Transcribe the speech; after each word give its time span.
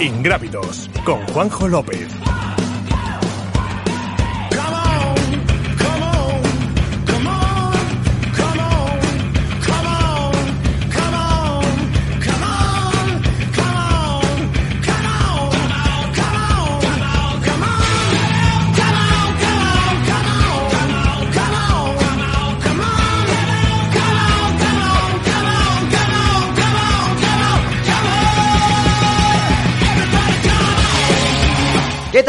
Ingrávidos 0.00 0.88
con 1.04 1.20
Juanjo 1.26 1.68
López. 1.68 2.08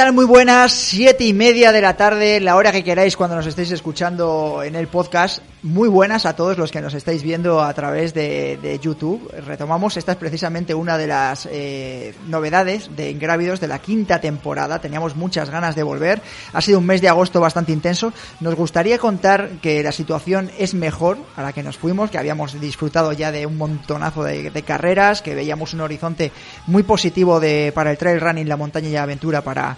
Muy 0.09 0.25
buenas, 0.25 0.73
siete 0.73 1.23
y 1.25 1.31
media 1.31 1.71
de 1.71 1.79
la 1.79 1.95
tarde, 1.95 2.41
la 2.41 2.55
hora 2.55 2.71
que 2.71 2.83
queráis 2.83 3.15
cuando 3.15 3.35
nos 3.35 3.45
estéis 3.45 3.71
escuchando 3.71 4.61
en 4.63 4.75
el 4.75 4.87
podcast. 4.87 5.41
Muy 5.63 5.87
buenas 5.87 6.25
a 6.25 6.35
todos 6.35 6.57
los 6.57 6.71
que 6.71 6.81
nos 6.81 6.95
estáis 6.95 7.21
viendo 7.21 7.61
a 7.61 7.71
través 7.73 8.13
de, 8.13 8.57
de 8.61 8.79
YouTube. 8.79 9.31
Retomamos, 9.45 9.95
esta 9.95 10.13
es 10.13 10.17
precisamente 10.17 10.73
una 10.73 10.97
de 10.97 11.07
las 11.07 11.47
eh, 11.49 12.15
novedades 12.27 12.89
de 12.95 13.11
Ingrávidos 13.11 13.59
de 13.59 13.67
la 13.67 13.77
quinta 13.79 14.19
temporada. 14.19 14.81
Teníamos 14.81 15.15
muchas 15.15 15.51
ganas 15.51 15.75
de 15.75 15.83
volver. 15.83 16.21
Ha 16.51 16.61
sido 16.61 16.79
un 16.79 16.87
mes 16.87 16.99
de 16.99 17.07
agosto 17.07 17.39
bastante 17.39 17.71
intenso. 17.71 18.11
Nos 18.39 18.55
gustaría 18.55 18.97
contar 18.97 19.49
que 19.61 19.83
la 19.83 19.91
situación 19.91 20.49
es 20.57 20.73
mejor 20.73 21.19
a 21.35 21.43
la 21.43 21.53
que 21.53 21.63
nos 21.63 21.77
fuimos, 21.77 22.09
que 22.09 22.17
habíamos 22.17 22.59
disfrutado 22.59 23.13
ya 23.13 23.31
de 23.31 23.45
un 23.45 23.57
montonazo 23.57 24.23
de, 24.23 24.49
de 24.49 24.63
carreras, 24.63 25.21
que 25.21 25.35
veíamos 25.35 25.75
un 25.75 25.81
horizonte 25.81 26.31
muy 26.65 26.81
positivo 26.81 27.39
de, 27.39 27.71
para 27.73 27.91
el 27.91 27.97
trail 27.99 28.19
running, 28.19 28.49
la 28.49 28.57
montaña 28.57 28.89
y 28.89 28.93
la 28.93 29.03
aventura 29.03 29.41
para 29.41 29.77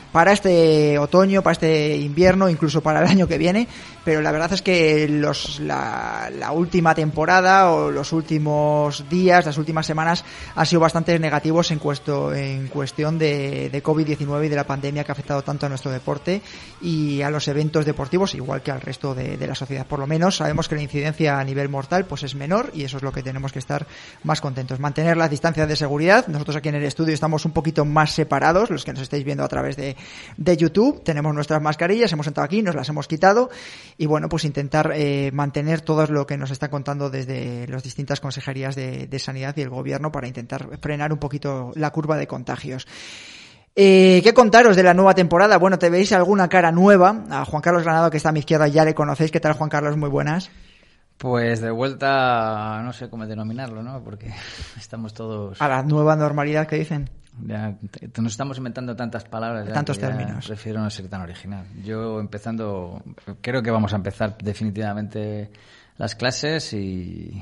para 0.11 0.33
este 0.33 0.99
otoño, 0.99 1.41
para 1.41 1.53
este 1.53 1.95
invierno, 1.97 2.49
incluso 2.49 2.81
para 2.81 3.01
el 3.01 3.07
año 3.07 3.27
que 3.27 3.37
viene, 3.37 3.67
pero 4.03 4.21
la 4.21 4.31
verdad 4.31 4.51
es 4.53 4.61
que 4.61 5.07
los, 5.07 5.59
la, 5.59 6.29
la, 6.37 6.51
última 6.51 6.95
temporada 6.95 7.71
o 7.71 7.91
los 7.91 8.11
últimos 8.13 9.07
días, 9.09 9.45
las 9.45 9.57
últimas 9.57 9.85
semanas 9.85 10.25
han 10.55 10.65
sido 10.65 10.81
bastante 10.81 11.17
negativos 11.19 11.71
en, 11.71 11.79
cuesto, 11.79 12.33
en 12.33 12.67
cuestión 12.67 13.19
de, 13.19 13.69
de 13.69 13.83
COVID-19 13.83 14.45
y 14.45 14.49
de 14.49 14.55
la 14.55 14.65
pandemia 14.65 15.03
que 15.03 15.11
ha 15.11 15.13
afectado 15.13 15.43
tanto 15.43 15.65
a 15.65 15.69
nuestro 15.69 15.91
deporte 15.91 16.41
y 16.81 17.21
a 17.21 17.29
los 17.29 17.47
eventos 17.47 17.85
deportivos, 17.85 18.33
igual 18.33 18.61
que 18.61 18.71
al 18.71 18.81
resto 18.81 19.13
de, 19.13 19.37
de 19.37 19.47
la 19.47 19.55
sociedad. 19.55 19.85
Por 19.85 19.99
lo 19.99 20.07
menos 20.07 20.37
sabemos 20.37 20.67
que 20.67 20.75
la 20.75 20.81
incidencia 20.81 21.39
a 21.39 21.43
nivel 21.43 21.69
mortal 21.69 22.05
pues 22.05 22.23
es 22.23 22.35
menor 22.35 22.71
y 22.73 22.83
eso 22.83 22.97
es 22.97 23.03
lo 23.03 23.11
que 23.11 23.23
tenemos 23.23 23.53
que 23.53 23.59
estar 23.59 23.85
más 24.23 24.41
contentos. 24.41 24.79
Mantener 24.79 25.15
las 25.15 25.29
distancias 25.29 25.67
de 25.67 25.75
seguridad. 25.75 26.27
Nosotros 26.27 26.55
aquí 26.55 26.69
en 26.69 26.75
el 26.75 26.83
estudio 26.83 27.13
estamos 27.13 27.45
un 27.45 27.51
poquito 27.51 27.85
más 27.85 28.11
separados, 28.11 28.69
los 28.69 28.83
que 28.83 28.93
nos 28.93 29.03
estáis 29.03 29.23
viendo 29.23 29.43
a 29.43 29.47
través 29.47 29.77
de, 29.77 29.95
de 30.37 30.57
YouTube. 30.57 31.03
Tenemos 31.03 31.33
nuestras 31.33 31.61
mascarillas, 31.61 32.11
hemos 32.11 32.25
sentado 32.25 32.45
aquí, 32.45 32.61
nos 32.61 32.75
las 32.75 32.89
hemos 32.89 33.07
quitado 33.07 33.49
y 33.97 34.05
bueno, 34.05 34.29
pues 34.29 34.45
intentar 34.45 34.91
eh, 34.95 35.31
mantener 35.33 35.81
todo 35.81 36.05
lo 36.07 36.25
que 36.25 36.37
nos 36.37 36.51
está 36.51 36.69
contando 36.69 37.09
desde 37.09 37.67
las 37.67 37.83
distintas 37.83 38.19
consejerías 38.19 38.75
de, 38.75 39.07
de, 39.07 39.19
sanidad 39.19 39.55
y 39.57 39.61
el 39.61 39.69
gobierno 39.69 40.11
para 40.11 40.27
intentar 40.27 40.79
frenar 40.79 41.13
un 41.13 41.19
poquito 41.19 41.71
la 41.75 41.91
curva 41.91 42.17
de 42.17 42.27
contagios. 42.27 42.87
Eh, 43.75 44.19
¿Qué 44.23 44.33
contaros 44.33 44.75
de 44.75 44.83
la 44.83 44.93
nueva 44.93 45.15
temporada? 45.15 45.57
Bueno, 45.57 45.79
¿te 45.79 45.89
veis 45.89 46.11
alguna 46.11 46.49
cara 46.49 46.71
nueva? 46.71 47.23
A 47.29 47.45
Juan 47.45 47.61
Carlos 47.61 47.83
Granado, 47.83 48.09
que 48.09 48.17
está 48.17 48.29
a 48.29 48.33
mi 48.33 48.39
izquierda, 48.39 48.67
ya 48.67 48.83
le 48.83 48.93
conocéis. 48.93 49.31
¿Qué 49.31 49.39
tal, 49.39 49.53
Juan 49.53 49.69
Carlos? 49.69 49.95
Muy 49.95 50.09
buenas. 50.09 50.51
Pues 51.21 51.61
de 51.61 51.69
vuelta, 51.69 52.81
no 52.83 52.91
sé 52.93 53.07
cómo 53.07 53.27
denominarlo, 53.27 53.83
¿no? 53.83 54.03
Porque 54.03 54.33
estamos 54.79 55.13
todos... 55.13 55.61
A 55.61 55.67
la 55.67 55.83
nueva 55.83 56.15
normalidad 56.15 56.65
que 56.65 56.77
dicen. 56.77 57.11
Ya, 57.45 57.75
nos 58.17 58.33
estamos 58.33 58.57
inventando 58.57 58.95
tantas 58.95 59.25
palabras. 59.25 59.67
Ya, 59.67 59.73
Tantos 59.73 59.99
términos. 59.99 60.47
Prefiero 60.47 60.81
no 60.81 60.89
ser 60.89 61.07
tan 61.09 61.21
original. 61.21 61.67
Yo 61.83 62.19
empezando, 62.19 63.03
creo 63.39 63.61
que 63.61 63.69
vamos 63.69 63.93
a 63.93 63.97
empezar 63.97 64.35
definitivamente 64.39 65.51
las 65.97 66.15
clases 66.15 66.73
y, 66.73 67.39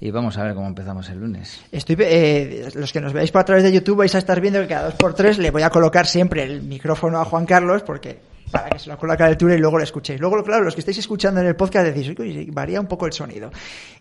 y 0.00 0.10
vamos 0.12 0.38
a 0.38 0.44
ver 0.44 0.54
cómo 0.54 0.68
empezamos 0.68 1.10
el 1.10 1.18
lunes. 1.18 1.60
Estoy, 1.72 1.96
eh, 1.98 2.68
los 2.72 2.92
que 2.92 3.00
nos 3.00 3.12
veáis 3.12 3.32
por 3.32 3.40
a 3.40 3.44
través 3.44 3.64
de 3.64 3.72
YouTube 3.72 3.98
vais 3.98 4.14
a 4.14 4.18
estar 4.18 4.40
viendo 4.40 4.60
que 4.60 4.68
cada 4.68 4.84
dos 4.84 4.94
por 4.94 5.14
tres 5.14 5.38
le 5.38 5.50
voy 5.50 5.62
a 5.62 5.70
colocar 5.70 6.06
siempre 6.06 6.44
el 6.44 6.62
micrófono 6.62 7.18
a 7.20 7.24
Juan 7.24 7.46
Carlos 7.46 7.82
porque 7.82 8.20
para 8.52 8.68
que 8.68 8.78
se 8.78 8.90
lo 8.90 8.98
coloque 8.98 9.22
a 9.22 9.26
la 9.26 9.30
altura 9.30 9.54
y 9.54 9.58
luego 9.58 9.78
lo 9.78 9.84
escuchéis. 9.84 10.20
Luego, 10.20 10.42
claro, 10.44 10.62
los 10.62 10.74
que 10.74 10.80
estáis 10.82 10.98
escuchando 10.98 11.40
en 11.40 11.46
el 11.46 11.56
podcast 11.56 11.86
decís, 11.86 12.14
uy, 12.18 12.50
varía 12.52 12.80
un 12.80 12.86
poco 12.86 13.06
el 13.06 13.12
sonido. 13.12 13.50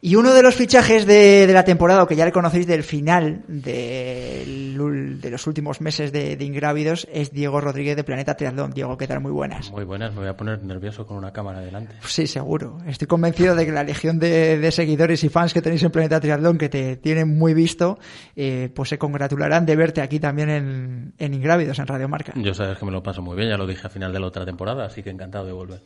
Y 0.02 0.16
uno 0.16 0.34
de 0.34 0.44
los 0.44 0.56
fichajes 0.56 1.06
de, 1.06 1.48
de 1.48 1.54
la 1.54 1.64
temporada, 1.64 2.04
o 2.04 2.08
que 2.08 2.16
ya 2.16 2.26
le 2.26 2.32
conocéis 2.32 2.68
del 2.68 2.84
final 2.84 3.44
de, 3.48 4.76
de 5.22 5.30
los 5.32 5.48
últimos 5.48 5.80
meses 5.80 6.12
de, 6.12 6.36
de, 6.36 6.46
Ingrávidos, 6.46 7.08
es 7.14 7.32
Diego 7.32 7.62
Rodríguez 7.62 7.96
de 7.96 8.04
Planeta 8.04 8.36
Triatlón. 8.36 8.72
Diego, 8.72 8.98
¿qué 8.98 9.08
tal? 9.08 9.22
Muy 9.22 9.32
buenas. 9.32 9.72
Muy 9.72 9.86
buenas, 9.86 10.12
me 10.14 10.20
voy 10.20 10.28
a 10.28 10.36
poner 10.36 10.62
nervioso 10.64 11.08
con 11.08 11.16
una 11.16 11.32
cámara 11.32 11.62
delante. 11.62 11.96
Sí, 12.06 12.28
seguro. 12.28 12.80
Estoy 12.86 13.08
convencido 13.08 13.56
de 13.56 13.66
que 13.66 13.72
la 13.72 13.84
legión 13.84 14.20
de, 14.20 14.70
seguidores 14.72 15.24
y 15.24 15.30
fans 15.30 15.54
que 15.54 15.62
tenéis 15.62 15.84
en 15.84 15.92
Planeta 15.92 16.20
Triatlón, 16.20 16.58
que 16.58 16.68
te 16.68 16.98
tienen 16.98 17.38
muy 17.38 17.54
visto, 17.54 18.00
eh, 18.36 18.70
pues 18.76 18.90
se 18.90 18.98
congratularán 18.98 19.66
de 19.66 19.76
verte 19.78 20.02
aquí 20.02 20.20
también 20.20 20.50
en, 20.50 21.14
en 21.18 21.34
Ingrávidos, 21.34 21.80
en 21.80 21.88
Radio 21.88 22.10
Marca. 22.10 22.34
Yo 22.36 22.54
sabes 22.54 22.78
que 22.78 22.86
me 22.86 22.92
lo 22.92 23.02
paso 23.02 23.22
muy 23.22 23.38
bien, 23.38 23.50
ya 23.50 23.58
lo 23.58 23.66
dije 23.66 23.88
a 23.88 23.90
final 23.90 24.12
de 24.12 24.20
la 24.20 24.28
otra 24.28 24.41
temporada, 24.46 24.86
así 24.86 25.04
que 25.04 25.10
encantado 25.10 25.46
de 25.46 25.52
volver. 25.52 25.82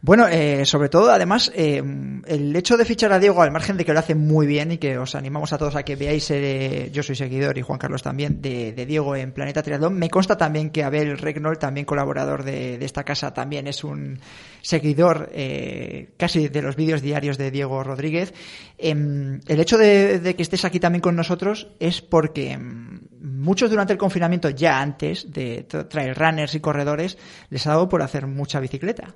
Bueno, 0.00 0.28
eh, 0.28 0.64
sobre 0.64 0.88
todo, 0.88 1.10
además, 1.10 1.50
eh, 1.54 1.82
el 2.26 2.54
hecho 2.54 2.76
de 2.76 2.84
fichar 2.84 3.12
a 3.12 3.18
Diego, 3.18 3.42
al 3.42 3.50
margen 3.50 3.76
de 3.76 3.84
que 3.84 3.92
lo 3.92 3.98
hace 3.98 4.14
muy 4.14 4.46
bien 4.46 4.72
y 4.72 4.78
que 4.78 4.96
os 4.98 5.14
animamos 5.14 5.52
a 5.52 5.58
todos 5.58 5.74
a 5.74 5.82
que 5.82 5.96
veáis, 5.96 6.30
eh, 6.30 6.90
yo 6.92 7.02
soy 7.02 7.16
seguidor 7.16 7.58
y 7.58 7.62
Juan 7.62 7.78
Carlos 7.78 8.02
también, 8.02 8.40
de, 8.40 8.72
Diego 8.86 9.16
en 9.16 9.32
Planeta 9.32 9.62
Triatlón, 9.62 9.94
me 9.94 10.08
consta 10.08 10.36
también 10.36 10.70
que 10.70 10.84
Abel 10.84 11.18
Regnol, 11.18 11.58
también 11.58 11.84
colaborador 11.84 12.44
de, 12.44 12.84
esta 12.84 13.04
casa, 13.04 13.34
también 13.34 13.66
es 13.66 13.84
un 13.84 14.20
seguidor 14.62 15.30
eh, 15.32 16.10
casi 16.16 16.48
de 16.48 16.62
los 16.62 16.76
vídeos 16.76 17.02
diarios 17.02 17.36
de 17.36 17.50
Diego 17.50 17.82
Rodríguez. 17.82 18.32
el 18.78 19.40
hecho 19.46 19.78
de, 19.78 20.20
de, 20.20 20.36
que 20.36 20.42
estés 20.42 20.64
aquí 20.64 20.80
también 20.80 21.02
con 21.02 21.16
nosotros 21.16 21.68
es 21.80 22.00
porque 22.00 22.58
muchos 23.38 23.70
durante 23.70 23.92
el 23.92 23.98
confinamiento, 23.98 24.50
ya 24.50 24.80
antes 24.80 25.32
de 25.32 25.62
traer 25.62 26.18
runners 26.18 26.54
y 26.54 26.60
corredores, 26.60 27.16
les 27.50 27.66
ha 27.66 27.70
dado 27.70 27.88
por 27.88 28.02
hacer 28.02 28.26
mucha 28.26 28.60
bicicleta. 28.60 29.14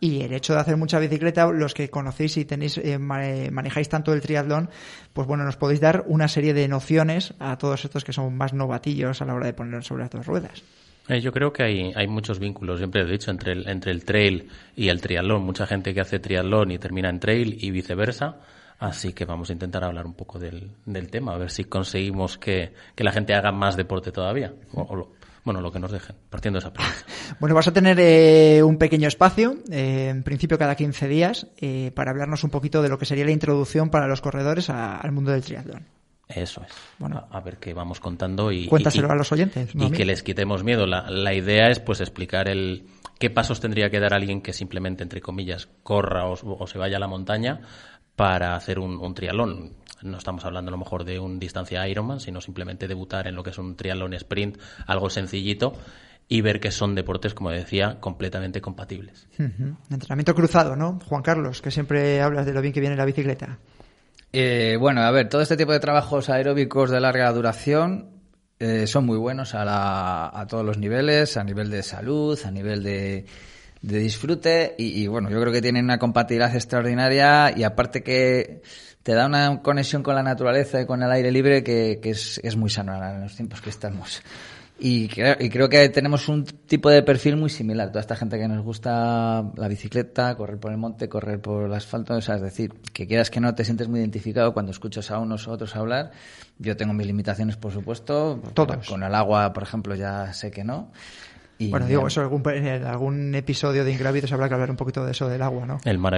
Y 0.00 0.20
el 0.20 0.34
hecho 0.34 0.52
de 0.52 0.60
hacer 0.60 0.76
mucha 0.76 0.98
bicicleta, 0.98 1.46
los 1.46 1.72
que 1.72 1.88
conocéis 1.88 2.36
y 2.36 2.44
tenéis 2.44 2.76
eh, 2.78 2.98
manejáis 2.98 3.88
tanto 3.88 4.12
el 4.12 4.20
triatlón, 4.20 4.68
pues 5.12 5.26
bueno, 5.26 5.44
nos 5.44 5.56
podéis 5.56 5.80
dar 5.80 6.04
una 6.06 6.28
serie 6.28 6.52
de 6.52 6.68
nociones 6.68 7.32
a 7.38 7.56
todos 7.56 7.84
estos 7.84 8.04
que 8.04 8.12
son 8.12 8.36
más 8.36 8.52
novatillos 8.52 9.22
a 9.22 9.24
la 9.24 9.34
hora 9.34 9.46
de 9.46 9.54
poner 9.54 9.82
sobre 9.82 10.02
las 10.02 10.10
dos 10.10 10.26
ruedas. 10.26 10.62
Eh, 11.08 11.20
yo 11.20 11.32
creo 11.32 11.52
que 11.52 11.62
hay, 11.62 11.92
hay 11.94 12.06
muchos 12.06 12.38
vínculos, 12.38 12.78
siempre 12.78 13.02
he 13.02 13.04
dicho, 13.04 13.30
entre 13.30 13.52
el, 13.52 13.68
entre 13.68 13.92
el 13.92 14.04
trail 14.04 14.48
y 14.76 14.88
el 14.88 15.00
triatlón. 15.00 15.42
Mucha 15.42 15.66
gente 15.66 15.94
que 15.94 16.00
hace 16.00 16.18
triatlón 16.18 16.70
y 16.70 16.78
termina 16.78 17.08
en 17.08 17.20
trail 17.20 17.56
y 17.58 17.70
viceversa. 17.70 18.36
Así 18.78 19.12
que 19.12 19.24
vamos 19.24 19.50
a 19.50 19.52
intentar 19.52 19.84
hablar 19.84 20.04
un 20.06 20.14
poco 20.14 20.38
del, 20.38 20.70
del 20.84 21.10
tema, 21.10 21.34
a 21.34 21.38
ver 21.38 21.50
si 21.50 21.64
conseguimos 21.64 22.38
que, 22.38 22.72
que, 22.94 23.04
la 23.04 23.12
gente 23.12 23.34
haga 23.34 23.52
más 23.52 23.76
deporte 23.76 24.12
todavía. 24.12 24.52
O, 24.72 24.82
o 24.82 24.96
lo, 24.96 25.12
bueno, 25.44 25.60
lo 25.60 25.70
que 25.70 25.78
nos 25.78 25.92
dejen, 25.92 26.16
partiendo 26.30 26.58
de 26.58 26.60
esa 26.60 26.72
premisa. 26.72 27.04
Bueno, 27.40 27.54
vas 27.54 27.68
a 27.68 27.72
tener 27.72 27.98
eh, 28.00 28.62
un 28.62 28.78
pequeño 28.78 29.08
espacio, 29.08 29.56
eh, 29.70 30.08
en 30.08 30.22
principio 30.22 30.58
cada 30.58 30.74
15 30.74 31.08
días, 31.08 31.46
eh, 31.58 31.90
para 31.94 32.10
hablarnos 32.10 32.44
un 32.44 32.50
poquito 32.50 32.82
de 32.82 32.88
lo 32.88 32.98
que 32.98 33.06
sería 33.06 33.24
la 33.24 33.30
introducción 33.30 33.90
para 33.90 34.06
los 34.06 34.20
corredores 34.20 34.70
a, 34.70 34.96
al 34.96 35.12
mundo 35.12 35.32
del 35.32 35.42
triatlón. 35.42 35.86
Eso 36.28 36.62
es. 36.62 36.72
Bueno, 36.98 37.26
a, 37.30 37.36
a 37.36 37.40
ver 37.40 37.58
qué 37.58 37.74
vamos 37.74 38.00
contando 38.00 38.50
y, 38.50 38.66
cuéntaselo 38.66 39.08
y, 39.08 39.10
a 39.10 39.14
los 39.14 39.32
oyentes. 39.32 39.74
¿no? 39.74 39.86
Y 39.86 39.90
que 39.90 40.04
les 40.06 40.22
quitemos 40.22 40.64
miedo. 40.64 40.86
La, 40.86 41.10
la, 41.10 41.34
idea 41.34 41.68
es 41.68 41.80
pues 41.80 42.00
explicar 42.00 42.48
el 42.48 42.86
qué 43.24 43.30
pasos 43.30 43.58
tendría 43.58 43.88
que 43.88 44.00
dar 44.00 44.12
alguien 44.12 44.42
que 44.42 44.52
simplemente, 44.52 45.02
entre 45.02 45.22
comillas, 45.22 45.66
corra 45.82 46.26
o, 46.26 46.34
o 46.34 46.66
se 46.66 46.76
vaya 46.76 46.98
a 46.98 47.00
la 47.00 47.08
montaña 47.08 47.62
para 48.16 48.54
hacer 48.54 48.78
un, 48.78 48.98
un 48.98 49.14
triatlón 49.14 49.72
no 50.02 50.18
estamos 50.18 50.44
hablando 50.44 50.68
a 50.68 50.72
lo 50.72 50.76
mejor 50.76 51.04
de 51.04 51.18
un 51.18 51.38
distancia 51.38 51.88
Ironman, 51.88 52.20
sino 52.20 52.42
simplemente 52.42 52.86
debutar 52.86 53.26
en 53.26 53.34
lo 53.34 53.42
que 53.42 53.48
es 53.48 53.56
un 53.56 53.76
triatlón 53.76 54.12
sprint, 54.12 54.58
algo 54.86 55.08
sencillito 55.08 55.72
y 56.28 56.42
ver 56.42 56.60
que 56.60 56.70
son 56.70 56.94
deportes, 56.94 57.32
como 57.32 57.48
decía, 57.48 57.98
completamente 57.98 58.60
compatibles. 58.60 59.26
Uh 59.38 59.44
-huh. 59.44 59.76
Entrenamiento 59.90 60.34
cruzado, 60.34 60.76
¿no? 60.76 60.98
Juan 61.08 61.22
Carlos, 61.22 61.62
que 61.62 61.70
siempre 61.70 62.20
hablas 62.20 62.44
de 62.44 62.52
lo 62.52 62.60
bien 62.60 62.74
que 62.74 62.80
viene 62.80 62.96
la 62.96 63.06
bicicleta. 63.06 63.58
Eh, 64.32 64.76
bueno, 64.78 65.00
a 65.00 65.10
ver, 65.10 65.30
todo 65.30 65.40
este 65.40 65.56
tipo 65.56 65.72
de 65.72 65.80
trabajos 65.80 66.28
aeróbicos 66.28 66.90
de 66.90 67.00
larga 67.00 67.32
duración 67.32 68.13
eh, 68.64 68.86
son 68.86 69.04
muy 69.04 69.18
buenos 69.18 69.54
a, 69.54 69.62
la, 69.62 70.30
a, 70.32 70.46
todos 70.46 70.64
los 70.64 70.78
niveles, 70.78 71.36
a 71.36 71.44
nivel 71.44 71.70
de 71.70 71.82
salud, 71.82 72.38
a 72.46 72.50
nivel 72.50 72.82
de, 72.82 73.26
de 73.82 73.98
disfrute 73.98 74.74
y, 74.78 75.06
bueno, 75.06 75.28
yo 75.28 75.38
creo 75.38 75.52
que 75.52 75.60
tienen 75.60 75.84
una 75.84 75.98
compatibilidad 75.98 76.54
extraordinaria 76.54 77.52
y 77.54 77.62
aparte 77.62 78.02
que 78.02 78.62
te 79.02 79.12
da 79.12 79.26
una 79.26 79.60
conexión 79.60 80.02
con 80.02 80.14
la 80.14 80.22
naturaleza 80.22 80.80
y 80.80 80.86
con 80.86 81.02
el 81.02 81.12
aire 81.12 81.30
libre 81.30 81.62
que, 81.62 82.00
que 82.02 82.10
es, 82.10 82.40
es, 82.42 82.56
muy 82.56 82.70
sano 82.70 82.94
en 82.94 83.20
los 83.20 83.36
tiempos 83.36 83.60
que 83.60 83.68
estamos. 83.68 84.22
Y 84.78 85.06
creo, 85.08 85.36
y 85.38 85.50
creo 85.50 85.68
que 85.68 85.88
tenemos 85.88 86.28
un 86.28 86.44
tipo 86.44 86.90
de 86.90 87.02
perfil 87.02 87.36
muy 87.36 87.48
similar. 87.48 87.88
Toda 87.88 88.00
esta 88.00 88.16
gente 88.16 88.38
que 88.38 88.48
nos 88.48 88.62
gusta 88.64 89.52
la 89.56 89.68
bicicleta, 89.68 90.34
correr 90.36 90.58
por 90.58 90.72
el 90.72 90.78
monte, 90.78 91.08
correr 91.08 91.40
por 91.40 91.66
el 91.66 91.72
asfalto, 91.72 92.14
o 92.14 92.20
sea, 92.20 92.36
es 92.36 92.42
decir, 92.42 92.72
que 92.92 93.06
quieras 93.06 93.30
que 93.30 93.40
no 93.40 93.54
te 93.54 93.64
sientes 93.64 93.88
muy 93.88 94.00
identificado 94.00 94.52
cuando 94.52 94.72
escuchas 94.72 95.10
a 95.12 95.18
unos 95.20 95.46
u 95.46 95.52
otros 95.52 95.76
hablar. 95.76 96.10
Yo 96.58 96.76
tengo 96.76 96.92
mis 96.92 97.06
limitaciones, 97.06 97.56
por 97.56 97.72
supuesto. 97.72 98.42
Todas. 98.52 98.88
Con 98.88 99.04
el 99.04 99.14
agua, 99.14 99.52
por 99.52 99.62
ejemplo, 99.62 99.94
ya 99.94 100.32
sé 100.32 100.50
que 100.50 100.64
no. 100.64 100.90
Y 101.56 101.70
Bueno, 101.70 101.86
digo, 101.86 102.06
eso 102.08 102.20
algún, 102.20 102.42
en 102.50 102.84
algún 102.84 103.32
episodio 103.36 103.84
de 103.84 103.92
Ingrávidos 103.92 104.32
habrá 104.32 104.48
que 104.48 104.54
hablar 104.54 104.70
un 104.70 104.76
poquito 104.76 105.04
de 105.04 105.12
eso 105.12 105.28
del 105.28 105.40
agua, 105.40 105.66
¿no? 105.66 105.78
El 105.84 105.98
mar. 105.98 106.14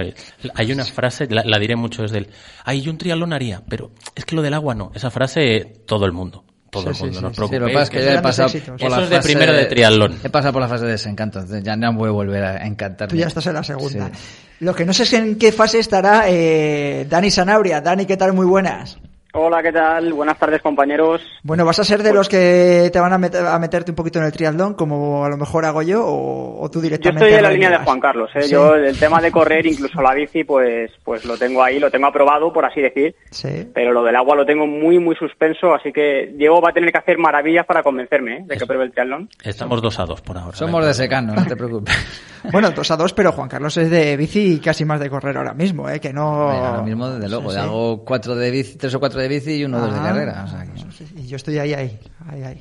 Hay 0.55 0.71
una 0.71 0.83
frase, 0.83 1.27
la, 1.29 1.43
la 1.43 1.59
diré 1.59 1.75
mucho, 1.75 2.03
es 2.03 2.11
del, 2.11 2.29
ay, 2.65 2.81
yo 2.81 2.91
un 2.91 2.97
triatlón 2.97 3.33
haría, 3.33 3.61
pero 3.69 3.91
es 4.15 4.25
que 4.25 4.35
lo 4.35 4.41
del 4.41 4.55
agua 4.55 4.73
no. 4.73 4.91
Esa 4.95 5.11
frase, 5.11 5.83
todo 5.85 6.05
el 6.05 6.11
mundo. 6.11 6.43
Todo 6.69 6.93
Sí, 6.93 7.03
el 7.05 7.11
mundo, 7.11 7.17
sí, 7.17 7.21
no 7.23 7.27
os 7.29 7.35
sí. 7.35 7.41
Sí, 7.47 7.59
lo 7.59 7.65
que 7.67 7.73
pasa 7.73 7.83
es 7.83 7.89
que 7.89 8.03
ya 8.05 8.13
he 8.13 8.21
pasado 8.21 8.47
éxitos. 8.47 8.69
por 8.69 8.87
Eso 8.87 8.89
la 8.97 9.03
es 9.03 9.09
de 9.09 9.15
fase 9.17 9.27
primero 9.33 9.53
de 9.53 9.65
triatlón. 9.65 10.19
He 10.23 10.29
pasado 10.29 10.53
por 10.53 10.61
la 10.61 10.67
fase 10.67 10.85
de 10.85 10.91
desencanto, 10.91 11.39
entonces 11.39 11.63
ya 11.63 11.75
no 11.75 11.93
voy 11.93 12.09
a 12.09 12.11
volver 12.11 12.43
a 12.43 12.65
encantarme. 12.67 13.11
Tú 13.11 13.15
ya 13.17 13.27
estás 13.27 13.45
en 13.47 13.53
la 13.53 13.63
segunda. 13.63 14.11
Lo 14.59 14.75
que 14.75 14.85
no 14.85 14.93
sé 14.93 15.03
es 15.03 15.13
en 15.13 15.37
qué 15.37 15.51
fase 15.51 15.79
estará 15.79 16.23
eh, 16.27 17.05
Dani 17.09 17.31
Sanabria. 17.31 17.79
Dani, 17.81 18.05
¿qué 18.05 18.17
tal? 18.17 18.33
Muy 18.33 18.45
buenas. 18.45 18.97
Hola, 19.39 19.61
¿qué 19.61 19.71
tal? 19.71 20.13
Buenas 20.13 20.39
tardes, 20.39 20.63
compañeros. 20.63 21.21
Bueno, 21.43 21.63
¿vas 21.63 21.77
a 21.79 21.83
ser 21.83 22.01
de 22.01 22.11
los 22.11 22.27
que 22.27 22.89
te 22.91 22.99
van 22.99 23.13
a, 23.13 23.19
meter- 23.19 23.45
a 23.45 23.59
meterte 23.59 23.91
un 23.91 23.95
poquito 23.95 24.17
en 24.17 24.25
el 24.25 24.31
triatlón, 24.31 24.73
como 24.73 25.23
a 25.23 25.29
lo 25.29 25.37
mejor 25.37 25.63
hago 25.65 25.83
yo, 25.83 26.03
o, 26.07 26.59
o 26.59 26.69
tú 26.71 26.79
Yo 26.79 26.83
directamente? 26.83 27.25
estoy 27.25 27.37
en 27.37 27.43
la 27.43 27.51
línea 27.51 27.69
de? 27.69 27.77
Juan 27.77 27.99
Carlos. 27.99 28.31
¿eh? 28.33 28.41
Sí. 28.41 28.51
Yo 28.51 28.73
el 28.73 28.97
tema 28.97 29.21
de 29.21 29.31
correr, 29.31 29.67
incluso 29.67 30.01
la 30.01 30.15
bici, 30.15 30.43
pues, 30.43 30.89
pues 31.03 31.23
lo 31.25 31.37
tengo 31.37 31.61
ahí, 31.61 31.79
lo 31.79 31.91
tengo 31.91 32.07
aprobado, 32.07 32.51
por 32.51 32.65
así 32.65 32.81
decir. 32.81 33.15
Sí. 33.29 33.69
Pero 33.75 33.91
lo 33.91 34.03
del 34.03 34.15
agua 34.15 34.35
lo 34.35 34.43
tengo 34.45 34.65
muy, 34.65 34.97
muy 34.97 35.15
suspenso, 35.15 35.71
así 35.75 35.93
que 35.93 36.33
Diego 36.35 36.59
va 36.59 36.71
a 36.71 36.73
tener 36.73 36.91
que 36.91 36.97
hacer 36.97 37.19
maravillas 37.19 37.67
para 37.67 37.83
convencerme 37.83 38.37
¿eh? 38.37 38.43
de 38.47 38.57
que 38.57 38.65
pruebe 38.65 38.85
el 38.85 38.91
triatlón. 38.91 39.29
Estamos 39.43 39.83
dos 39.83 39.99
a 39.99 40.05
dos 40.05 40.19
por 40.21 40.35
ahora. 40.39 40.57
Somos 40.57 40.83
de 40.83 40.95
secano, 40.95 41.35
no 41.35 41.45
te 41.45 41.55
preocupes. 41.55 41.95
Bueno, 42.51 42.69
dos 42.71 42.89
a 42.91 42.95
dos, 42.95 43.11
pero 43.13 43.33
Juan 43.33 43.49
Carlos 43.49 43.75
es 43.75 43.89
de 43.89 44.15
bici 44.15 44.53
y 44.53 44.59
casi 44.59 44.85
más 44.85 45.01
de 45.01 45.09
correr 45.09 45.35
ahora 45.35 45.53
mismo, 45.53 45.89
¿eh? 45.89 45.99
Que 45.99 46.13
no... 46.13 46.49
Ahora 46.49 46.81
mismo, 46.81 47.09
desde 47.09 47.27
luego, 47.29 47.49
Sí, 47.49 47.55
sí. 47.57 47.61
hago 47.61 48.05
cuatro 48.05 48.35
de 48.35 48.51
bici, 48.51 48.77
tres 48.77 48.93
o 48.95 48.99
cuatro 49.01 49.19
de 49.19 49.26
bici 49.27 49.55
y 49.55 49.65
uno 49.65 49.77
o 49.77 49.81
dos 49.81 49.93
de 49.93 49.99
Ah, 49.99 50.03
carrera. 50.03 50.43
o 50.43 50.47
sea 50.47 50.63
que- 50.65 50.79
eso 50.79 50.91
sí, 50.91 51.05
Y 51.17 51.27
yo 51.27 51.35
estoy 51.35 51.57
ahí, 51.59 51.73
ahí, 51.73 51.99
ahí, 52.29 52.43
ahí. 52.43 52.59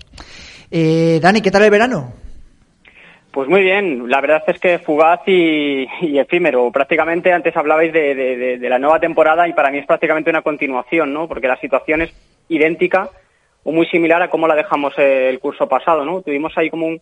Eh, 0.71 1.19
Dani, 1.23 1.41
¿qué 1.41 1.51
tal 1.51 1.63
el 1.65 1.71
verano? 1.71 2.13
Pues 3.31 3.49
muy 3.51 3.61
bien, 3.63 4.09
la 4.09 4.21
verdad 4.23 4.43
es 4.47 4.59
que 4.59 4.79
fugaz 4.79 5.21
y, 5.27 5.87
y 6.01 6.19
efímero. 6.19 6.71
Prácticamente 6.73 7.33
antes 7.33 7.55
hablabais 7.57 7.93
de, 7.93 8.15
de- 8.15 8.37
de- 8.37 8.59
de 8.59 8.69
la 8.71 8.79
nueva 8.79 8.99
temporada 8.99 9.47
y 9.47 9.53
para 9.53 9.71
mí 9.71 9.79
es 9.79 9.87
prácticamente 9.87 10.31
una 10.31 10.41
continuación, 10.43 11.13
¿no? 11.13 11.29
Porque 11.29 11.47
la 11.49 11.61
situación 11.61 12.01
es 12.03 12.11
idéntica 12.49 13.11
o 13.63 13.73
muy 13.73 13.85
similar 13.87 14.23
a 14.23 14.31
cómo 14.31 14.47
la 14.49 14.55
dejamos 14.55 14.95
eh, 14.97 15.29
el 15.29 15.39
curso 15.39 15.69
pasado, 15.69 16.05
¿no? 16.05 16.23
Tuvimos 16.23 16.57
ahí 16.57 16.71
como 16.71 16.87
un- 16.87 17.01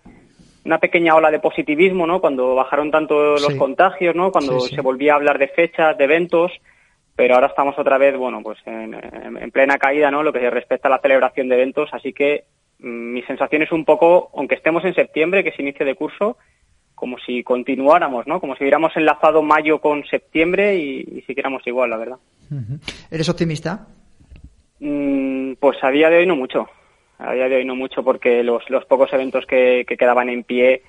una 0.65 0.79
pequeña 0.79 1.15
ola 1.15 1.31
de 1.31 1.39
positivismo, 1.39 2.07
¿no? 2.07 2.21
Cuando 2.21 2.55
bajaron 2.57 2.91
tanto 2.91 3.35
los 3.35 3.53
Sí. 3.53 3.57
contagios, 3.57 4.17
¿no? 4.17 4.33
Cuando 4.33 4.59
Sí, 4.61 4.71
sí. 4.71 4.75
se 4.77 4.81
volvía 4.81 5.13
a 5.13 5.17
hablar 5.17 5.39
de 5.39 5.49
fechas, 5.49 5.97
de 5.97 6.05
eventos, 6.05 6.51
pero 7.17 7.35
ahora 7.35 7.47
estamos 7.49 7.79
otra 7.79 7.99
vez, 7.99 8.17
bueno, 8.17 8.43
pues 8.43 8.59
en, 8.67 8.95
en- 8.95 9.37
en 9.37 9.51
plena 9.51 9.79
caída, 9.79 10.11
¿no? 10.11 10.23
Lo 10.23 10.33
que 10.33 10.49
respecta 10.51 10.89
a 10.89 10.91
la 10.91 10.99
celebración 11.01 11.49
de 11.49 11.55
eventos, 11.57 11.91
así 11.93 12.13
que 12.13 12.45
mm, 12.81 13.13
mi 13.13 13.23
sensación 13.23 13.63
es 13.63 13.73
un 13.73 13.85
poco, 13.85 14.31
aunque 14.37 14.55
estemos 14.57 14.85
en 14.85 14.95
septiembre, 14.95 15.43
que 15.45 15.51
es 15.51 15.59
inicio 15.61 15.87
de 15.87 15.95
curso, 15.95 16.37
como 16.95 17.19
si 17.19 17.43
continuáramos, 17.43 18.27
¿no? 18.27 18.41
Como 18.41 18.55
si 18.57 18.63
hubiéramos 18.65 18.97
enlazado 18.97 19.43
mayo 19.43 19.81
con 19.81 20.05
septiembre 20.07 20.77
y, 20.77 21.01
y 21.19 21.23
siguiéramos 21.27 21.67
igual, 21.67 21.91
la 21.91 21.97
verdad. 21.97 22.17
¿Eres 23.11 23.29
optimista? 23.29 23.87
Mm, 24.81 25.55
pues 25.61 25.79
a 25.83 25.91
día 25.91 26.11
de 26.11 26.19
hoy 26.19 26.27
no 26.27 26.37
mucho. 26.37 26.69
A 27.19 27.33
día 27.33 27.49
de 27.49 27.57
hoy 27.57 27.65
no 27.65 27.77
mucho 27.77 28.03
porque 28.03 28.43
los, 28.43 28.69
los 28.71 28.85
pocos 28.87 29.13
eventos 29.13 29.47
que, 29.47 29.85
que 29.89 29.97
quedaban 29.97 30.29
en 30.29 30.43
pie 30.45 30.83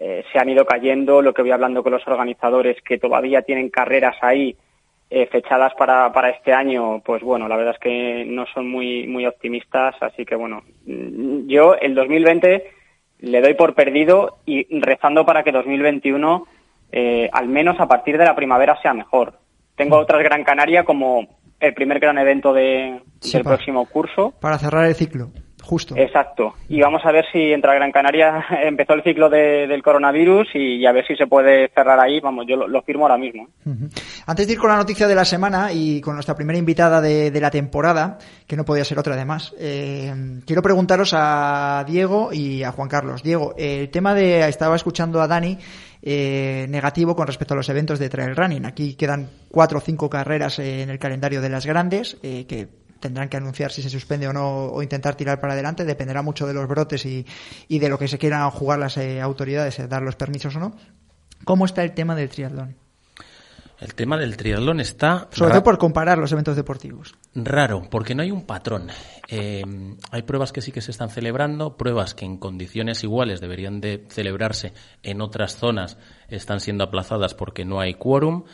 eh, 0.00 0.24
se 0.32 0.38
han 0.38 0.48
ido 0.48 0.64
cayendo. 0.64 1.22
Lo 1.22 1.32
que 1.32 1.42
voy 1.42 1.50
hablando 1.52 1.82
con 1.82 1.92
los 1.92 2.06
organizadores 2.06 2.80
que 2.82 2.98
todavía 2.98 3.42
tienen 3.42 3.68
carreras 3.70 4.16
ahí 4.22 4.56
eh, 5.10 5.26
fechadas 5.26 5.72
para, 5.74 6.12
para 6.12 6.30
este 6.30 6.52
año, 6.52 7.00
pues 7.00 7.22
bueno, 7.22 7.48
la 7.48 7.56
verdad 7.56 7.74
es 7.74 7.80
que 7.80 8.24
no 8.26 8.44
son 8.52 8.70
muy, 8.70 9.06
muy 9.06 9.26
optimistas. 9.26 9.94
Así 10.00 10.24
que 10.24 10.34
bueno, 10.34 10.62
mm, 10.86 11.46
yo 11.46 11.74
el 11.74 11.94
2020 11.94 12.70
le 13.20 13.40
doy 13.40 13.54
por 13.54 13.74
perdido 13.74 14.38
y 14.46 14.80
rezando 14.80 15.24
para 15.24 15.42
que 15.42 15.52
2021 15.52 16.46
eh, 16.90 17.28
al 17.32 17.48
menos 17.48 17.78
a 17.80 17.86
partir 17.86 18.16
de 18.16 18.24
la 18.24 18.34
primavera 18.34 18.80
sea 18.80 18.94
mejor. 18.94 19.38
Tengo 19.76 19.98
otras 19.98 20.22
Gran 20.22 20.44
Canaria 20.44 20.84
como 20.84 21.38
el 21.60 21.74
primer 21.74 22.00
gran 22.00 22.18
evento 22.18 22.52
de, 22.52 23.00
Sí, 23.20 23.32
del 23.32 23.44
próximo 23.44 23.86
curso. 23.86 24.32
Para 24.40 24.58
cerrar 24.58 24.86
el 24.86 24.94
ciclo, 24.94 25.30
justo. 25.68 25.94
Exacto. 25.96 26.54
Y 26.68 26.80
vamos 26.80 27.02
a 27.04 27.12
ver 27.12 27.26
si 27.30 27.52
entra 27.52 27.74
Gran 27.74 27.92
Canaria 27.92 28.44
empezó 28.64 28.94
el 28.94 29.02
ciclo 29.02 29.28
de- 29.28 29.66
del 29.66 29.82
coronavirus 29.82 30.48
y, 30.54 30.76
y 30.76 30.86
a 30.86 30.92
ver 30.92 31.06
si 31.06 31.14
se 31.14 31.26
puede 31.26 31.68
cerrar 31.74 32.00
ahí. 32.00 32.20
Vamos, 32.20 32.46
yo 32.48 32.56
lo, 32.56 32.66
lo 32.66 32.80
firmo 32.82 33.04
ahora 33.04 33.18
mismo. 33.18 33.48
Ujú. 33.66 33.88
Antes 34.26 34.46
de 34.46 34.54
ir 34.54 34.58
con 34.58 34.70
la 34.70 34.76
noticia 34.76 35.06
de 35.06 35.14
la 35.14 35.24
semana 35.26 35.70
y 35.72 36.00
con 36.00 36.14
nuestra 36.14 36.34
primera 36.34 36.58
invitada 36.58 37.00
de, 37.00 37.30
de 37.30 37.40
la 37.40 37.50
temporada, 37.50 38.18
que 38.46 38.56
no 38.56 38.64
podía 38.64 38.84
ser 38.84 38.98
otra 38.98 39.14
además, 39.14 39.54
eh, 39.58 40.40
quiero 40.46 40.62
preguntaros 40.62 41.12
a 41.14 41.84
Diego 41.86 42.30
y 42.32 42.62
a 42.62 42.72
Juan 42.72 42.88
Carlos. 42.88 43.22
Diego, 43.22 43.54
el 43.58 43.90
tema 43.90 44.14
de, 44.14 44.48
estaba 44.48 44.74
escuchando 44.76 45.20
a 45.20 45.28
Dani, 45.28 45.58
eh, 46.02 46.66
negativo 46.68 47.14
con 47.16 47.26
respecto 47.26 47.54
a 47.54 47.56
los 47.56 47.68
eventos 47.68 47.98
de 47.98 48.08
trail 48.08 48.34
running. 48.36 48.64
Aquí 48.64 48.94
quedan 48.94 49.28
cuatro 49.50 49.78
o 49.78 49.80
cinco 49.80 50.08
carreras 50.08 50.58
eh, 50.58 50.82
en 50.82 50.90
el 50.90 50.98
calendario 50.98 51.40
de 51.42 51.48
las 51.48 51.66
grandes, 51.66 52.16
eh, 52.22 52.46
que 52.48 52.68
tendrán 53.00 53.28
que 53.28 53.36
anunciar 53.36 53.72
si 53.72 53.82
se 53.82 53.90
suspende 53.90 54.28
o 54.28 54.32
no 54.32 54.66
o 54.66 54.82
intentar 54.82 55.14
tirar 55.14 55.40
para 55.40 55.54
adelante, 55.54 55.84
dependerá 55.84 56.22
mucho 56.22 56.46
de 56.46 56.54
los 56.54 56.68
brotes 56.68 57.04
y, 57.06 57.26
y 57.68 57.78
de 57.78 57.88
lo 57.88 57.98
que 57.98 58.08
se 58.08 58.18
quieran 58.18 58.50
jugar 58.50 58.78
las 58.78 58.96
eh, 58.96 59.20
autoridades, 59.20 59.78
eh, 59.78 59.88
dar 59.88 60.02
los 60.02 60.16
permisos 60.16 60.56
o 60.56 60.60
no. 60.60 60.74
¿Cómo 61.44 61.64
está 61.64 61.82
el 61.82 61.92
tema 61.92 62.14
del 62.14 62.28
triatlón? 62.28 62.76
El 63.80 63.94
tema 63.94 64.16
del 64.16 64.36
triatlón 64.36 64.80
está 64.80 65.28
Sobre 65.30 65.52
todo 65.52 65.62
por 65.62 65.78
comparar 65.78 66.18
los 66.18 66.32
eventos 66.32 66.56
deportivos. 66.56 67.14
raro, 67.34 67.82
porque 67.88 68.12
no 68.12 68.22
hay 68.22 68.32
un 68.32 68.44
patrón. 68.44 68.88
Eh, 69.28 69.62
hay 70.10 70.22
pruebas 70.22 70.50
que 70.50 70.62
sí 70.62 70.72
que 70.72 70.80
se 70.80 70.90
están 70.90 71.10
celebrando, 71.10 71.76
pruebas 71.76 72.14
que 72.14 72.24
en 72.24 72.38
condiciones 72.38 73.04
iguales 73.04 73.40
deberían 73.40 73.80
de 73.80 74.04
celebrarse 74.08 74.72
en 75.04 75.20
otras 75.20 75.56
zonas 75.56 75.96
están 76.28 76.58
siendo 76.58 76.82
aplazadas 76.82 77.34
porque 77.34 77.64
no 77.64 77.78
hay 77.78 77.94
quórum. 77.94 78.44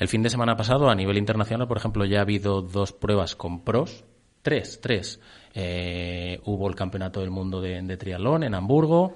El 0.00 0.08
fin 0.08 0.22
de 0.22 0.30
semana 0.30 0.56
pasado, 0.56 0.88
a 0.88 0.94
nivel 0.94 1.18
internacional, 1.18 1.68
por 1.68 1.76
ejemplo, 1.76 2.06
ya 2.06 2.20
ha 2.20 2.22
habido 2.22 2.62
dos 2.62 2.92
pruebas 2.92 3.36
con 3.36 3.62
pros. 3.62 4.06
Tres, 4.40 4.80
tres. 4.80 5.20
Eh, 5.52 6.40
hubo 6.46 6.70
el 6.70 6.74
Campeonato 6.74 7.20
del 7.20 7.28
Mundo 7.28 7.60
de, 7.60 7.82
de 7.82 7.96
Triatlón 7.98 8.42
en 8.42 8.54
Hamburgo. 8.54 9.12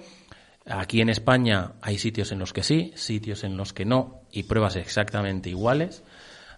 Aquí 0.66 1.00
en 1.00 1.08
España 1.08 1.72
hay 1.80 1.96
sitios 1.96 2.32
en 2.32 2.38
los 2.38 2.52
que 2.52 2.62
sí, 2.62 2.92
sitios 2.96 3.44
en 3.44 3.56
los 3.56 3.72
que 3.72 3.86
no, 3.86 4.20
y 4.30 4.42
pruebas 4.42 4.76
exactamente 4.76 5.48
iguales. 5.48 6.04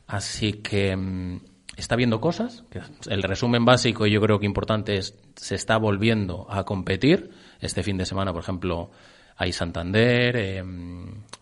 Así 0.09 0.55
que 0.55 0.97
mm, 0.97 1.41
está 1.77 1.95
viendo 1.95 2.21
cosas. 2.21 2.65
el 3.09 3.23
resumen 3.23 3.65
básico, 3.65 4.09
y 4.09 4.11
yo 4.11 4.21
creo 4.21 4.41
que 4.41 4.47
importante, 4.47 4.97
es 4.97 5.17
se 5.37 5.55
está 5.55 5.77
volviendo 5.77 6.49
a 6.51 6.65
competir. 6.65 7.31
Este 7.61 7.85
fin 7.85 7.97
de 7.97 8.07
semana, 8.07 8.33
por 8.33 8.43
ejemplo, 8.43 8.91
hay 9.37 9.53
Santander, 9.53 10.37
eh, 10.37 10.65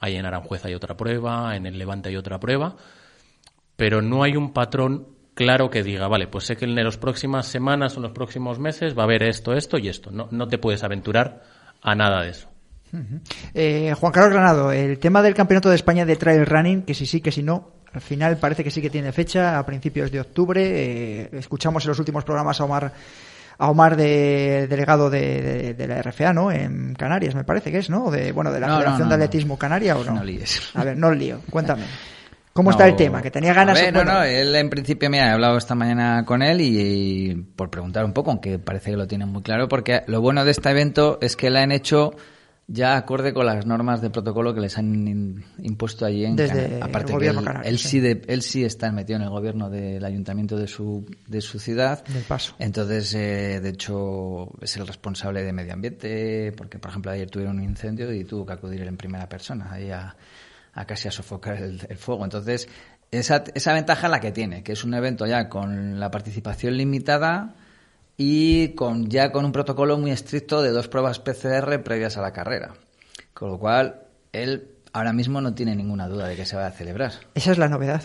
hay 0.00 0.16
en 0.16 0.26
Aranjuez 0.26 0.64
hay 0.64 0.74
otra 0.74 0.96
prueba, 0.96 1.56
en 1.56 1.66
el 1.66 1.78
Levante 1.78 2.08
hay 2.08 2.16
otra 2.16 2.38
prueba, 2.38 2.76
pero 3.76 4.02
no 4.02 4.22
hay 4.22 4.36
un 4.36 4.52
patrón 4.52 5.08
claro 5.34 5.70
que 5.70 5.82
diga, 5.82 6.08
vale, 6.08 6.28
pues 6.28 6.44
sé 6.44 6.56
que 6.56 6.64
en 6.64 6.74
las 6.74 6.96
próximas 6.98 7.46
semanas 7.46 7.94
o 7.94 7.96
en 7.96 8.04
los 8.04 8.12
próximos 8.12 8.58
meses 8.58 8.96
va 8.96 9.02
a 9.02 9.04
haber 9.04 9.22
esto, 9.24 9.52
esto 9.52 9.78
y 9.78 9.88
esto. 9.88 10.10
No, 10.10 10.28
no 10.30 10.48
te 10.48 10.58
puedes 10.58 10.82
aventurar 10.84 11.42
a 11.82 11.94
nada 11.94 12.22
de 12.22 12.30
eso. 12.30 12.48
Eh, 13.54 13.92
Juan 13.98 14.12
Carlos 14.12 14.32
Granado, 14.32 14.70
el 14.70 14.98
tema 14.98 15.20
del 15.20 15.34
Campeonato 15.34 15.68
de 15.68 15.74
España 15.74 16.06
de 16.06 16.14
Trail 16.14 16.46
Running, 16.46 16.82
que 16.82 16.94
si 16.94 17.06
sí, 17.06 17.20
que 17.20 17.32
si 17.32 17.42
no, 17.42 17.72
al 17.92 18.00
final 18.00 18.36
parece 18.38 18.62
que 18.62 18.70
sí 18.70 18.80
que 18.80 18.90
tiene 18.90 19.12
fecha, 19.12 19.58
a 19.58 19.66
principios 19.66 20.10
de 20.12 20.20
octubre. 20.20 20.62
Eh, 20.64 21.30
escuchamos 21.32 21.84
en 21.84 21.88
los 21.88 21.98
últimos 21.98 22.24
programas 22.24 22.60
a 22.60 22.64
Omar, 22.64 22.92
a 23.58 23.70
Omar 23.70 23.96
de, 23.96 24.66
delegado 24.68 25.10
de, 25.10 25.42
de- 25.42 25.74
de 25.74 25.86
la 25.86 26.02
RFA, 26.02 26.32
¿no? 26.32 26.50
En 26.50 26.94
Canarias, 26.94 27.34
me 27.34 27.44
parece 27.44 27.70
que 27.70 27.78
es, 27.78 27.90
¿no? 27.90 28.10
De, 28.10 28.32
bueno, 28.32 28.52
de 28.52 28.60
la 28.60 28.66
No, 28.68 28.76
Federación 28.78 29.08
no, 29.08 29.16
de. 29.16 29.24
Atletismo 29.24 29.58
Canaria, 29.58 29.96
¿o 29.96 30.04
no? 30.04 30.12
No 30.14 30.24
líes. 30.24 30.70
A 30.74 30.84
ver, 30.84 30.96
no 30.96 31.12
lío, 31.12 31.40
cuéntame. 31.50 31.84
¿Cómo 32.52 32.70
está 32.70 32.86
el 32.86 32.94
tema? 32.94 33.20
Que 33.20 33.32
tenía 33.32 33.52
ganas... 33.52 33.80
bueno, 33.80 34.04
no, 34.04 34.12
no, 34.12 34.22
él 34.22 34.54
en 34.54 34.70
principio, 34.70 35.10
mira, 35.10 35.26
he 35.26 35.30
hablado 35.32 35.56
esta 35.58 35.74
mañana 35.74 36.24
con 36.24 36.40
él 36.40 36.60
y, 36.60 37.30
y 37.30 37.34
por 37.34 37.68
preguntar 37.68 38.04
un 38.04 38.12
poco, 38.12 38.30
aunque 38.30 38.60
parece 38.60 38.92
que 38.92 38.96
lo 38.96 39.08
tienen 39.08 39.28
muy 39.28 39.42
claro, 39.42 39.66
porque 39.68 40.02
lo 40.06 40.20
bueno 40.20 40.44
de 40.44 40.52
este 40.52 40.70
evento 40.70 41.18
es 41.20 41.34
que 41.34 41.50
la 41.50 41.62
han 41.62 41.72
hecho 41.72 42.12
ya 42.66 42.96
acorde 42.96 43.34
con 43.34 43.44
las 43.44 43.66
normas 43.66 44.00
de 44.00 44.08
protocolo 44.10 44.54
que 44.54 44.60
les 44.60 44.78
han 44.78 45.06
in- 45.06 45.44
impuesto 45.58 46.06
allí 46.06 46.24
en 46.24 46.36
Desde 46.36 46.54
Canarias. 46.54 46.82
Aparte 46.82 46.98
el 46.98 47.06
que 47.06 47.12
gobierno 47.30 47.62
él, 47.62 47.78
sí. 47.78 47.88
sí 47.88 48.00
de- 48.00 48.22
él 48.26 48.42
sí 48.42 48.64
está 48.64 48.90
metido 48.90 49.16
en 49.16 49.22
el 49.22 49.28
gobierno 49.30 49.68
del 49.68 50.02
ayuntamiento 50.04 50.56
de 50.56 50.66
su, 50.66 51.04
de 51.28 51.40
su 51.42 51.58
ciudad. 51.58 52.04
Del 52.06 52.22
Paso. 52.22 52.54
Entonces, 52.58 53.12
eh, 53.14 53.60
de 53.60 53.68
hecho, 53.68 54.50
es 54.62 54.76
el 54.76 54.86
responsable 54.86 55.42
de 55.42 55.52
medio 55.52 55.74
ambiente, 55.74 56.52
porque, 56.56 56.78
por 56.78 56.90
ejemplo, 56.90 57.10
ayer 57.12 57.28
tuvieron 57.30 57.58
un 57.58 57.64
incendio 57.64 58.12
y 58.12 58.24
tuvo 58.24 58.46
que 58.46 58.54
acudir 58.54 58.80
él 58.80 58.88
en 58.88 58.96
primera 58.96 59.28
persona 59.28 59.70
ahí 59.70 59.90
a, 59.90 60.16
a 60.72 60.84
casi 60.86 61.08
a 61.08 61.10
sofocar 61.10 61.56
el, 61.62 61.80
el 61.88 61.96
fuego. 61.98 62.24
Entonces, 62.24 62.68
esa, 63.10 63.44
esa 63.54 63.74
ventaja 63.74 64.06
es 64.06 64.10
la 64.10 64.20
que 64.20 64.32
tiene, 64.32 64.62
que 64.62 64.72
es 64.72 64.82
un 64.84 64.94
evento 64.94 65.26
ya 65.26 65.48
con 65.48 66.00
la 66.00 66.10
participación 66.10 66.76
limitada 66.76 67.54
y 68.16 68.68
con 68.74 69.08
ya 69.08 69.32
con 69.32 69.44
un 69.44 69.52
protocolo 69.52 69.98
muy 69.98 70.10
estricto 70.10 70.62
de 70.62 70.70
dos 70.70 70.88
pruebas 70.88 71.18
PCR 71.18 71.82
previas 71.82 72.16
a 72.16 72.22
la 72.22 72.32
carrera. 72.32 72.74
Con 73.32 73.50
lo 73.50 73.58
cual, 73.58 74.02
él 74.32 74.68
ahora 74.92 75.12
mismo 75.12 75.40
no 75.40 75.54
tiene 75.54 75.74
ninguna 75.74 76.08
duda 76.08 76.28
de 76.28 76.36
que 76.36 76.46
se 76.46 76.56
va 76.56 76.66
a 76.66 76.70
celebrar. 76.70 77.12
Esa 77.34 77.52
es 77.52 77.58
la 77.58 77.68
novedad. 77.68 78.02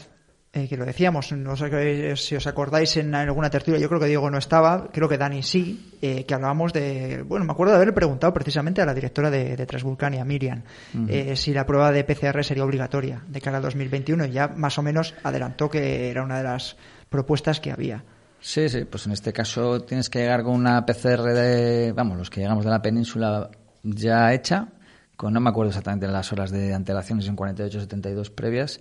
Eh, 0.52 0.68
que 0.68 0.78
lo 0.78 0.86
decíamos, 0.86 1.32
no 1.32 1.56
sé 1.56 2.16
si 2.16 2.36
os 2.36 2.48
acordáis 2.48 2.98
en 2.98 3.14
alguna 3.14 3.52
tertulia, 3.52 3.80
yo 3.80 3.88
creo 3.88 4.00
que 4.00 4.08
Diego 4.08 4.32
no 4.32 4.40
estaba, 4.40 4.90
creo 4.92 5.08
que 5.08 5.20
Dani 5.20 5.44
sí, 5.44 5.94
eh, 6.02 6.26
que 6.26 6.34
hablábamos 6.34 6.74
de, 6.74 7.22
bueno, 7.22 7.46
me 7.46 7.52
acuerdo 7.52 7.74
de 7.74 7.76
haberle 7.76 7.94
preguntado 7.94 8.34
precisamente 8.34 8.82
a 8.82 8.86
la 8.88 8.96
directora 8.96 9.30
de, 9.30 9.56
de 9.56 9.66
Transvulcania, 9.68 10.26
Miriam, 10.26 10.64
eh, 11.08 11.36
si 11.36 11.54
la 11.54 11.68
prueba 11.68 11.92
de 11.92 12.04
PCR 12.04 12.44
sería 12.44 12.66
obligatoria 12.66 13.22
de 13.28 13.42
cara 13.42 13.58
al 13.58 13.64
2021 13.64 14.26
y 14.26 14.32
ya 14.32 14.48
más 14.48 14.80
o 14.80 14.82
menos 14.82 15.14
adelantó 15.22 15.70
que 15.70 16.10
era 16.10 16.24
una 16.24 16.40
de 16.40 16.46
las 16.46 16.78
propuestas 17.10 17.60
que 17.60 17.72
había. 17.72 18.04
Sí, 18.40 18.70
sí, 18.70 18.86
pues 18.86 19.06
en 19.06 19.12
este 19.12 19.34
caso 19.34 19.82
tienes 19.82 20.10
que 20.10 20.20
llegar 20.20 20.44
con 20.44 20.54
una 20.54 20.86
PCR 20.86 21.34
de, 21.34 21.94
vamos, 21.94 22.18
los 22.18 22.30
que 22.30 22.42
llegamos 22.42 22.64
de 22.64 22.72
la 22.72 22.82
península 22.82 23.50
ya 23.84 24.34
hecha, 24.34 24.70
con 25.16 25.34
no 25.34 25.40
me 25.40 25.50
acuerdo 25.50 25.70
exactamente 25.70 26.08
las 26.08 26.32
horas 26.32 26.52
de 26.52 26.74
antelaciones 26.74 27.28
en 27.28 27.36
48 27.36 27.82
72 27.82 28.30
previas 28.30 28.80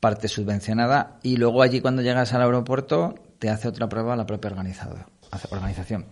parte 0.00 0.28
subvencionada 0.28 1.18
y 1.22 1.36
luego 1.36 1.62
allí 1.62 1.80
cuando 1.80 2.02
llegas 2.02 2.32
al 2.32 2.42
aeropuerto 2.42 3.14
te 3.38 3.50
hace 3.50 3.68
otra 3.68 3.88
prueba 3.88 4.16
la 4.16 4.26
propia 4.26 4.50
organización. 4.50 6.06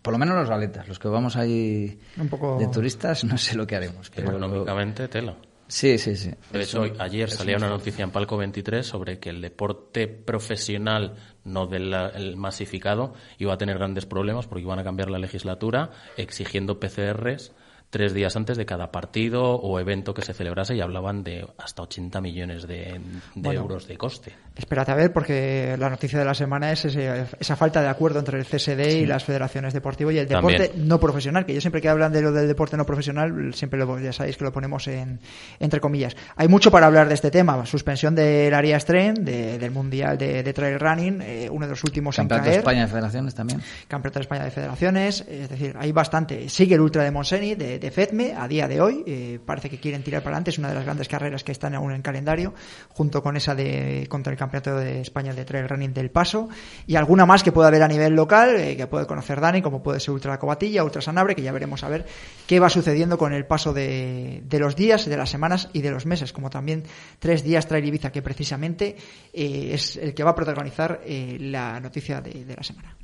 Por 0.00 0.12
lo 0.12 0.18
menos 0.18 0.36
los 0.36 0.48
galetas, 0.48 0.88
los 0.88 0.98
que 0.98 1.08
vamos 1.08 1.36
ahí 1.36 1.98
Un 2.16 2.28
poco... 2.28 2.58
de 2.58 2.68
turistas, 2.68 3.24
no 3.24 3.36
sé 3.36 3.56
lo 3.56 3.66
que 3.66 3.76
haremos. 3.76 4.10
Pero 4.10 4.30
Económicamente, 4.30 5.08
tela. 5.08 5.36
Sí, 5.74 5.98
sí, 5.98 6.14
sí. 6.14 6.30
De 6.52 6.62
hecho, 6.62 6.84
ayer 7.00 7.28
salía 7.28 7.56
una 7.56 7.68
noticia 7.68 8.04
en 8.04 8.12
Palco 8.12 8.36
23 8.36 8.86
sobre 8.86 9.18
que 9.18 9.30
el 9.30 9.40
deporte 9.40 10.06
profesional, 10.06 11.16
no 11.42 11.66
del 11.66 12.36
masificado, 12.36 13.12
iba 13.38 13.54
a 13.54 13.58
tener 13.58 13.78
grandes 13.78 14.06
problemas 14.06 14.46
porque 14.46 14.62
iban 14.62 14.78
a 14.78 14.84
cambiar 14.84 15.10
la 15.10 15.18
legislatura 15.18 15.90
exigiendo 16.16 16.78
PCRs 16.78 17.50
tres 17.90 18.12
días 18.12 18.34
antes 18.34 18.56
de 18.56 18.66
cada 18.66 18.90
partido 18.90 19.54
o 19.54 19.78
evento 19.78 20.14
que 20.14 20.22
se 20.22 20.34
celebrase 20.34 20.74
y 20.74 20.80
hablaban 20.80 21.22
de 21.22 21.46
hasta 21.58 21.82
80 21.82 22.20
millones 22.20 22.66
de, 22.66 23.00
euros 23.36 23.86
de 23.86 23.96
coste. 23.96 24.32
Espérate 24.56 24.92
a 24.92 24.94
ver, 24.96 25.12
porque 25.12 25.76
la 25.78 25.90
noticia 25.90 26.18
de 26.18 26.24
la 26.24 26.34
semana 26.34 26.72
es 26.72 26.84
esa 26.84 27.56
falta 27.56 27.82
de 27.82 27.88
acuerdo 27.88 28.18
entre 28.18 28.38
el 28.38 28.46
CSD 28.46 29.00
y 29.00 29.06
las 29.06 29.24
federaciones 29.24 29.72
deportivas 29.72 30.14
y 30.14 30.18
el 30.18 30.28
deporte 30.28 30.72
no 30.76 30.98
profesional, 30.98 31.46
que 31.46 31.54
yo 31.54 31.60
siempre 31.60 31.80
que 31.80 31.88
hablan 31.88 32.12
de 32.12 32.22
lo 32.22 32.32
del 32.32 32.48
deporte 32.48 32.76
no 32.76 32.84
profesional, 32.84 33.54
siempre 33.54 33.78
lo, 33.78 33.98
ya 33.98 34.12
sabéis 34.12 34.36
que 34.36 34.44
lo 34.44 34.52
ponemos 34.52 34.86
en, 34.88 35.20
entre 35.60 35.80
comillas. 35.80 36.16
Hay 36.36 36.48
mucho 36.48 36.70
para 36.70 36.86
hablar 36.86 37.08
de 37.08 37.14
este 37.14 37.30
tema, 37.30 37.64
suspensión 37.66 38.14
del 38.14 38.54
área 38.54 38.78
Stren, 38.78 39.24
del 39.24 39.70
Mundial 39.70 40.18
de, 40.18 40.52
Trail 40.52 40.78
Running, 40.78 41.20
eh, 41.22 41.48
uno 41.50 41.66
de 41.66 41.70
los 41.70 41.84
últimos 41.84 42.16
Campeonato 42.16 42.50
de 42.50 42.56
España 42.56 42.82
de 42.82 42.88
Federaciones 42.88 43.34
también. 43.34 43.60
Campeonato 43.88 44.18
de 44.18 44.22
España 44.22 44.44
de 44.44 44.50
Federaciones, 44.50 45.24
es 45.28 45.48
decir, 45.48 45.76
hay 45.78 45.92
bastante. 45.92 46.48
Sigue 46.48 46.74
el 46.74 46.80
Ultra 46.80 47.04
de 47.04 47.10
Monseni, 47.10 47.54
de 47.54 47.73
de 47.78 47.90
FEDME 47.90 48.34
a 48.36 48.48
día 48.48 48.68
de 48.68 48.80
hoy. 48.80 49.02
Eh, 49.06 49.38
parece 49.44 49.70
que 49.70 49.78
quieren 49.78 50.02
tirar 50.02 50.22
para 50.22 50.36
adelante. 50.36 50.50
Es 50.50 50.58
una 50.58 50.68
de 50.68 50.74
las 50.74 50.84
grandes 50.84 51.08
carreras 51.08 51.44
que 51.44 51.52
están 51.52 51.74
aún 51.74 51.92
en 51.92 52.02
calendario, 52.02 52.54
junto 52.90 53.22
con 53.22 53.36
esa 53.36 53.54
de 53.54 54.06
contra 54.08 54.32
el 54.32 54.38
Campeonato 54.38 54.76
de 54.76 55.00
España 55.00 55.32
de 55.32 55.44
Trail 55.44 55.68
Running 55.68 55.92
del 55.92 56.10
Paso. 56.10 56.48
Y 56.86 56.96
alguna 56.96 57.26
más 57.26 57.42
que 57.42 57.52
pueda 57.52 57.68
haber 57.68 57.82
a 57.82 57.88
nivel 57.88 58.14
local, 58.14 58.56
eh, 58.56 58.76
que 58.76 58.86
puede 58.86 59.06
conocer 59.06 59.40
Dani, 59.40 59.62
como 59.62 59.82
puede 59.82 60.00
ser 60.00 60.12
Ultra 60.12 60.38
Cobatilla, 60.38 60.84
Ultra 60.84 61.02
Sanabre, 61.02 61.34
que 61.34 61.42
ya 61.42 61.52
veremos 61.52 61.84
a 61.84 61.88
ver 61.88 62.06
qué 62.46 62.60
va 62.60 62.68
sucediendo 62.70 63.18
con 63.18 63.32
el 63.32 63.46
paso 63.46 63.72
de, 63.72 64.42
los 64.50 64.76
días, 64.76 65.04
de 65.06 65.16
las 65.16 65.30
semanas 65.30 65.68
y 65.72 65.82
de 65.82 65.90
los 65.90 66.06
meses, 66.06 66.32
como 66.32 66.50
también 66.50 66.84
tres 67.18 67.44
días 67.44 67.66
Trail 67.66 67.84
Ibiza, 67.84 68.12
que 68.12 68.22
precisamente 68.22 68.96
eh, 69.32 69.70
es 69.72 69.96
el 69.96 70.14
que 70.14 70.24
va 70.24 70.30
a 70.30 70.34
protagonizar 70.34 71.00
la 71.04 71.80
noticia 71.80 72.20
de 72.20 72.54
la 72.56 72.62
semana. 72.62 72.96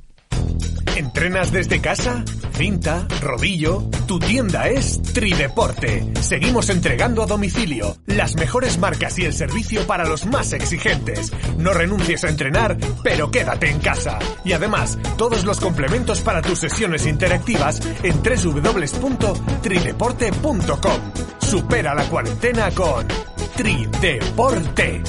¿Entrenas 0.95 1.51
desde 1.51 1.81
casa? 1.81 2.23
¿Cinta? 2.53 3.07
¿Rodillo? 3.21 3.83
Tu 4.07 4.19
tienda 4.19 4.67
es 4.67 5.01
Trideporte. 5.01 6.11
Seguimos 6.21 6.69
entregando 6.69 7.23
a 7.23 7.25
domicilio 7.25 7.97
las 8.05 8.35
mejores 8.35 8.77
marcas 8.77 9.17
y 9.17 9.25
el 9.25 9.33
servicio 9.33 9.87
para 9.87 10.05
los 10.05 10.25
más 10.25 10.53
exigentes. 10.53 11.31
No 11.57 11.73
renuncies 11.73 12.23
a 12.23 12.29
entrenar, 12.29 12.77
pero 13.03 13.31
quédate 13.31 13.69
en 13.69 13.79
casa. 13.79 14.19
Y 14.43 14.53
además, 14.53 14.97
todos 15.17 15.43
los 15.45 15.59
complementos 15.59 16.21
para 16.21 16.41
tus 16.41 16.59
sesiones 16.59 17.05
interactivas 17.05 17.81
en 18.03 18.21
www.trideporte.com. 18.21 21.01
Supera 21.39 21.95
la 21.95 22.03
cuarentena 22.05 22.71
con 22.71 23.07
Trideporte. 23.55 25.01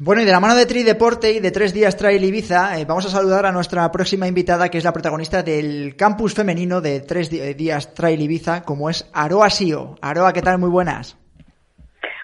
Bueno, 0.00 0.22
y 0.22 0.24
de 0.24 0.32
la 0.32 0.40
mano 0.40 0.56
de 0.56 0.66
Tri 0.66 0.82
Deporte 0.82 1.30
y 1.30 1.38
de 1.38 1.52
Tres 1.52 1.72
Días 1.72 1.96
Trail 1.96 2.24
Ibiza, 2.24 2.76
eh, 2.78 2.84
vamos 2.84 3.06
a 3.06 3.10
saludar 3.10 3.46
a 3.46 3.52
nuestra 3.52 3.90
próxima 3.92 4.26
invitada, 4.26 4.68
que 4.68 4.78
es 4.78 4.84
la 4.84 4.92
protagonista 4.92 5.44
del 5.44 5.94
campus 5.96 6.34
femenino 6.34 6.80
de 6.80 7.00
Tres 7.00 7.30
Días 7.30 7.94
Trail 7.94 8.20
Ibiza, 8.20 8.64
como 8.64 8.90
es 8.90 9.08
Aroa 9.14 9.50
Sio. 9.50 9.94
Aroa, 10.02 10.32
¿qué 10.32 10.42
tal? 10.42 10.58
Muy 10.58 10.68
buenas. 10.68 11.16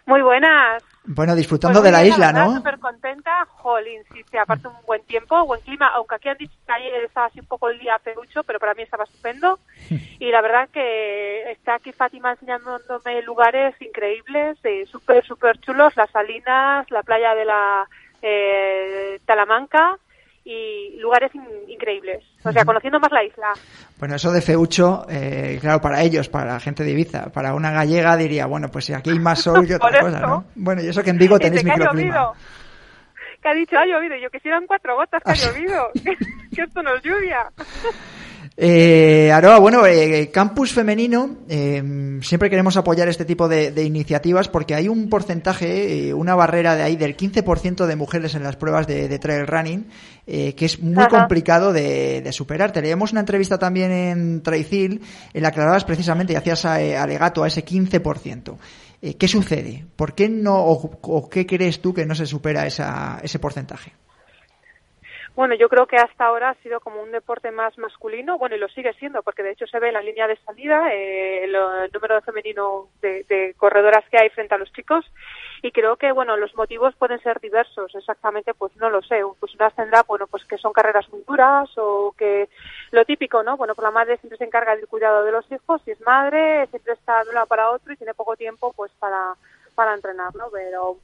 Muy 0.04 0.20
buenas. 0.20 0.82
Bueno, 1.12 1.34
disfrutando 1.34 1.80
pues 1.80 1.90
de 1.90 1.90
la 1.90 2.04
isla, 2.04 2.32
¿no? 2.32 2.54
Súper 2.54 2.78
contenta, 2.78 3.44
jolín, 3.46 4.00
sí, 4.12 4.22
sí, 4.30 4.36
aparte 4.36 4.68
un 4.68 4.74
buen 4.86 5.02
tiempo, 5.02 5.44
buen 5.44 5.60
clima, 5.62 5.88
aunque 5.88 6.14
aquí 6.14 6.28
han 6.28 6.38
dicho 6.38 6.52
que 6.64 6.72
ayer 6.72 7.02
estaba 7.02 7.26
así 7.26 7.40
un 7.40 7.46
poco 7.46 7.68
el 7.68 7.80
día 7.80 7.98
feucho, 7.98 8.44
pero 8.44 8.60
para 8.60 8.74
mí 8.74 8.82
estaba 8.82 9.04
estupendo. 9.04 9.58
Y 10.20 10.30
la 10.30 10.42
verdad 10.42 10.68
que 10.70 11.50
está 11.50 11.76
aquí 11.76 11.92
Fátima 11.92 12.32
enseñándome 12.32 13.22
lugares 13.22 13.74
increíbles, 13.80 14.58
eh, 14.64 14.86
súper, 14.86 15.24
súper 15.24 15.58
chulos, 15.58 15.96
las 15.96 16.10
salinas, 16.10 16.88
la 16.90 17.02
playa 17.02 17.34
de 17.34 17.44
la 17.44 17.88
eh, 18.22 19.18
Talamanca, 19.24 19.98
y 20.44 20.96
lugares 20.98 21.30
increíbles. 21.68 22.24
O 22.44 22.52
sea, 22.52 22.64
conociendo 22.64 22.98
más 22.98 23.12
la 23.12 23.24
isla. 23.24 23.52
Bueno, 23.98 24.14
eso 24.16 24.32
de 24.32 24.40
Feucho, 24.40 25.06
eh, 25.08 25.58
claro, 25.60 25.80
para 25.80 26.02
ellos, 26.02 26.28
para 26.28 26.54
la 26.54 26.60
gente 26.60 26.82
de 26.82 26.92
Ibiza, 26.92 27.30
para 27.30 27.54
una 27.54 27.70
gallega 27.70 28.16
diría, 28.16 28.46
bueno, 28.46 28.68
pues 28.68 28.86
si 28.86 28.94
aquí 28.94 29.10
hay 29.10 29.18
más 29.18 29.42
sol 29.42 29.66
que 29.66 29.74
otra 29.76 30.00
cosa, 30.00 30.20
¿no? 30.20 30.44
Bueno, 30.54 30.82
y 30.82 30.88
eso 30.88 31.02
que 31.02 31.10
en 31.10 31.18
Vigo 31.18 31.38
tenéis 31.38 31.64
microclima. 31.64 32.32
Que 33.42 33.48
ha 33.48 33.54
dicho, 33.54 33.76
ha 33.78 33.86
llovido, 33.86 34.16
yo 34.16 34.28
que 34.28 34.38
si 34.40 34.48
eran 34.48 34.66
cuatro 34.66 34.96
gotas 34.96 35.22
que 35.22 35.30
ha 35.30 35.34
llovido, 35.52 35.88
que 36.54 36.62
esto 36.62 36.82
no 36.82 36.94
es 36.94 37.02
lluvia. 37.02 37.46
Eh, 38.62 39.32
Aroa, 39.32 39.58
bueno, 39.58 39.86
eh, 39.86 40.30
Campus 40.30 40.74
Femenino, 40.74 41.38
eh, 41.48 42.18
siempre 42.20 42.50
queremos 42.50 42.76
apoyar 42.76 43.08
este 43.08 43.24
tipo 43.24 43.48
de, 43.48 43.72
iniciativas 43.82 44.48
porque 44.48 44.74
hay 44.74 44.86
un 44.86 45.08
porcentaje, 45.08 46.08
eh, 46.08 46.12
una 46.12 46.34
barrera 46.34 46.76
de 46.76 46.82
ahí 46.82 46.96
del 46.96 47.16
15% 47.16 47.86
de 47.86 47.96
mujeres 47.96 48.34
en 48.34 48.42
las 48.42 48.56
pruebas 48.56 48.86
de, 48.86 49.18
trail 49.18 49.46
running 49.46 49.86
que 50.26 50.66
es 50.66 50.78
muy 50.82 51.06
complicado 51.08 51.72
de, 51.72 52.28
superar. 52.32 52.70
Te 52.70 52.82
leíamos 52.82 53.12
una 53.12 53.20
entrevista 53.20 53.58
también 53.58 53.92
en 53.92 54.42
Traicil 54.42 55.00
en 55.32 55.42
la 55.42 55.52
que 55.52 55.60
hablabas 55.60 55.84
precisamente 55.86 56.34
y 56.34 56.36
hacías 56.36 56.66
alegato 56.66 57.42
a 57.42 57.48
ese 57.48 57.64
15%. 57.64 58.56
¿Qué 59.18 59.26
sucede? 59.26 59.86
¿Por 59.96 60.14
qué 60.14 60.28
no, 60.28 60.58
o, 60.58 61.30
qué 61.30 61.46
crees 61.46 61.80
tú 61.80 61.94
que 61.94 62.04
no 62.04 62.14
se 62.14 62.26
supera 62.26 62.66
esa, 62.66 63.20
ese 63.22 63.38
porcentaje? 63.38 63.94
Bueno, 65.36 65.54
yo 65.54 65.68
creo 65.68 65.86
que 65.86 65.96
hasta 65.96 66.26
ahora 66.26 66.50
ha 66.50 66.54
sido 66.56 66.80
como 66.80 67.00
un 67.00 67.12
deporte 67.12 67.52
más 67.52 67.78
masculino, 67.78 68.36
bueno, 68.36 68.56
y 68.56 68.58
lo 68.58 68.68
sigue 68.68 68.92
siendo, 68.94 69.22
porque 69.22 69.44
de 69.44 69.52
hecho 69.52 69.66
se 69.66 69.78
ve 69.78 69.88
en 69.88 69.94
la 69.94 70.02
línea 70.02 70.26
de 70.26 70.36
salida 70.38 70.92
eh, 70.92 71.44
el, 71.44 71.52
número 71.92 72.16
de 72.16 72.20
femenino 72.22 72.88
de, 73.00 73.54
corredoras 73.56 74.04
que 74.10 74.18
hay 74.18 74.28
frente 74.30 74.56
a 74.56 74.58
los 74.58 74.72
chicos, 74.72 75.04
y 75.62 75.70
creo 75.70 75.96
que, 75.96 76.10
bueno, 76.10 76.36
los 76.36 76.54
motivos 76.56 76.96
pueden 76.96 77.20
ser 77.22 77.40
diversos, 77.40 77.94
exactamente, 77.94 78.54
pues 78.54 78.76
no 78.76 78.90
lo 78.90 79.02
sé, 79.02 79.22
pues 79.38 79.54
una 79.54 79.70
tendrá, 79.70 80.02
bueno, 80.02 80.26
pues 80.26 80.44
que 80.44 80.58
son 80.58 80.72
carreras 80.72 81.08
muy 81.10 81.22
duras, 81.22 81.70
o 81.76 82.12
que 82.18 82.48
lo 82.90 83.04
típico, 83.04 83.42
¿no? 83.44 83.56
Bueno, 83.56 83.74
pues 83.76 83.84
la 83.84 83.92
madre 83.92 84.16
siempre 84.18 84.36
se 84.36 84.44
encarga 84.44 84.74
del 84.74 84.88
cuidado 84.88 85.24
de 85.24 85.32
los 85.32 85.50
hijos, 85.52 85.80
si 85.84 85.92
es 85.92 86.00
madre, 86.00 86.66
siempre 86.66 86.94
está 86.94 87.22
de 87.22 87.28
un 87.28 87.36
lado 87.36 87.46
para 87.46 87.70
otro 87.70 87.92
y 87.92 87.96
tiene 87.96 88.14
poco 88.14 88.36
tiempo, 88.36 88.72
pues, 88.72 88.90
para, 88.98 89.34
para 89.76 89.94
entrenar, 89.94 90.34
¿no? 90.34 90.48
Pero 90.52 90.96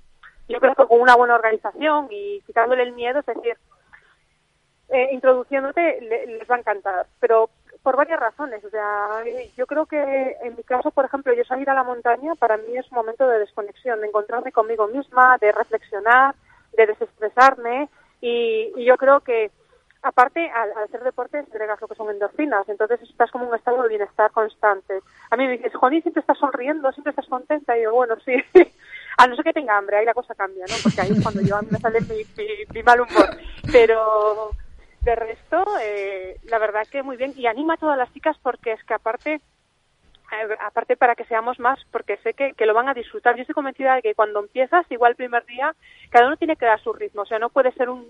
yo 0.48 0.58
creo 0.58 0.74
que 0.74 0.86
con 0.86 1.00
una 1.00 1.14
buena 1.14 1.36
organización 1.36 2.08
y 2.10 2.40
quitándole 2.42 2.82
el 2.82 2.92
miedo, 2.92 3.20
es 3.20 3.26
decir, 3.26 3.56
eh, 4.88 5.08
introduciéndote 5.12 6.00
les 6.00 6.50
va 6.50 6.56
a 6.56 6.58
encantar, 6.58 7.06
pero 7.20 7.50
por 7.86 7.96
varias 7.96 8.18
razones. 8.18 8.64
O 8.64 8.70
sea, 8.70 9.22
yo 9.56 9.64
creo 9.66 9.86
que 9.86 10.36
en 10.42 10.56
mi 10.56 10.64
caso, 10.64 10.90
por 10.90 11.04
ejemplo, 11.04 11.32
yo 11.32 11.44
salir 11.44 11.70
a 11.70 11.74
la 11.74 11.84
montaña 11.84 12.34
para 12.34 12.56
mí 12.56 12.76
es 12.76 12.90
un 12.90 12.96
momento 12.96 13.28
de 13.28 13.38
desconexión, 13.38 14.00
de 14.00 14.08
encontrarme 14.08 14.50
conmigo 14.50 14.88
misma, 14.88 15.38
de 15.40 15.52
reflexionar, 15.52 16.34
de 16.76 16.86
desestresarme 16.86 17.88
y, 18.20 18.84
yo 18.84 18.96
creo 18.96 19.20
que 19.20 19.52
aparte 20.02 20.50
al, 20.50 20.72
hacer 20.84 21.04
deporte 21.04 21.38
entregas 21.38 21.80
lo 21.80 21.86
que 21.86 21.94
son 21.94 22.10
endorfinas, 22.10 22.68
entonces 22.68 23.00
estás 23.02 23.30
como 23.30 23.44
en 23.44 23.50
un 23.50 23.56
estado 23.56 23.82
de 23.84 23.88
bienestar 23.88 24.32
constante. 24.32 25.00
A 25.30 25.36
mí 25.36 25.46
me 25.46 25.52
dices, 25.52 25.74
Joni, 25.74 26.02
siempre 26.02 26.22
estás 26.22 26.38
sonriendo, 26.38 26.90
siempre 26.90 27.10
estás 27.10 27.28
contenta, 27.28 27.78
y 27.78 27.82
yo, 27.82 27.92
bueno, 27.92 28.16
sí, 28.24 28.34
a 29.18 29.26
no 29.28 29.36
ser 29.36 29.44
que 29.44 29.52
tenga 29.52 29.76
hambre, 29.76 29.98
ahí 29.98 30.04
la 30.04 30.14
cosa 30.14 30.34
cambia, 30.34 30.64
¿no? 30.68 30.74
Porque 30.82 31.00
ahí 31.00 31.12
es 31.12 31.22
cuando 31.22 31.40
yo 31.42 31.56
a 31.56 31.62
mí 31.62 31.68
me 31.70 31.78
sale 31.78 32.00
mi, 32.00 32.22
mi 32.74 32.82
mal 32.82 33.00
humor, 33.00 33.30
pero 33.70 34.50
de 35.06 35.14
resto, 35.14 35.64
eh, 35.80 36.36
la 36.50 36.58
verdad 36.58 36.86
que 36.90 37.02
muy 37.02 37.16
bien. 37.16 37.32
Y 37.36 37.46
anima 37.46 37.74
a 37.74 37.78
todas 37.78 37.96
las 37.96 38.12
chicas 38.12 38.36
porque 38.42 38.72
es 38.72 38.84
que 38.84 38.94
aparte 38.94 39.40
aparte 40.60 40.96
para 40.96 41.14
que 41.14 41.24
seamos 41.24 41.60
más, 41.60 41.78
porque 41.92 42.16
sé 42.16 42.34
que, 42.34 42.52
que, 42.54 42.66
lo 42.66 42.74
van 42.74 42.88
a 42.88 42.94
disfrutar. 42.94 43.36
Yo 43.36 43.42
estoy 43.42 43.54
convencida 43.54 43.94
de 43.94 44.02
que 44.02 44.16
cuando 44.16 44.40
empiezas, 44.40 44.84
igual 44.90 45.10
el 45.10 45.16
primer 45.16 45.46
día, 45.46 45.72
cada 46.10 46.26
uno 46.26 46.36
tiene 46.36 46.56
que 46.56 46.66
dar 46.66 46.80
su 46.80 46.92
ritmo, 46.92 47.22
o 47.22 47.26
sea, 47.26 47.38
no 47.38 47.48
puede 47.48 47.70
ser 47.72 47.88
un, 47.88 48.04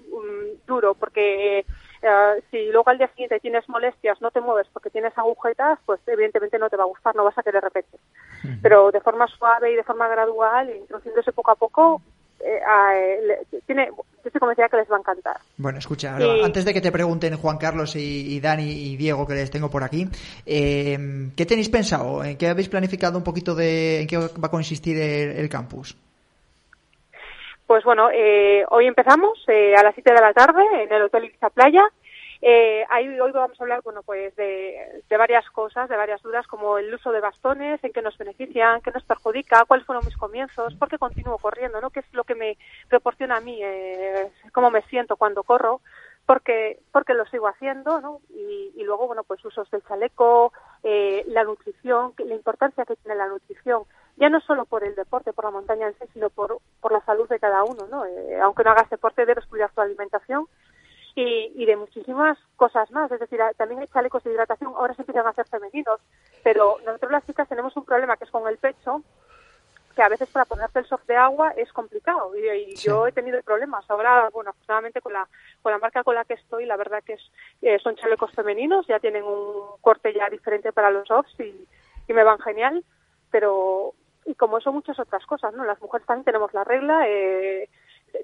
duro, 0.66 0.94
porque 0.94 1.58
eh, 1.58 2.42
si 2.50 2.70
luego 2.72 2.88
al 2.88 2.96
día 2.96 3.08
siguiente 3.08 3.38
tienes 3.38 3.68
molestias, 3.68 4.18
no 4.22 4.30
te 4.30 4.40
mueves 4.40 4.66
porque 4.72 4.88
tienes 4.88 5.16
agujetas, 5.18 5.78
pues 5.84 6.00
evidentemente 6.06 6.58
no 6.58 6.70
te 6.70 6.78
va 6.78 6.84
a 6.84 6.86
gustar, 6.86 7.14
no 7.14 7.24
vas 7.24 7.36
a 7.36 7.42
querer 7.42 7.62
repetir. 7.62 8.00
Pero 8.62 8.90
de 8.90 9.02
forma 9.02 9.26
suave 9.26 9.72
y 9.72 9.76
de 9.76 9.84
forma 9.84 10.08
gradual, 10.08 10.70
introduciéndose 10.70 11.32
poco 11.32 11.50
a 11.50 11.56
poco, 11.56 12.00
eh, 12.40 12.60
eh, 13.52 13.60
tiene, 13.66 13.86
yo 13.86 14.04
estoy 14.24 14.38
convencida 14.38 14.68
que 14.68 14.76
les 14.76 14.90
va 14.90 14.96
a 14.96 15.00
encantar. 15.00 15.36
Bueno, 15.56 15.78
escucha, 15.78 16.16
antes 16.44 16.64
de 16.64 16.74
que 16.74 16.80
te 16.80 16.92
pregunten 16.92 17.36
Juan 17.36 17.58
Carlos 17.58 17.96
y, 17.96 18.40
Dani 18.40 18.70
y 18.70 18.96
Diego, 18.96 19.26
que 19.26 19.34
les 19.34 19.50
tengo 19.50 19.70
por 19.70 19.82
aquí, 19.82 20.06
eh, 20.44 20.98
¿qué 21.36 21.46
tenéis 21.46 21.68
pensado? 21.68 22.24
¿En 22.24 22.36
qué 22.36 22.48
habéis 22.48 22.68
planificado 22.68 23.18
un 23.18 23.24
poquito 23.24 23.54
de 23.54 24.02
en 24.02 24.06
qué 24.06 24.18
va 24.18 24.48
a 24.48 24.50
consistir 24.50 24.98
el, 24.98 25.48
campus? 25.48 25.96
Pues 27.66 27.82
bueno, 27.84 28.06
hoy 28.06 28.86
empezamos 28.86 29.44
a 29.48 29.82
las 29.82 29.94
7 29.94 30.12
de 30.12 30.20
la 30.20 30.32
tarde 30.32 30.62
en 30.82 30.92
el 30.92 31.02
Hotel 31.02 31.24
Ibiza 31.24 31.50
Playa. 31.50 31.82
Eh, 32.42 32.84
ahí 32.90 33.08
hoy 33.20 33.32
vamos 33.32 33.60
a 33.60 33.64
hablar, 33.64 33.82
bueno, 33.82 34.02
pues 34.02 34.34
de, 34.36 35.02
varias 35.16 35.48
cosas, 35.50 35.88
de 35.88 35.96
varias 35.96 36.22
dudas, 36.22 36.46
como 36.46 36.78
el 36.78 36.92
uso 36.94 37.12
de 37.12 37.20
bastones, 37.20 37.82
en 37.82 37.92
qué 37.92 38.02
nos 38.02 38.18
benefician, 38.18 38.80
qué 38.82 38.90
nos 38.90 39.04
perjudica, 39.04 39.64
cuáles 39.66 39.86
fueron 39.86 40.04
mis 40.04 40.16
comienzos, 40.16 40.74
por 40.74 40.88
qué 40.88 40.98
continúo 40.98 41.38
corriendo, 41.38 41.80
¿no? 41.80 41.90
¿Qué 41.90 42.00
es 42.00 42.12
lo 42.12 42.24
que 42.24 42.34
me 42.34 42.56
proporciona 42.88 43.36
a 43.36 43.40
mí, 43.40 43.58
eh, 43.62 44.30
cómo 44.52 44.70
me 44.70 44.82
siento 44.82 45.16
cuando 45.16 45.42
corro? 45.42 45.80
porque 46.26 46.80
porque 46.92 47.14
lo 47.14 47.24
sigo 47.26 47.46
haciendo 47.46 48.00
¿no? 48.00 48.20
y, 48.30 48.72
y 48.74 48.82
luego 48.82 49.06
bueno 49.06 49.22
pues 49.22 49.42
usos 49.44 49.70
del 49.70 49.84
chaleco 49.84 50.52
eh, 50.82 51.24
la 51.28 51.44
nutrición 51.44 52.12
la 52.18 52.34
importancia 52.34 52.84
que 52.84 52.96
tiene 52.96 53.16
la 53.16 53.28
nutrición 53.28 53.84
ya 54.16 54.28
no 54.28 54.40
solo 54.40 54.64
por 54.64 54.82
el 54.82 54.96
deporte 54.96 55.32
por 55.32 55.44
la 55.44 55.52
montaña 55.52 55.86
en 55.86 55.94
sí 55.94 56.04
sino 56.12 56.28
por 56.28 56.58
por 56.80 56.92
la 56.92 57.00
salud 57.04 57.28
de 57.28 57.38
cada 57.38 57.62
uno 57.62 57.86
no 57.88 58.04
eh, 58.04 58.40
aunque 58.40 58.64
no 58.64 58.72
hagas 58.72 58.90
deporte 58.90 59.24
debes 59.24 59.46
cuidar 59.46 59.70
tu 59.70 59.80
alimentación 59.80 60.46
y, 61.16 61.64
de 61.64 61.76
muchísimas 61.76 62.38
cosas 62.56 62.90
más. 62.90 63.10
Es 63.10 63.18
decir, 63.18 63.40
también 63.56 63.80
hay 63.80 63.88
chalecos 63.88 64.22
de 64.22 64.32
hidratación, 64.32 64.72
ahora 64.76 64.94
se 64.94 65.02
empiezan 65.02 65.26
a 65.26 65.30
hacer 65.30 65.48
femeninos, 65.48 66.00
pero 66.44 66.76
nosotros 66.84 67.10
las 67.10 67.26
chicas 67.26 67.48
tenemos 67.48 67.74
un 67.76 67.84
problema 67.84 68.16
que 68.16 68.24
es 68.24 68.30
con 68.30 68.46
el 68.46 68.58
pecho, 68.58 69.02
que 69.94 70.02
a 70.02 70.10
veces 70.10 70.28
para 70.28 70.44
ponerte 70.44 70.78
el 70.78 70.84
soft 70.84 71.06
de 71.06 71.16
agua 71.16 71.54
es 71.56 71.72
complicado 71.72 72.32
y, 72.36 72.74
yo 72.76 73.06
he 73.06 73.12
tenido 73.12 73.42
problemas. 73.42 73.90
Ahora, 73.90 74.28
bueno, 74.28 74.50
afortunadamente 74.50 75.00
con 75.00 75.14
la, 75.14 75.26
con 75.62 75.72
la 75.72 75.78
marca 75.78 76.04
con 76.04 76.14
la 76.14 76.26
que 76.26 76.34
estoy, 76.34 76.66
la 76.66 76.76
verdad 76.76 77.02
que 77.02 77.14
es, 77.14 77.32
eh, 77.62 77.78
son 77.78 77.96
chalecos 77.96 78.30
femeninos, 78.32 78.86
ya 78.86 79.00
tienen 79.00 79.24
un 79.24 79.78
corte 79.80 80.12
ya 80.12 80.28
diferente 80.28 80.70
para 80.72 80.90
los 80.90 81.08
softs 81.08 81.40
y, 81.40 81.66
y 82.08 82.12
me 82.12 82.24
van 82.24 82.38
genial, 82.40 82.84
pero 83.30 83.94
y 84.26 84.34
como 84.34 84.58
eso 84.58 84.72
muchas 84.72 84.98
otras 84.98 85.24
cosas, 85.24 85.54
¿no? 85.54 85.64
Las 85.64 85.80
mujeres 85.80 86.06
también 86.06 86.24
tenemos 86.24 86.52
la 86.52 86.64
regla, 86.64 87.08
eh, 87.08 87.70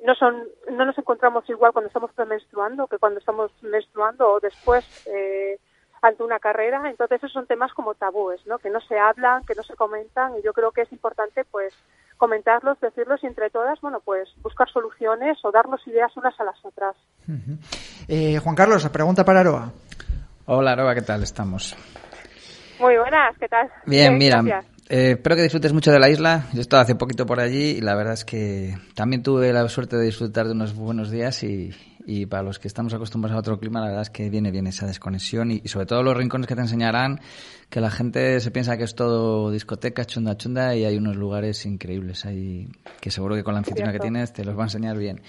no 0.04 0.14
son 0.14 0.44
no 0.70 0.84
nos 0.84 0.96
encontramos 0.98 1.48
igual 1.48 1.72
cuando 1.72 1.88
estamos 1.88 2.12
premenstruando 2.12 2.86
que 2.86 2.98
cuando 2.98 3.18
estamos 3.18 3.50
menstruando 3.62 4.32
o 4.32 4.40
después 4.40 4.84
eh, 5.06 5.58
ante 6.00 6.22
una 6.22 6.38
carrera. 6.38 6.82
Entonces 6.88 7.18
esos 7.18 7.32
son 7.32 7.46
temas 7.46 7.72
como 7.72 7.94
tabúes 7.94 8.44
no 8.46 8.58
que 8.58 8.70
no 8.70 8.80
se 8.80 8.98
hablan 8.98 9.44
que 9.44 9.54
no 9.54 9.62
se 9.62 9.74
comentan. 9.74 10.36
Y 10.38 10.42
yo 10.42 10.52
creo 10.52 10.72
que 10.72 10.82
es 10.82 10.92
importante 10.92 11.44
pues 11.50 11.74
comentarlos 12.16 12.78
decirlos 12.80 13.22
y 13.22 13.26
entre 13.26 13.50
todas 13.50 13.80
bueno 13.80 14.00
pues 14.04 14.28
buscar 14.42 14.68
soluciones 14.70 15.38
o 15.44 15.50
darnos 15.50 15.86
ideas 15.86 16.16
unas 16.16 16.38
a 16.38 16.44
las 16.44 16.64
otras. 16.64 16.96
Eh, 18.08 18.38
Juan 18.38 18.54
Carlos 18.54 18.88
pregunta 18.90 19.24
para 19.24 19.40
Aroa. 19.40 19.72
Hola 20.46 20.72
Aroa 20.72 20.94
qué 20.94 21.02
tal 21.02 21.22
estamos 21.22 21.76
muy 22.78 22.96
buenas 22.96 23.36
qué 23.38 23.48
tal 23.48 23.70
bien, 23.86 24.18
mira 24.18 24.42
eh, 24.88 25.12
espero 25.12 25.36
que 25.36 25.42
disfrutes 25.42 25.72
mucho 25.72 25.92
de 25.92 25.98
la 25.98 26.10
isla. 26.10 26.46
Yo 26.52 26.58
he 26.58 26.60
estado 26.60 26.82
hace 26.82 26.94
poquito 26.94 27.24
por 27.24 27.40
allí 27.40 27.70
y 27.70 27.80
la 27.80 27.94
verdad 27.94 28.14
es 28.14 28.24
que 28.24 28.76
también 28.94 29.22
tuve 29.22 29.52
la 29.52 29.68
suerte 29.68 29.96
de 29.96 30.04
disfrutar 30.04 30.46
de 30.46 30.52
unos 30.52 30.74
buenos 30.74 31.10
días 31.10 31.42
y, 31.44 31.72
para 32.28 32.42
los 32.42 32.58
que 32.58 32.66
estamos 32.66 32.92
acostumbrados 32.92 33.36
a 33.36 33.40
otro 33.40 33.60
clima, 33.60 33.80
la 33.80 33.86
verdad 33.86 34.02
es 34.02 34.10
que 34.10 34.28
viene 34.28 34.50
bien 34.50 34.66
esa 34.66 34.86
desconexión 34.86 35.52
y, 35.52 35.60
sobre 35.66 35.86
todo 35.86 36.02
los 36.02 36.16
rincones 36.16 36.48
que 36.48 36.56
te 36.56 36.62
enseñarán 36.62 37.20
que 37.70 37.80
la 37.80 37.90
gente 37.90 38.40
se 38.40 38.50
piensa 38.50 38.76
que 38.76 38.84
es 38.84 38.94
todo 38.94 39.50
discoteca, 39.52 40.04
chunda, 40.04 40.36
chunda 40.36 40.74
y 40.74 40.84
hay 40.84 40.96
unos 40.96 41.16
lugares 41.16 41.64
increíbles 41.64 42.26
ahí 42.26 42.68
que 43.00 43.10
seguro 43.10 43.36
que 43.36 43.44
con 43.44 43.54
la 43.54 43.58
anfitriona 43.58 43.92
que 43.92 44.00
tienes 44.00 44.32
te 44.32 44.44
los 44.44 44.56
va 44.56 44.62
a 44.62 44.66
enseñar 44.66 44.98
bien. 44.98 45.22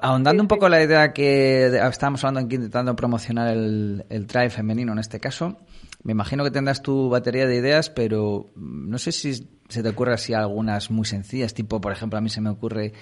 Ahondando 0.00 0.42
un 0.42 0.48
poco 0.48 0.68
la 0.68 0.82
idea 0.82 1.12
que 1.12 1.66
estábamos 1.66 2.24
hablando 2.24 2.46
aquí, 2.46 2.56
intentando 2.56 2.96
promocionar 2.96 3.48
el, 3.48 4.06
el 4.08 4.26
trail 4.26 4.50
femenino 4.50 4.92
en 4.92 4.98
este 4.98 5.20
caso, 5.20 5.58
me 6.04 6.12
imagino 6.12 6.44
que 6.44 6.50
tendrás 6.50 6.82
tu 6.82 7.08
batería 7.08 7.46
de 7.46 7.56
ideas, 7.56 7.90
pero 7.90 8.50
no 8.56 8.98
sé 8.98 9.12
si 9.12 9.48
se 9.68 9.82
te 9.82 9.88
ocurre 9.88 10.14
así 10.14 10.34
algunas 10.34 10.90
muy 10.90 11.04
sencillas, 11.04 11.54
tipo, 11.54 11.80
por 11.80 11.92
ejemplo, 11.92 12.18
a 12.18 12.22
mí 12.22 12.28
se 12.28 12.40
me 12.40 12.50
ocurre 12.50 12.92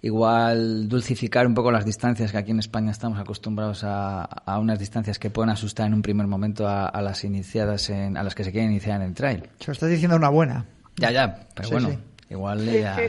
igual 0.00 0.88
dulcificar 0.88 1.46
un 1.46 1.54
poco 1.54 1.72
las 1.72 1.84
distancias 1.84 2.30
que 2.30 2.38
aquí 2.38 2.52
en 2.52 2.60
España 2.60 2.90
estamos 2.90 3.18
acostumbrados 3.18 3.82
a, 3.84 4.22
a 4.22 4.58
unas 4.58 4.78
distancias 4.78 5.18
que 5.18 5.30
pueden 5.30 5.50
asustar 5.50 5.86
en 5.86 5.94
un 5.94 6.02
primer 6.02 6.26
momento 6.26 6.68
a, 6.68 7.02
las 7.02 7.24
iniciadas 7.24 7.90
en, 7.90 8.16
a 8.16 8.22
las 8.22 8.34
que 8.34 8.44
se 8.44 8.52
quieren 8.52 8.70
iniciar 8.70 9.00
en 9.00 9.08
el 9.08 9.14
trail. 9.14 9.48
Se 9.58 9.68
lo 9.68 9.72
estás 9.72 9.90
diciendo 9.90 10.16
una 10.16 10.28
buena. 10.28 10.66
Ya, 10.96 11.10
ya, 11.10 11.48
pero 11.54 11.70
bueno, 11.70 11.90
igual 12.28 12.64
ya... 12.64 12.96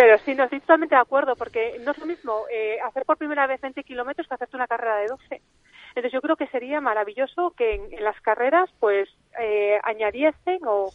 Pero 0.00 0.16
sí, 0.24 0.34
no 0.34 0.44
estoy 0.44 0.60
totalmente 0.60 0.94
de 0.94 1.00
acuerdo, 1.02 1.36
porque 1.36 1.78
no 1.84 1.90
es 1.90 1.98
lo 1.98 2.06
mismo 2.06 2.44
eh, 2.50 2.78
hacer 2.88 3.04
por 3.04 3.18
primera 3.18 3.46
vez 3.46 3.60
20 3.60 3.84
kilómetros 3.84 4.26
que 4.26 4.34
hacerte 4.34 4.56
una 4.56 4.66
carrera 4.66 4.96
de 4.96 5.08
12. 5.08 5.42
Entonces 5.90 6.12
yo 6.12 6.20
creo 6.20 6.36
que 6.36 6.46
sería 6.48 6.80
maravilloso 6.80 7.52
que 7.56 7.74
en, 7.74 8.04
las 8.04 8.20
carreras 8.20 8.70
pues 8.78 9.08
eh, 9.38 9.78
añadiesen 9.82 10.60
o 10.66 10.90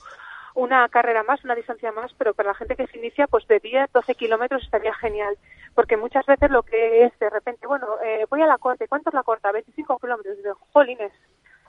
una 0.55 0.88
carrera 0.88 1.23
más, 1.23 1.43
una 1.43 1.55
distancia 1.55 1.91
más, 1.91 2.13
pero 2.17 2.34
para 2.34 2.49
la 2.49 2.55
gente 2.55 2.75
que 2.75 2.88
se 2.88 2.97
inicia, 2.97 3.27
pues 3.27 3.45
de 3.47 3.60
10, 3.60 3.91
12 3.91 4.15
kilómetros 4.15 4.63
estaría 4.63 4.93
genial. 4.95 5.38
Porque 5.73 5.97
muchas 5.97 6.25
veces 6.25 6.49
lo 6.49 6.63
que 6.63 7.03
es 7.03 7.19
de 7.19 7.29
repente, 7.29 7.67
bueno, 7.67 7.88
eh, 8.03 8.25
voy 8.29 8.41
a 8.41 8.47
la 8.47 8.58
corte, 8.58 8.88
¿cuánto 8.88 9.10
es 9.10 9.13
la 9.13 9.23
corta? 9.23 9.51
25 9.51 9.99
kilómetros. 9.99 10.41
de 10.41 10.53
jolines, 10.71 11.12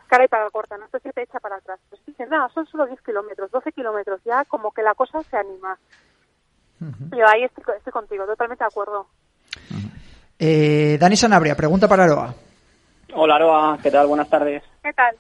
cara 0.07 0.25
y 0.25 0.29
para 0.29 0.45
la 0.45 0.51
corta, 0.51 0.79
no 0.79 0.89
sé 0.89 1.01
si 1.01 1.11
te 1.11 1.23
echa 1.23 1.41
para 1.41 1.57
atrás. 1.57 1.81
Pues 1.91 2.01
dicen, 2.07 2.29
nada, 2.29 2.49
son 2.51 2.67
solo 2.67 2.87
10 2.87 3.01
kilómetros, 3.03 3.51
12 3.51 3.73
kilómetros, 3.73 4.21
ya 4.25 4.45
como 4.45 4.71
que 4.71 4.83
la 4.83 4.95
cosa 4.95 5.21
se 5.25 5.37
anima. 5.37 5.77
Yo 6.79 7.27
ahí 7.27 7.43
estoy, 7.43 7.93
contigo, 7.93 8.27
totalmente 8.27 8.63
de 8.63 8.69
acuerdo. 8.69 9.07
eh, 10.39 10.97
Dani 11.01 11.17
Sanabria, 11.17 11.57
pregunta 11.57 11.89
para 11.89 12.05
Aroa. 12.05 12.35
Hola, 13.15 13.37
Aroa, 13.37 13.79
¿qué 13.83 13.91
tal? 13.91 14.07
Buenas 14.07 14.29
tardes. 14.29 14.63
¿Qué 14.83 14.93
tal? 14.93 15.17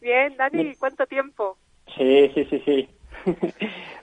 Bien, 0.00 0.36
Dani, 0.36 0.74
¿cuánto 0.76 1.06
tiempo? 1.06 1.56
Sí, 1.96 2.30
sí, 2.34 2.44
sí, 2.50 2.62
sí. 2.64 2.88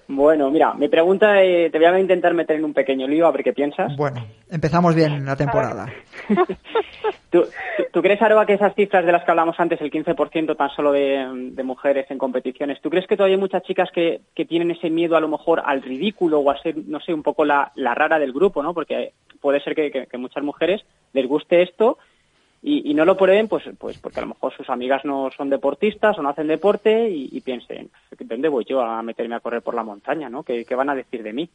bueno, 0.08 0.50
mira, 0.52 0.74
mi 0.74 0.90
pregunta 0.90 1.42
eh, 1.42 1.70
te 1.70 1.78
voy 1.78 1.88
a 1.88 2.00
intentar 2.00 2.34
meter 2.34 2.58
en 2.58 2.66
un 2.66 2.74
pequeño 2.74 3.08
lío 3.08 3.28
a 3.28 3.32
ver 3.32 3.44
qué 3.44 3.54
piensas. 3.54 3.96
Bueno, 3.96 4.26
empezamos 4.50 4.96
bien 4.96 5.26
la 5.26 5.36
temporada. 5.36 5.86
¿Tú, 7.30 7.44
tú, 7.92 8.02
crees, 8.02 8.22
Aroa, 8.22 8.46
que 8.46 8.54
esas 8.54 8.76
cifras 8.76 9.06
de 9.06 9.12
las 9.12 9.24
que 9.24 9.32
hablamos 9.32 9.60
antes, 9.60 9.80
el 9.82 9.92
15% 9.92 10.56
tan 10.56 10.70
solo 10.72 10.92
de, 10.92 11.26
mujeres 11.64 12.10
en 12.10 12.18
competiciones, 12.18 12.82
¿tú 12.82 12.90
crees 12.90 13.08
que 13.08 13.18
todavía 13.18 13.36
hay 13.36 13.42
muchas 13.42 13.64
chicas 13.64 13.90
que, 13.94 14.22
que, 14.34 14.46
tienen 14.46 14.72
ese 14.72 14.90
miedo 14.90 15.18
a 15.18 15.22
lo 15.22 15.28
mejor 15.28 15.62
al 15.66 15.82
ridículo 15.82 16.40
o 16.40 16.52
a 16.52 16.62
ser, 16.62 16.76
no 16.86 17.00
sé, 17.00 17.14
un 17.14 17.24
poco 17.24 17.44
la, 17.46 17.72
la 17.76 17.94
rara 17.94 18.20
del 18.20 18.34
grupo, 18.34 18.64
¿no? 18.64 18.74
Porque 18.74 19.14
puede 19.42 19.62
ser 19.62 19.76
que, 19.76 19.92
que 19.92 20.18
muchas 20.18 20.44
mujeres 20.44 20.82
les 21.14 21.28
guste 21.28 21.62
esto 21.62 21.98
y, 22.62 22.94
no 22.94 23.06
lo 23.06 23.16
prueben 23.16 23.48
pues 23.48 23.64
pues 23.78 23.98
porque 24.00 24.20
a 24.20 24.24
lo 24.24 24.30
mejor 24.30 24.52
sus 24.56 24.70
amigas 24.70 25.06
no 25.06 25.30
son 25.36 25.50
deportistas 25.50 26.18
o 26.18 26.22
no 26.22 26.30
hacen 26.30 26.48
deporte 26.48 27.10
y, 27.10 27.40
piensen 27.42 27.90
¿dónde 28.20 28.50
voy 28.50 28.66
yo 28.66 28.82
a 28.82 29.02
meterme 29.04 29.36
a 29.36 29.40
correr 29.40 29.62
por 29.62 29.76
la 29.76 29.84
montaña? 29.84 30.30
¿no? 30.30 30.44
¿Qué, 30.44 30.66
van 30.76 30.90
a 30.90 30.96
decir 30.96 31.24
de 31.24 31.34
mí? 31.34 31.50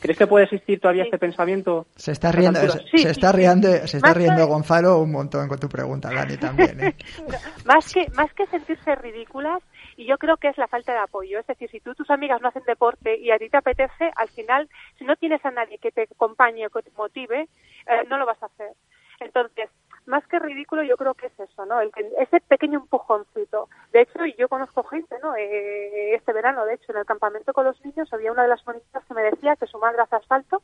¿Crees 0.00 0.18
que 0.18 0.26
puede 0.26 0.44
existir 0.44 0.80
todavía 0.80 1.04
este 1.04 1.18
pensamiento? 1.18 1.86
Se 1.94 2.12
está 2.12 2.32
riendo, 2.32 2.60
se, 2.60 3.10
está 3.10 3.32
riendo, 3.32 3.68
se 3.86 3.96
está 3.98 4.12
riendo 4.12 4.46
Gonzalo 4.46 4.98
un 4.98 5.12
montón 5.12 5.48
con 5.48 5.58
tu 5.58 5.68
pregunta, 5.68 6.10
Dani, 6.12 6.36
también. 6.36 6.80
¿eh? 6.80 6.94
más 7.64 7.92
que 7.92 8.08
más 8.14 8.32
que 8.34 8.46
sentirse 8.46 8.94
ridículas, 8.96 9.62
y 9.96 10.06
yo 10.06 10.18
creo 10.18 10.36
que 10.36 10.48
es 10.48 10.58
la 10.58 10.68
falta 10.68 10.92
de 10.92 10.98
apoyo. 10.98 11.38
Es 11.38 11.46
decir, 11.46 11.70
si 11.70 11.80
tú 11.80 11.94
tus 11.94 12.10
amigas 12.10 12.40
no 12.42 12.48
hacen 12.48 12.64
deporte 12.66 13.16
y 13.16 13.30
a 13.30 13.38
ti 13.38 13.48
te 13.48 13.56
apetece, 13.56 14.10
al 14.16 14.28
final, 14.28 14.68
si 14.98 15.04
no 15.04 15.16
tienes 15.16 15.44
a 15.44 15.50
nadie 15.50 15.78
que 15.78 15.92
te 15.92 16.02
acompañe 16.02 16.66
o 16.66 16.70
que 16.70 16.82
te 16.82 16.90
motive, 16.96 17.42
eh, 17.42 18.04
no 18.08 18.18
lo 18.18 18.26
vas 18.26 18.42
a 18.42 18.46
hacer. 18.46 18.72
Entonces, 19.20 19.70
más 20.06 20.26
que 20.26 20.38
ridículo, 20.38 20.82
yo 20.82 20.96
creo 20.96 21.14
que 21.14 21.26
es 21.26 21.40
eso, 21.40 21.64
¿no? 21.66 21.80
El 21.80 21.90
ese 22.18 22.40
pequeño 22.40 22.80
empujoncito. 22.80 23.68
De 23.92 24.02
hecho, 24.02 24.24
yo 24.38 24.48
conozco 24.48 24.82
gente, 24.84 25.16
¿no? 25.22 25.34
Eh, 25.36 26.14
este 26.14 26.32
verano, 26.32 26.64
de 26.64 26.74
hecho, 26.74 26.92
en 26.92 26.98
el 26.98 27.06
campamento 27.06 27.52
con 27.52 27.64
los 27.64 27.82
niños 27.84 28.12
había 28.12 28.32
una 28.32 28.42
de 28.42 28.48
las 28.48 28.66
monitas 28.66 29.04
que 29.04 29.14
me 29.14 29.22
decía 29.22 29.56
que 29.56 29.66
su 29.66 29.78
madre 29.78 30.02
hace 30.02 30.16
asfalto 30.16 30.62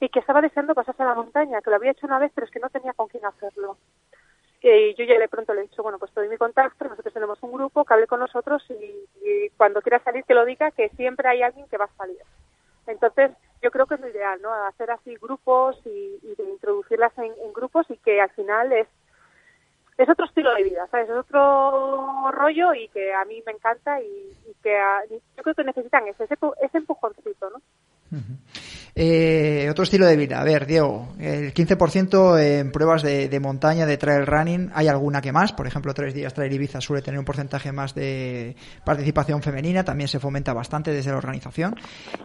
y 0.00 0.08
que 0.08 0.20
estaba 0.20 0.42
deseando 0.42 0.74
pasarse 0.74 1.02
a 1.02 1.06
la 1.06 1.14
montaña, 1.14 1.62
que 1.62 1.70
lo 1.70 1.76
había 1.76 1.92
hecho 1.92 2.06
una 2.06 2.18
vez, 2.18 2.30
pero 2.34 2.46
es 2.46 2.52
que 2.52 2.60
no 2.60 2.68
tenía 2.68 2.92
con 2.92 3.08
quién 3.08 3.24
hacerlo. 3.24 3.78
Y 4.60 4.94
yo 4.94 5.04
ya 5.04 5.18
de 5.18 5.28
pronto 5.28 5.54
le 5.54 5.60
he 5.60 5.64
dicho, 5.64 5.82
bueno, 5.82 5.98
pues 5.98 6.12
te 6.12 6.20
doy 6.20 6.28
mi 6.28 6.36
contacto, 6.36 6.88
nosotros 6.88 7.14
tenemos 7.14 7.42
un 7.42 7.52
grupo, 7.52 7.84
que 7.84 7.94
hable 7.94 8.06
con 8.06 8.20
nosotros 8.20 8.64
y 8.70 9.48
cuando 9.56 9.80
quiera 9.80 10.00
salir 10.00 10.24
que 10.24 10.34
lo 10.34 10.44
diga, 10.44 10.70
que 10.72 10.88
siempre 10.90 11.28
hay 11.28 11.42
alguien 11.42 11.66
que 11.68 11.78
va 11.78 11.84
a 11.86 11.96
salir. 11.96 12.18
Entonces, 12.86 13.30
yo 13.62 13.70
creo 13.70 13.86
que 13.86 13.94
es 13.94 14.00
lo 14.00 14.08
ideal, 14.08 14.40
¿no? 14.42 14.52
Hacer 14.52 14.90
así 14.90 15.14
grupos 15.16 15.80
y, 15.84 16.18
introducirlas 16.38 17.12
en, 17.18 17.32
grupos 17.52 17.86
y 17.90 17.96
que 17.98 18.20
al 18.20 18.30
final 18.30 18.72
es 18.72 18.86
es 19.98 20.08
otro 20.10 20.26
estilo 20.26 20.54
de 20.54 20.62
vida, 20.62 20.86
¿sabes? 20.90 21.08
Es 21.08 21.16
otro 21.16 22.30
rollo 22.30 22.74
y 22.74 22.86
que 22.88 23.14
a 23.14 23.24
mí 23.24 23.42
me 23.46 23.52
encanta 23.52 23.98
y, 24.02 24.36
que 24.62 24.78
yo 25.10 25.42
creo 25.42 25.54
que 25.54 25.64
necesitan 25.64 26.06
ese, 26.06 26.24
ese, 26.24 26.78
empujoncito, 26.78 27.48
¿no? 27.48 27.62
Eh, 28.98 29.68
otro 29.70 29.84
estilo 29.84 30.06
de 30.06 30.16
vida. 30.16 30.40
A 30.40 30.44
ver, 30.44 30.64
Diego, 30.64 31.08
el 31.20 31.52
15% 31.52 32.40
en 32.40 32.72
pruebas 32.72 33.02
de, 33.02 33.38
montaña, 33.40 33.84
de 33.84 33.98
trail 33.98 34.26
running, 34.26 34.70
¿hay 34.74 34.88
alguna 34.88 35.20
que 35.20 35.32
más? 35.32 35.52
Por 35.52 35.66
ejemplo, 35.66 35.92
tres 35.92 36.14
días 36.14 36.32
Trail 36.32 36.50
Ibiza 36.50 36.80
suele 36.80 37.02
tener 37.02 37.18
un 37.18 37.26
porcentaje 37.26 37.72
más 37.72 37.94
de 37.94 38.56
participación 38.86 39.42
femenina, 39.42 39.84
también 39.84 40.08
se 40.08 40.18
fomenta 40.18 40.54
bastante 40.54 40.94
desde 40.94 41.10
la 41.10 41.18
organización. 41.18 41.76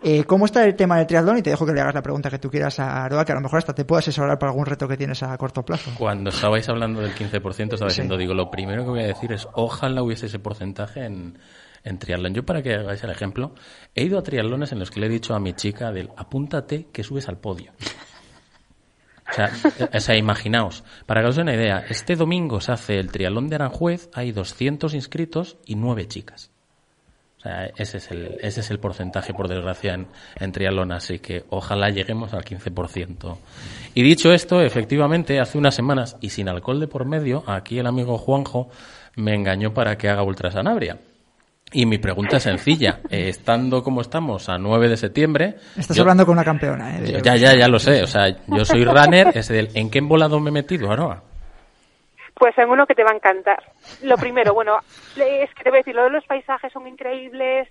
Eh, 0.01 0.23
¿Cómo 0.23 0.45
está 0.45 0.63
el 0.63 0.77
tema 0.77 0.95
del 0.97 1.07
triatlón? 1.07 1.39
Y 1.39 1.41
te 1.41 1.49
dejo 1.49 1.65
que 1.65 1.73
le 1.73 1.81
hagas 1.81 1.93
la 1.93 2.01
pregunta 2.01 2.29
que 2.29 2.39
tú 2.39 2.49
quieras 2.49 2.79
a 2.79 3.03
Aroa, 3.03 3.25
que 3.25 3.33
a 3.33 3.35
lo 3.35 3.41
mejor 3.41 3.57
hasta 3.57 3.75
te 3.75 3.83
puedo 3.83 3.99
asesorar 3.99 4.39
para 4.39 4.53
algún 4.53 4.65
reto 4.65 4.87
que 4.87 4.95
tienes 4.95 5.21
a 5.23 5.37
corto 5.37 5.65
plazo. 5.65 5.91
Cuando 5.97 6.29
estabais 6.29 6.69
hablando 6.69 7.01
del 7.01 7.13
15%, 7.13 7.73
estaba 7.73 7.89
diciendo, 7.89 8.15
digo, 8.15 8.33
lo 8.33 8.49
primero 8.49 8.85
que 8.85 8.89
voy 8.91 9.01
a 9.01 9.07
decir 9.07 9.33
es, 9.33 9.45
ojalá 9.55 10.03
hubiese 10.03 10.27
ese 10.27 10.39
porcentaje 10.39 11.03
en 11.03 11.37
en 11.83 11.99
triatlón. 11.99 12.33
Yo, 12.33 12.45
para 12.45 12.61
que 12.61 12.75
hagáis 12.75 13.03
el 13.03 13.09
ejemplo, 13.09 13.53
he 13.95 14.03
ido 14.03 14.19
a 14.19 14.23
triatlones 14.23 14.71
en 14.71 14.79
los 14.79 14.91
que 14.91 14.99
le 14.99 15.07
he 15.07 15.09
dicho 15.09 15.33
a 15.33 15.39
mi 15.39 15.53
chica 15.53 15.91
del 15.91 16.09
apúntate 16.17 16.87
que 16.91 17.03
subes 17.03 17.27
al 17.27 17.37
podio. 17.37 17.71
O 19.93 19.99
sea, 19.99 20.17
imaginaos, 20.17 20.83
para 21.05 21.21
que 21.21 21.27
os 21.27 21.35
dé 21.35 21.41
una 21.41 21.55
idea, 21.55 21.85
este 21.87 22.15
domingo 22.15 22.59
se 22.59 22.73
hace 22.73 22.99
el 22.99 23.11
triatlón 23.11 23.47
de 23.47 23.55
Aranjuez, 23.55 24.09
hay 24.13 24.31
200 24.31 24.93
inscritos 24.93 25.57
y 25.65 25.75
9 25.75 26.07
chicas. 26.07 26.51
O 27.37 27.41
sea, 27.41 27.71
ese 27.75 27.97
es 27.97 28.11
el, 28.11 28.37
ese 28.41 28.59
es 28.59 28.69
el 28.69 28.79
porcentaje, 28.79 29.33
por 29.33 29.47
desgracia, 29.47 29.95
en, 29.95 30.07
en 30.39 30.91
así 30.91 31.19
que 31.19 31.43
ojalá 31.49 31.89
lleguemos 31.89 32.33
al 32.33 32.43
15%. 32.43 33.37
Y 33.95 34.03
dicho 34.03 34.31
esto, 34.31 34.61
efectivamente, 34.61 35.39
hace 35.39 35.57
unas 35.57 35.73
semanas, 35.73 36.17
y 36.21 36.29
sin 36.29 36.49
alcohol 36.49 36.79
de 36.79 36.87
por 36.87 37.05
medio, 37.05 37.43
aquí 37.47 37.79
el 37.79 37.87
amigo 37.87 38.17
Juanjo 38.19 38.69
me 39.15 39.33
engañó 39.33 39.73
para 39.73 39.97
que 39.97 40.09
haga 40.09 40.21
ultrasanabria. 40.21 40.99
Y 41.73 41.85
mi 41.85 41.97
pregunta 41.97 42.37
es 42.37 42.43
sencilla. 42.43 42.99
Eh, 43.11 43.27
estando 43.27 43.83
como 43.83 43.99
estamos 43.99 44.47
a 44.47 44.57
9 44.57 44.87
de 44.87 44.95
septiembre... 44.95 45.55
Estás 45.77 45.99
hablando 45.99 46.25
con 46.25 46.33
una 46.33 46.45
campeona, 46.45 46.97
¿eh? 46.97 47.19
Ya, 47.21 47.35
ya, 47.35 47.53
ya 47.57 47.67
lo 47.67 47.77
sé. 47.77 48.01
O 48.03 48.07
sea, 48.07 48.29
yo 48.47 48.63
soy 48.63 48.85
runner. 48.85 49.31
Es 49.35 49.49
del, 49.49 49.67
¿En 49.75 49.91
qué 49.91 49.99
embolado 49.99 50.39
me 50.39 50.49
he 50.49 50.53
metido, 50.53 50.89
Aroa? 50.89 51.21
Pues 52.33 52.57
en 52.57 52.69
uno 52.69 52.87
que 52.87 52.95
te 52.95 53.03
va 53.03 53.11
a 53.11 53.15
encantar. 53.15 53.61
Lo 54.03 54.15
primero, 54.15 54.53
bueno, 54.53 54.79
es 55.17 55.53
que 55.53 55.63
te 55.63 55.69
voy 55.69 55.77
a 55.77 55.81
decir, 55.81 55.93
lo 55.93 56.03
de 56.03 56.11
los 56.11 56.25
paisajes 56.25 56.71
son 56.71 56.87
increíbles, 56.87 57.67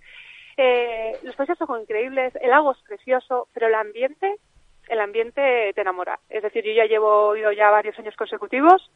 eh, 0.59 1.13
los 1.23 1.35
paisajes 1.37 1.67
son 1.67 1.81
increíbles, 1.81 2.35
el 2.43 2.51
lago 2.51 2.73
es 2.73 2.79
precioso, 2.87 3.49
pero 3.55 3.69
el 3.69 3.75
ambiente, 3.75 4.37
el 4.89 5.01
ambiente 5.01 5.73
te 5.75 5.81
enamora. 5.81 6.21
Es 6.29 6.43
decir, 6.43 6.63
yo 6.65 6.73
ya 6.73 6.85
llevo 6.85 7.35
ido 7.35 7.51
ya 7.53 7.71
varios 7.71 7.99
años 7.99 8.15
consecutivos 8.15 8.91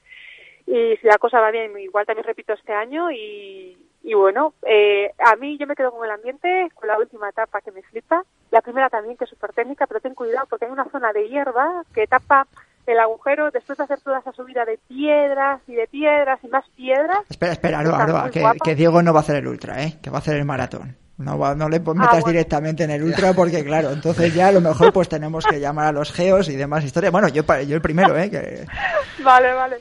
y 0.67 0.97
si 1.01 1.07
la 1.07 1.19
cosa 1.19 1.41
va 1.41 1.51
bien, 1.51 1.79
igual 1.79 2.05
también 2.05 2.27
repito 2.27 2.53
este 2.53 2.73
año 2.73 3.11
y, 3.11 3.77
y 4.05 4.13
bueno, 4.13 4.53
eh, 4.69 5.15
a 5.19 5.35
mí 5.37 5.57
yo 5.57 5.67
me 5.67 5.75
quedo 5.75 5.91
con 5.91 6.05
el 6.05 6.11
ambiente, 6.11 6.69
con 6.75 6.87
la 6.87 6.99
última 6.99 7.31
etapa 7.31 7.63
que 7.63 7.73
me 7.73 7.81
flipa. 7.83 8.23
La 8.51 8.61
primera 8.61 8.91
también, 8.91 9.17
que 9.17 9.25
es 9.25 9.31
súper 9.31 9.55
técnica, 9.55 9.87
pero 9.87 10.01
ten 10.01 10.15
cuidado 10.15 10.47
porque 10.49 10.67
hay 10.67 10.71
una 10.71 10.85
zona 10.91 11.11
de 11.15 11.27
hierba 11.27 11.83
que 11.95 12.07
tapa 12.07 12.47
el 12.87 13.01
agujero 13.01 13.51
después 13.51 13.79
de 13.79 13.85
hacer 13.85 14.03
toda 14.03 14.19
esa 14.19 14.33
subida 14.33 14.67
de 14.67 14.79
piedras 14.89 15.63
y 15.67 15.75
de 15.75 15.87
piedras 15.87 16.39
y 16.43 16.49
más 16.49 16.69
piedras. 16.77 17.21
Espera, 17.31 17.53
espera, 17.53 17.83
no, 17.83 18.31
que, 18.63 18.75
Diego 18.75 19.01
no 19.01 19.15
va 19.15 19.21
a 19.21 19.23
hacer 19.23 19.37
el 19.37 19.47
ultra, 19.47 19.83
¿eh? 19.83 19.95
que 20.03 20.11
va 20.11 20.19
a 20.19 20.21
hacer 20.21 20.37
el 20.37 20.45
maratón. 20.45 20.95
No, 21.17 21.55
no 21.55 21.69
le 21.71 21.77
ah, 21.79 21.95
metas 21.95 22.25
directamente 22.27 22.85
en 22.85 22.91
el 22.91 23.03
ultra 23.05 23.33
porque, 23.33 23.65
claro, 23.65 23.91
entonces 23.91 24.35
ya 24.35 24.49
a 24.49 24.53
lo 24.53 24.61
mejor 24.61 24.93
pues 24.93 25.09
tenemos 25.09 25.47
que 25.47 25.61
llamar 25.61 25.87
a 25.87 25.93
los 25.93 26.13
geos 26.13 26.51
y 26.51 26.57
demás 26.57 26.85
historias. 26.85 27.11
Bueno, 27.11 27.29
yo, 27.29 27.43
yo 27.67 27.75
el 27.75 27.83
primero, 27.83 28.19
¿eh? 28.19 28.31
Que... 28.31 28.67
Vale, 29.25 29.55
vale. 29.55 29.77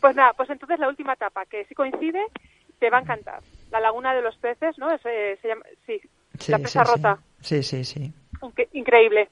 Pues 0.00 0.16
nada, 0.16 0.32
pues 0.34 0.48
entonces 0.48 0.78
la 0.78 0.88
última 0.88 1.12
etapa, 1.12 1.44
que 1.44 1.66
si 1.66 1.74
coincide, 1.74 2.24
te 2.78 2.88
va 2.88 2.98
a 2.98 3.00
encantar 3.02 3.42
la 3.70 3.80
laguna 3.80 4.14
de 4.14 4.22
los 4.22 4.36
peces, 4.36 4.78
¿no? 4.78 4.92
Eh, 4.92 5.38
se 5.40 5.48
llama, 5.48 5.64
sí, 5.86 6.00
la 6.48 6.58
presa 6.58 6.84
rota. 6.84 7.18
Sí, 7.40 7.62
sí, 7.62 7.84
sí. 7.84 8.12
Increíble, 8.72 9.28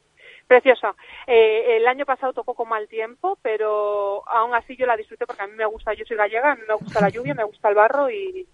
preciosa. 0.46 0.94
Eh, 1.26 1.76
el 1.76 1.86
año 1.86 2.04
pasado 2.04 2.32
tocó 2.32 2.54
con 2.54 2.68
mal 2.68 2.88
tiempo, 2.88 3.38
pero 3.42 4.28
aún 4.28 4.54
así 4.54 4.76
yo 4.76 4.86
la 4.86 4.96
disfruté 4.96 5.26
porque 5.26 5.42
a 5.42 5.46
mí 5.46 5.54
me 5.56 5.66
gusta, 5.66 5.94
yo 5.94 6.04
soy 6.06 6.16
gallega, 6.16 6.52
a 6.52 6.56
mí 6.56 6.62
me 6.68 6.74
gusta 6.74 7.00
la 7.00 7.08
lluvia, 7.08 7.34
me 7.34 7.44
gusta 7.44 7.68
el 7.68 7.74
barro 7.74 8.10
y, 8.10 8.46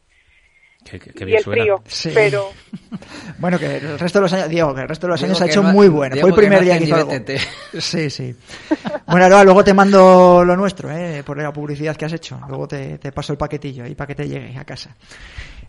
y 0.91 1.35
el 1.35 1.45
frío, 1.45 1.83
pero... 2.15 2.51
Bueno, 3.39 3.59
que 3.59 3.77
el 3.77 3.99
resto 3.99 4.19
de 4.19 4.23
los 4.23 4.33
años, 4.33 4.49
Diego, 4.49 4.75
que 4.75 4.83
el 4.83 4.89
resto 4.89 5.07
de 5.07 5.13
los 5.13 5.23
años 5.23 5.41
ha 5.41 5.47
hecho 5.47 5.63
muy 5.63 5.89
bueno. 5.89 6.15
Fue 6.17 6.31
el 6.31 6.37
primer 6.37 6.63
día 6.63 6.79
que 6.79 6.85
hizo 6.85 6.95
algo. 6.95 7.13
Sí, 7.79 8.11
sí. 8.11 8.35
Bueno, 9.07 9.45
luego 9.45 9.63
te 9.63 9.75
mando 9.75 10.43
lo 10.45 10.57
nuestro, 10.57 10.91
¿eh? 10.91 11.23
por 11.25 11.37
la 11.37 11.53
publicidad 11.53 11.97
que 11.97 12.07
has 12.07 12.13
hecho. 12.13 12.41
Luego 12.49 12.67
te, 12.67 12.99
te 12.99 13.13
paso 13.13 13.33
el 13.33 13.39
paquetillo 13.39 13.85
ahí 13.85 13.95
para 13.95 14.07
que 14.07 14.15
te 14.15 14.29
llegue 14.29 14.57
a 14.57 14.65
casa. 14.65 14.97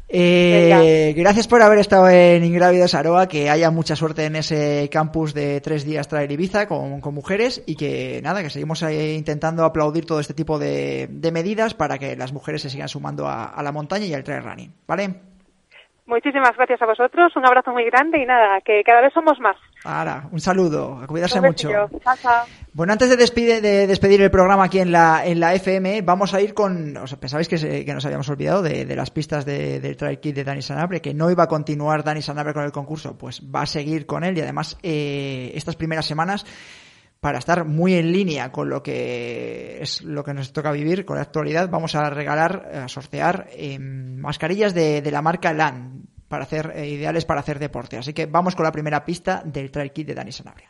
Eh, 0.09 1.13
gracias 1.17 1.47
por 1.47 1.61
haber 1.61 1.79
estado 1.79 2.07
en 2.09 2.43
Ingrávidos 2.43 2.93
Aroa, 2.93 3.27
que 3.27 3.49
haya 3.49 3.71
mucha 3.71 3.95
suerte 3.95 4.25
en 4.25 4.35
ese 4.35 4.89
campus 4.91 5.33
de 5.33 5.59
tres 5.61 5.85
días 5.85 6.07
traer 6.07 6.31
Ibiza 6.31 6.67
con, 6.67 7.01
mujeres 7.13 7.63
y 7.65 7.75
que 7.75 8.21
nada, 8.23 8.43
que 8.43 8.49
seguimos 8.49 8.83
intentando 8.83 9.63
aplaudir 9.65 10.05
todo 10.05 10.19
este 10.19 10.33
tipo 10.33 10.59
de, 10.59 11.09
medidas 11.33 11.73
para 11.73 11.97
que 11.97 12.15
las 12.15 12.31
mujeres 12.31 12.61
se 12.61 12.69
sigan 12.69 12.89
sumando 12.89 13.27
a, 13.27 13.45
a 13.45 13.63
la 13.63 13.71
montaña 13.71 14.05
y 14.05 14.13
al 14.13 14.23
trail 14.23 14.43
running, 14.43 14.73
¿vale? 14.85 15.32
Muchísimas 16.05 16.55
gracias 16.57 16.81
a 16.81 16.85
vosotros, 16.85 17.33
un 17.37 17.45
abrazo 17.45 17.71
muy 17.71 17.85
grande 17.85 18.21
y 18.21 18.25
nada, 18.25 18.59
que 18.59 18.83
cada 18.83 19.01
vez 19.01 19.13
somos 19.13 19.39
más. 19.39 19.55
Ahora, 19.85 20.27
un 20.31 20.39
saludo, 20.41 20.99
a 21.01 21.07
cuidarse 21.07 21.39
mucho. 21.39 21.69
Bueno, 22.73 22.91
antes 22.91 23.09
de, 23.09 23.61
de 23.61 23.87
despedir 23.87 24.21
el 24.21 24.29
programa 24.29 24.65
aquí 24.65 24.79
en 24.79 24.91
la, 24.91 25.25
en 25.25 25.39
la 25.39 25.53
FM, 25.53 26.01
vamos 26.01 26.33
a 26.33 26.41
ir 26.41 26.53
con, 26.53 26.97
o 26.97 27.07
sea, 27.07 27.17
pensabais 27.17 27.47
que, 27.47 27.85
que 27.85 27.93
nos 27.93 28.05
habíamos 28.05 28.27
olvidado 28.27 28.61
de, 28.61 28.85
las 28.95 29.11
pistas 29.11 29.45
de, 29.45 29.79
del 29.79 29.95
Trail 29.95 30.19
Kit 30.19 30.35
de 30.35 30.43
Dani 30.43 30.61
Sanabre, 30.61 31.01
que 31.01 31.13
no 31.13 31.31
iba 31.31 31.43
a 31.43 31.47
continuar 31.47 32.03
Dani 32.03 32.21
Sanabre 32.21 32.53
con 32.53 32.65
el 32.65 32.73
concurso, 32.73 33.17
pues 33.17 33.41
va 33.43 33.61
a 33.61 33.65
seguir 33.65 34.05
con 34.05 34.25
él 34.25 34.37
y 34.37 34.41
además 34.41 34.77
eh, 34.83 35.51
estas 35.55 35.77
primeras 35.77 36.05
semanas 36.05 36.45
para 37.23 37.39
estar 37.39 37.63
muy 37.63 37.93
en 37.93 38.11
línea 38.11 38.51
con 38.51 38.67
lo 38.67 38.83
que 38.83 39.77
es 39.79 40.01
lo 40.01 40.25
que 40.25 40.33
nos 40.33 40.51
toca 40.51 40.73
vivir, 40.73 41.05
con 41.05 41.15
la 41.15 41.21
actualidad, 41.21 41.69
vamos 41.69 41.95
a 41.95 42.09
regalar, 42.09 42.69
a 42.83 42.89
sortear 42.89 43.47
em, 43.53 44.17
mascarillas 44.17 44.73
de, 44.73 45.01
la 45.09 45.21
marca 45.21 45.53
LAN, 45.53 46.03
para 46.27 46.43
hacer, 46.43 46.73
eh, 46.75 46.85
ideales 46.85 47.23
para 47.23 47.39
hacer 47.39 47.59
deporte. 47.59 47.97
Así 47.97 48.11
que 48.11 48.25
vamos 48.25 48.57
con 48.57 48.65
la 48.65 48.73
primera 48.73 49.05
pista 49.05 49.41
del 49.45 49.71
Trail 49.71 49.93
Kit 49.93 50.07
de 50.07 50.15
Dani 50.15 50.33
Sanabria. 50.33 50.69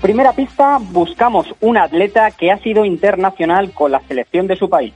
Primera 0.00 0.32
pista, 0.32 0.78
buscamos 0.80 1.46
un 1.60 1.76
atleta 1.76 2.30
que 2.30 2.50
ha 2.50 2.58
sido 2.62 2.86
internacional 2.86 3.72
con 3.72 3.92
la 3.92 4.00
selección 4.08 4.46
de 4.46 4.56
su 4.56 4.70
país. 4.70 4.94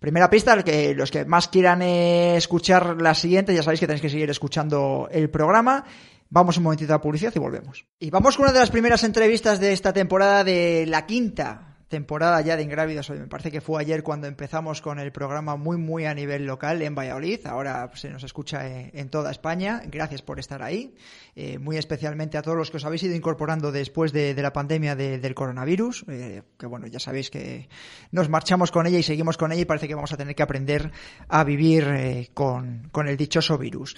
Primera 0.00 0.30
pista, 0.30 0.62
que 0.62 0.94
los 0.94 1.10
que 1.10 1.26
más 1.26 1.48
quieran 1.48 1.82
eh, 1.82 2.34
escuchar 2.36 3.00
la 3.02 3.14
siguiente, 3.14 3.54
ya 3.54 3.62
sabéis 3.62 3.80
que 3.80 3.86
tenéis 3.86 4.00
que 4.00 4.08
seguir 4.08 4.30
escuchando 4.30 5.08
el 5.12 5.28
programa. 5.28 5.84
Vamos 6.30 6.56
un 6.56 6.62
momentito 6.62 6.94
a 6.94 7.02
publicidad 7.02 7.32
y 7.36 7.38
volvemos. 7.38 7.84
Y 7.98 8.08
vamos 8.08 8.36
con 8.36 8.44
una 8.44 8.52
de 8.54 8.60
las 8.60 8.70
primeras 8.70 9.04
entrevistas 9.04 9.60
de 9.60 9.72
esta 9.72 9.92
temporada 9.92 10.42
de 10.42 10.86
la 10.88 11.04
quinta 11.04 11.69
temporada 11.90 12.40
ya 12.40 12.56
de 12.56 12.62
Ingrávidos. 12.62 13.10
Me 13.10 13.26
parece 13.26 13.50
que 13.50 13.60
fue 13.60 13.82
ayer 13.82 14.04
cuando 14.04 14.28
empezamos 14.28 14.80
con 14.80 15.00
el 15.00 15.10
programa 15.10 15.56
muy, 15.56 15.76
muy 15.76 16.06
a 16.06 16.14
nivel 16.14 16.46
local 16.46 16.80
en 16.82 16.94
Valladolid. 16.94 17.44
Ahora 17.46 17.90
se 17.94 18.10
nos 18.10 18.22
escucha 18.22 18.64
en, 18.64 19.10
toda 19.10 19.32
España. 19.32 19.82
Gracias 19.86 20.22
por 20.22 20.38
estar 20.38 20.62
ahí. 20.62 20.94
Eh, 21.34 21.58
muy 21.58 21.76
especialmente 21.76 22.38
a 22.38 22.42
todos 22.42 22.56
los 22.56 22.70
que 22.70 22.76
os 22.76 22.84
habéis 22.84 23.02
ido 23.02 23.16
incorporando 23.16 23.72
después 23.72 24.12
de, 24.12 24.34
la 24.40 24.52
pandemia 24.52 24.94
del 24.94 25.34
coronavirus. 25.34 26.04
Eh, 26.08 26.42
que 26.56 26.66
bueno, 26.66 26.86
ya 26.86 27.00
sabéis 27.00 27.28
que 27.28 27.68
nos 28.12 28.28
marchamos 28.28 28.70
con 28.70 28.86
ella 28.86 28.98
y 28.98 29.02
seguimos 29.02 29.36
con 29.36 29.50
ella 29.50 29.62
y 29.62 29.66
parece 29.66 29.88
que 29.88 29.96
vamos 29.96 30.12
a 30.12 30.16
tener 30.16 30.36
que 30.36 30.44
aprender 30.44 30.92
a 31.28 31.42
vivir 31.42 31.88
eh, 31.88 32.30
con, 32.32 32.88
con, 32.92 33.08
el 33.08 33.16
dichoso 33.16 33.58
virus. 33.58 33.96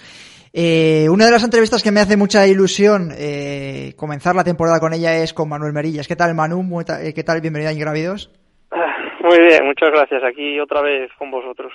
Una 0.53 1.25
de 1.25 1.31
las 1.31 1.43
entrevistas 1.43 1.81
que 1.81 1.91
me 1.91 1.99
hace 1.99 2.15
mucha 2.15 2.45
ilusión 2.45 3.09
comenzar 3.95 4.35
la 4.35 4.43
temporada 4.43 4.79
con 4.79 4.93
ella 4.93 5.17
es 5.17 5.33
con 5.33 5.49
Manuel 5.49 5.73
Merillas. 5.73 6.07
¿Qué 6.07 6.15
tal, 6.15 6.35
Manu? 6.35 6.63
¿Qué 6.85 7.23
tal? 7.23 7.41
Bienvenida 7.41 7.69
a 7.69 7.73
Ingrávidos. 7.73 8.31
Muy 9.23 9.39
bien, 9.39 9.65
muchas 9.65 9.89
gracias. 9.89 10.21
Aquí 10.21 10.59
otra 10.59 10.81
vez 10.81 11.09
con 11.17 11.31
vosotros. 11.31 11.71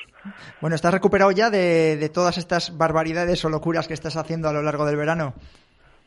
Bueno, 0.60 0.76
¿estás 0.76 0.92
recuperado 0.92 1.30
ya 1.30 1.48
de, 1.48 2.10
todas 2.12 2.36
estas 2.36 2.76
barbaridades 2.76 3.42
o 3.44 3.48
locuras 3.48 3.88
que 3.88 3.94
estás 3.94 4.16
haciendo 4.18 4.50
a 4.50 4.52
lo 4.52 4.62
largo 4.62 4.84
del 4.84 4.96
verano? 4.96 5.32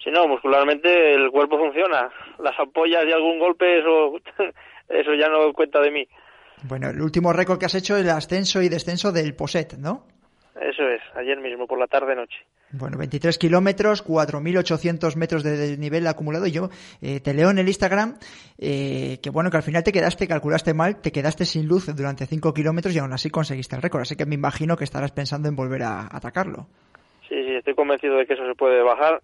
Sí, 0.03 0.11
no, 0.11 0.27
muscularmente 0.27 1.13
el 1.15 1.31
cuerpo 1.31 1.57
funciona. 1.57 2.09
Las 2.43 2.57
ampollas 2.59 3.03
y 3.07 3.11
algún 3.11 3.39
golpe, 3.39 3.79
eso, 3.79 4.17
eso 4.89 5.13
ya 5.15 5.29
no 5.29 5.51
cuenta 5.51 5.81
de 5.81 5.89
mí. 5.91 6.07
Bueno, 6.63 6.89
el 6.89 7.01
último 7.01 7.33
récord 7.33 7.57
que 7.57 7.65
has 7.65 7.75
hecho 7.75 7.97
es 7.97 8.03
el 8.03 8.09
ascenso 8.11 8.61
y 8.61 8.69
descenso 8.69 9.11
del 9.11 9.35
Poset, 9.35 9.73
¿no? 9.79 10.05
Eso 10.59 10.83
es, 10.87 11.01
ayer 11.15 11.39
mismo, 11.39 11.65
por 11.65 11.79
la 11.79 11.87
tarde-noche. 11.87 12.37
Bueno, 12.71 12.97
23 12.97 13.37
kilómetros, 13.37 14.05
4.800 14.05 15.15
metros 15.15 15.43
de 15.43 15.77
nivel 15.77 16.05
acumulado. 16.07 16.45
Y 16.45 16.51
yo 16.51 16.69
eh, 17.01 17.21
te 17.21 17.33
leo 17.33 17.51
en 17.51 17.59
el 17.59 17.67
Instagram 17.67 18.17
eh, 18.57 19.19
que, 19.23 19.29
bueno, 19.29 19.49
que 19.49 19.57
al 19.57 19.63
final 19.63 19.83
te 19.83 19.93
quedaste, 19.93 20.27
calculaste 20.27 20.73
mal, 20.73 21.01
te 21.01 21.11
quedaste 21.11 21.45
sin 21.45 21.67
luz 21.67 21.87
durante 21.95 22.25
5 22.25 22.53
kilómetros 22.53 22.93
y 22.95 22.99
aún 22.99 23.13
así 23.13 23.29
conseguiste 23.29 23.75
el 23.75 23.81
récord. 23.81 24.01
Así 24.01 24.15
que 24.15 24.25
me 24.25 24.35
imagino 24.35 24.75
que 24.75 24.83
estarás 24.83 25.11
pensando 25.11 25.47
en 25.47 25.55
volver 25.55 25.83
a 25.83 26.07
atacarlo. 26.11 26.67
Sí, 27.29 27.41
sí, 27.45 27.55
estoy 27.55 27.75
convencido 27.75 28.17
de 28.17 28.25
que 28.25 28.33
eso 28.33 28.45
se 28.45 28.55
puede 28.55 28.83
bajar 28.83 29.21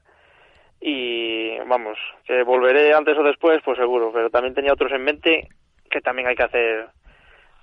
y 0.79 1.57
vamos, 1.67 1.97
que 2.25 2.43
volveré 2.43 2.93
antes 2.93 3.17
o 3.17 3.23
después, 3.23 3.59
pues 3.65 3.77
seguro, 3.77 4.11
pero 4.13 4.29
también 4.29 4.53
tenía 4.53 4.73
otros 4.73 4.91
en 4.93 5.03
mente 5.03 5.49
que 5.89 6.01
también 6.01 6.27
hay 6.27 6.35
que 6.35 6.43
hacer 6.43 6.87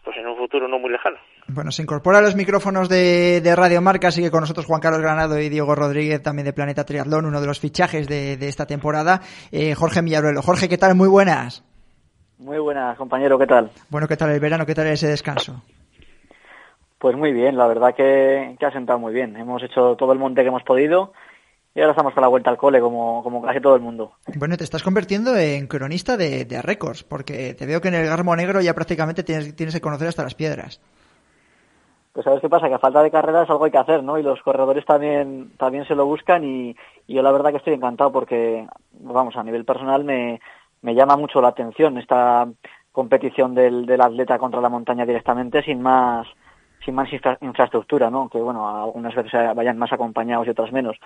pues 0.04 0.16
en 0.18 0.26
un 0.26 0.36
futuro 0.36 0.68
no 0.68 0.78
muy 0.78 0.90
lejano. 0.90 1.16
Bueno, 1.48 1.70
se 1.70 1.82
incorpora 1.82 2.18
a 2.18 2.22
los 2.22 2.36
micrófonos 2.36 2.88
de, 2.88 3.40
Radio 3.56 3.80
Marca, 3.80 4.10
sigue 4.10 4.30
con 4.30 4.40
nosotros 4.40 4.66
Juan 4.66 4.80
Carlos 4.80 5.00
Granado 5.00 5.38
y 5.38 5.48
Diego 5.48 5.74
Rodríguez, 5.74 6.22
también 6.22 6.44
de 6.44 6.52
Planeta 6.52 6.84
Triatlón, 6.84 7.24
uno 7.24 7.40
de 7.40 7.46
los 7.46 7.58
fichajes 7.58 8.06
de, 8.06 8.34
esta 8.46 8.66
temporada. 8.66 9.20
Eh, 9.50 9.74
Jorge 9.74 10.02
Millaruelo. 10.02 10.42
Jorge, 10.42 10.68
¿qué 10.68 10.78
tal? 10.78 10.94
Muy 10.94 11.08
buenas. 11.08 11.64
Muy 12.38 12.58
buenas, 12.58 12.98
compañero, 12.98 13.38
¿qué 13.38 13.46
tal? 13.46 13.70
Bueno, 13.88 14.06
¿qué 14.06 14.16
tal 14.16 14.30
el 14.30 14.40
verano? 14.40 14.66
¿Qué 14.66 14.74
tal 14.74 14.86
ese 14.88 15.08
descanso? 15.08 15.62
Pues 16.98 17.16
muy 17.16 17.32
bien, 17.32 17.56
la 17.56 17.66
verdad 17.66 17.94
que, 17.94 18.56
que 18.58 18.66
ha 18.66 18.72
sentado 18.72 18.98
muy 18.98 19.14
bien. 19.14 19.36
Hemos 19.36 19.62
hecho 19.62 19.96
todo 19.96 20.12
el 20.12 20.18
monte 20.18 20.42
que 20.42 20.48
hemos 20.48 20.62
podido 20.62 21.12
y 21.74 21.80
ahora 21.80 21.92
estamos 21.92 22.14
con 22.14 22.22
la 22.22 22.28
vuelta 22.28 22.50
al 22.50 22.56
cole, 22.56 22.80
como, 22.80 23.22
como 23.22 23.42
casi 23.42 23.60
todo 23.60 23.74
el 23.74 23.82
mundo. 23.82 24.12
Bueno, 24.36 24.56
te 24.56 24.64
estás 24.64 24.82
convirtiendo 24.82 25.36
en 25.36 25.66
cronista 25.66 26.16
de, 26.16 26.44
de 26.44 26.62
récords, 26.62 27.02
porque 27.02 27.54
te 27.54 27.66
veo 27.66 27.80
que 27.80 27.88
en 27.88 27.94
el 27.94 28.06
Garmo 28.06 28.36
Negro 28.36 28.60
ya 28.60 28.74
prácticamente 28.74 29.24
tienes, 29.24 29.56
tienes 29.56 29.74
que 29.74 29.80
conocer 29.80 30.08
hasta 30.08 30.22
las 30.22 30.34
piedras. 30.34 30.80
Pues 32.12 32.22
sabes 32.22 32.40
qué 32.40 32.48
pasa, 32.48 32.68
que 32.68 32.74
a 32.74 32.78
falta 32.78 33.02
de 33.02 33.10
carreras 33.10 33.50
algo 33.50 33.64
hay 33.64 33.72
que 33.72 33.78
hacer, 33.78 34.04
¿no? 34.04 34.16
Y 34.18 34.22
los 34.22 34.40
corredores 34.42 34.84
también, 34.84 35.50
también 35.58 35.84
se 35.84 35.96
lo 35.96 36.06
buscan 36.06 36.44
y, 36.44 36.76
yo 37.08 37.22
la 37.22 37.32
verdad 37.32 37.50
que 37.50 37.56
estoy 37.56 37.74
encantado 37.74 38.12
porque, 38.12 38.68
vamos, 39.00 39.34
a 39.34 39.42
nivel 39.42 39.64
personal 39.64 40.04
me, 40.04 40.40
me 40.80 40.94
llama 40.94 41.16
mucho 41.16 41.40
la 41.42 41.48
atención 41.48 41.98
esta 41.98 42.46
competición 42.92 43.56
del, 43.56 43.84
del 43.84 44.00
atleta 44.00 44.38
contra 44.38 44.60
la 44.60 44.68
montaña 44.68 45.04
directamente 45.04 45.64
sin 45.64 45.82
más 45.82 46.28
sin 46.84 46.94
más 46.94 47.08
infraestructura, 47.40 48.10
¿no? 48.10 48.28
Que 48.28 48.38
bueno, 48.38 48.68
algunas 48.84 49.14
veces 49.14 49.32
vayan 49.56 49.78
más 49.78 49.92
acompañados 49.92 50.46
y 50.46 50.50
otras 50.50 50.70
menos. 50.70 50.96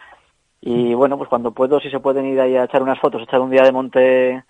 Y 0.70 0.92
bueno, 0.92 1.16
pues 1.16 1.31
cuando 1.31 1.52
puedo, 1.52 1.81
si 1.81 1.88
se 1.88 1.98
pueden 1.98 2.26
ir 2.26 2.38
ahí 2.38 2.54
a 2.54 2.64
echar 2.64 2.83
unas 2.83 3.00
fotos, 3.00 3.22
echar 3.22 3.40
un 3.40 3.50
día 3.50 3.62
de 3.62 3.72
monte, 3.72 4.44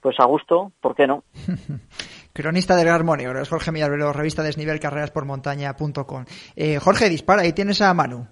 pues 0.00 0.18
a 0.18 0.24
gusto, 0.24 0.72
¿por 0.80 0.94
qué 0.94 1.06
no? 1.06 1.24
Cronista 2.32 2.74
del 2.74 2.86
Garmonio, 2.86 3.38
es 3.38 3.50
Jorge 3.50 3.70
Millarbelo, 3.70 4.14
revista 4.14 4.42
Desnivel 4.42 4.80
Carreras 4.80 5.10
por 5.10 5.26
Montaña.com. 5.26 6.24
Eh, 6.56 6.78
Jorge, 6.78 7.10
dispara, 7.10 7.42
ahí 7.42 7.52
tienes 7.52 7.82
a 7.82 7.92
Manu. 7.92 8.26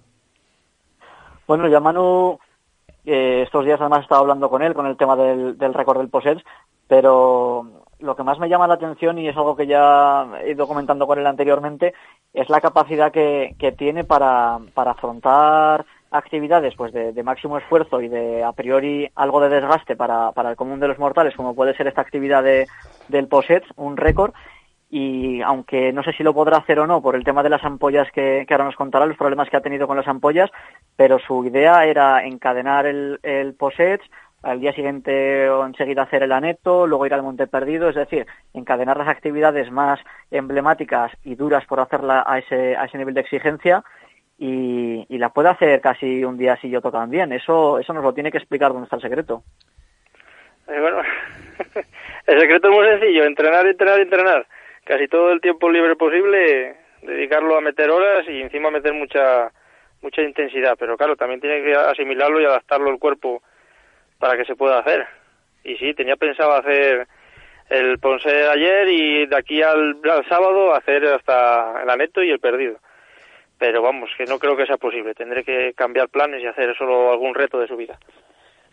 Bueno, 1.47 1.69
ya 1.69 1.79
Manu, 1.79 2.39
eh, 3.05 3.43
estos 3.43 3.67
días 3.67 3.81
además 3.83 3.99
he 3.99 4.03
estado 4.05 4.23
hablando 4.23 4.49
con 4.49 4.63
él 4.63 4.73
con 4.73 4.87
el 4.87 4.97
tema 4.97 5.15
del, 5.15 5.59
del 5.59 5.75
récord 5.75 5.99
del 5.99 6.09
POSETS, 6.09 6.43
pero 6.89 7.67
lo 7.99 8.17
que 8.17 8.23
más 8.23 8.39
me 8.39 8.49
llama 8.49 8.67
la 8.67 8.75
atención, 8.75 9.19
y 9.19 9.29
es 9.29 9.37
algo 9.37 9.55
que 9.57 9.67
ya 9.67 10.27
he 10.43 10.53
ido 10.53 10.67
comentando 10.67 11.07
con 11.07 11.19
él 11.19 11.27
anteriormente, 11.27 11.93
es 12.33 12.49
la 12.49 12.63
capacidad 12.63 13.13
que, 13.13 13.57
que 13.59 13.73
tiene 13.73 14.05
para, 14.05 14.59
para 14.73 14.93
afrontar 14.93 15.85
actividades 16.11 16.75
pues 16.77 16.93
de, 16.93 17.23
máximo 17.23 17.59
esfuerzo 17.59 18.01
y 18.01 18.09
de 18.09 18.45
a 18.45 18.53
priori 18.53 19.11
algo 19.15 19.41
de 19.41 19.49
desgaste 19.49 19.97
para, 19.97 20.33
para 20.33 20.51
el 20.51 20.57
común 20.57 20.81
de 20.81 20.89
los 20.89 20.99
mortales, 20.99 21.35
como 21.35 21.55
puede 21.55 21.77
ser 21.77 21.87
esta 21.87 22.01
actividad 22.01 22.43
de, 22.43 22.67
del 23.09 23.29
POSET, 23.29 23.65
un 23.77 23.97
récord, 23.97 24.33
y 24.89 25.43
aunque 25.43 25.93
no 25.93 26.03
sé 26.03 26.13
si 26.13 26.23
lo 26.23 26.33
podrá 26.33 26.59
hacer 26.59 26.79
o 26.79 26.87
no 26.87 27.03
por 27.03 27.17
el 27.17 27.25
tema 27.25 27.43
de 27.43 27.51
las 27.51 27.65
ampollas 27.65 28.09
que, 28.13 28.47
ahora 28.49 28.65
nos 28.65 28.77
contará, 28.77 29.07
los 29.07 29.17
problemas 29.17 29.51
que 29.51 29.57
ha 29.57 29.63
tenido 29.63 29.87
con 29.87 29.97
las 29.97 30.07
ampollas, 30.07 30.51
pero 30.97 31.19
su 31.19 31.45
idea 31.45 31.85
era 31.85 32.25
encadenar 32.25 32.87
el, 32.87 33.19
el 33.23 33.55
POSET, 33.55 34.01
al 34.43 34.61
día 34.61 34.73
siguiente 34.73 35.51
o 35.51 35.67
enseguida 35.67 36.03
hacer 36.03 36.23
el 36.23 36.31
aneto, 36.31 36.87
luego 36.87 37.07
ir 37.07 37.15
al 37.15 37.23
Monte 37.23 37.49
Perdido, 37.49 37.89
es 37.89 37.97
decir, 37.97 38.27
encadenar 38.55 38.97
las 38.97 39.09
actividades 39.09 39.73
más 39.73 39.99
emblemáticas 40.31 41.11
y 41.25 41.35
duras 41.35 41.65
por 41.67 41.81
hacerla 41.81 42.23
a 42.25 42.39
ese, 42.39 42.77
a 42.77 42.85
ese 42.85 42.97
nivel 42.97 43.15
de 43.15 43.23
exigencia 43.23 43.83
y, 44.39 45.07
y 45.09 45.19
la 45.19 45.31
puede 45.31 45.49
hacer 45.49 45.81
casi 45.81 46.25
un 46.25 46.37
día 46.37 46.57
si 46.61 46.69
yo 46.69 46.81
toco 46.81 46.99
también. 46.99 47.33
Eso, 47.33 47.79
eso 47.79 47.93
nos 47.93 48.05
lo 48.05 48.13
tiene 48.13 48.31
que 48.31 48.39
explicar 48.39 48.73
dónde 48.73 48.85
está 48.85 48.97
el 48.97 49.03
secreto. 49.03 49.43
Eh, 50.69 50.81
bueno, 50.81 51.01
el 52.27 52.41
secreto 52.41 52.69
es 52.69 52.75
muy 52.75 52.87
sencillo, 52.87 53.25
entrenar, 53.25 53.67
entrenar, 53.67 54.01
entrenar. 54.01 54.47
Casi 54.85 55.09
todo 55.09 55.33
el 55.33 55.41
tiempo 55.41 55.71
libre 55.71 55.97
posible, 55.97 56.77
dedicarlo 57.03 57.57
a 57.57 57.61
meter 57.61 57.91
horas 57.91 58.25
y 58.29 58.43
encima 58.43 58.71
meter 58.71 58.93
mucha 58.93 59.51
mucha 60.03 60.23
intensidad. 60.23 60.77
Pero 60.79 60.97
claro, 60.97 61.17
también 61.17 61.41
tiene 61.41 61.63
que 61.63 61.75
asimilarlo 61.75 62.41
y 62.41 62.45
adaptarlo 62.45 62.91
el 62.91 62.99
cuerpo 62.99 63.43
para 64.19 64.37
que 64.37 64.45
se 64.45 64.55
pueda 64.55 64.79
hacer. 64.79 65.07
Y 65.65 65.77
sí, 65.77 65.95
tenía 65.95 66.17
pensado 66.17 66.53
hacer 66.53 67.09
el 67.71 67.99
Ponce 67.99 68.49
ayer 68.49 68.89
y 68.89 69.27
de 69.27 69.37
aquí 69.37 69.63
al 69.63 70.01
sábado 70.29 70.75
hacer 70.75 71.05
hasta 71.07 71.83
el 71.83 71.91
aneto 71.91 72.23
y 72.23 72.31
el 72.31 72.39
perdido 72.39 72.79
pero 73.59 73.83
vamos, 73.83 74.11
que 74.17 74.25
no 74.25 74.39
creo 74.39 74.57
que 74.57 74.67
sea 74.67 74.77
posible. 74.77 75.15
Tendré 75.15 75.45
que 75.45 75.73
cambiar 75.75 76.09
planes 76.09 76.43
y 76.43 76.47
hacer 76.47 76.77
solo 76.77 77.11
algún 77.11 77.35
reto 77.35 77.59
de 77.59 77.67
su 77.67 77.77
vida. 77.77 77.99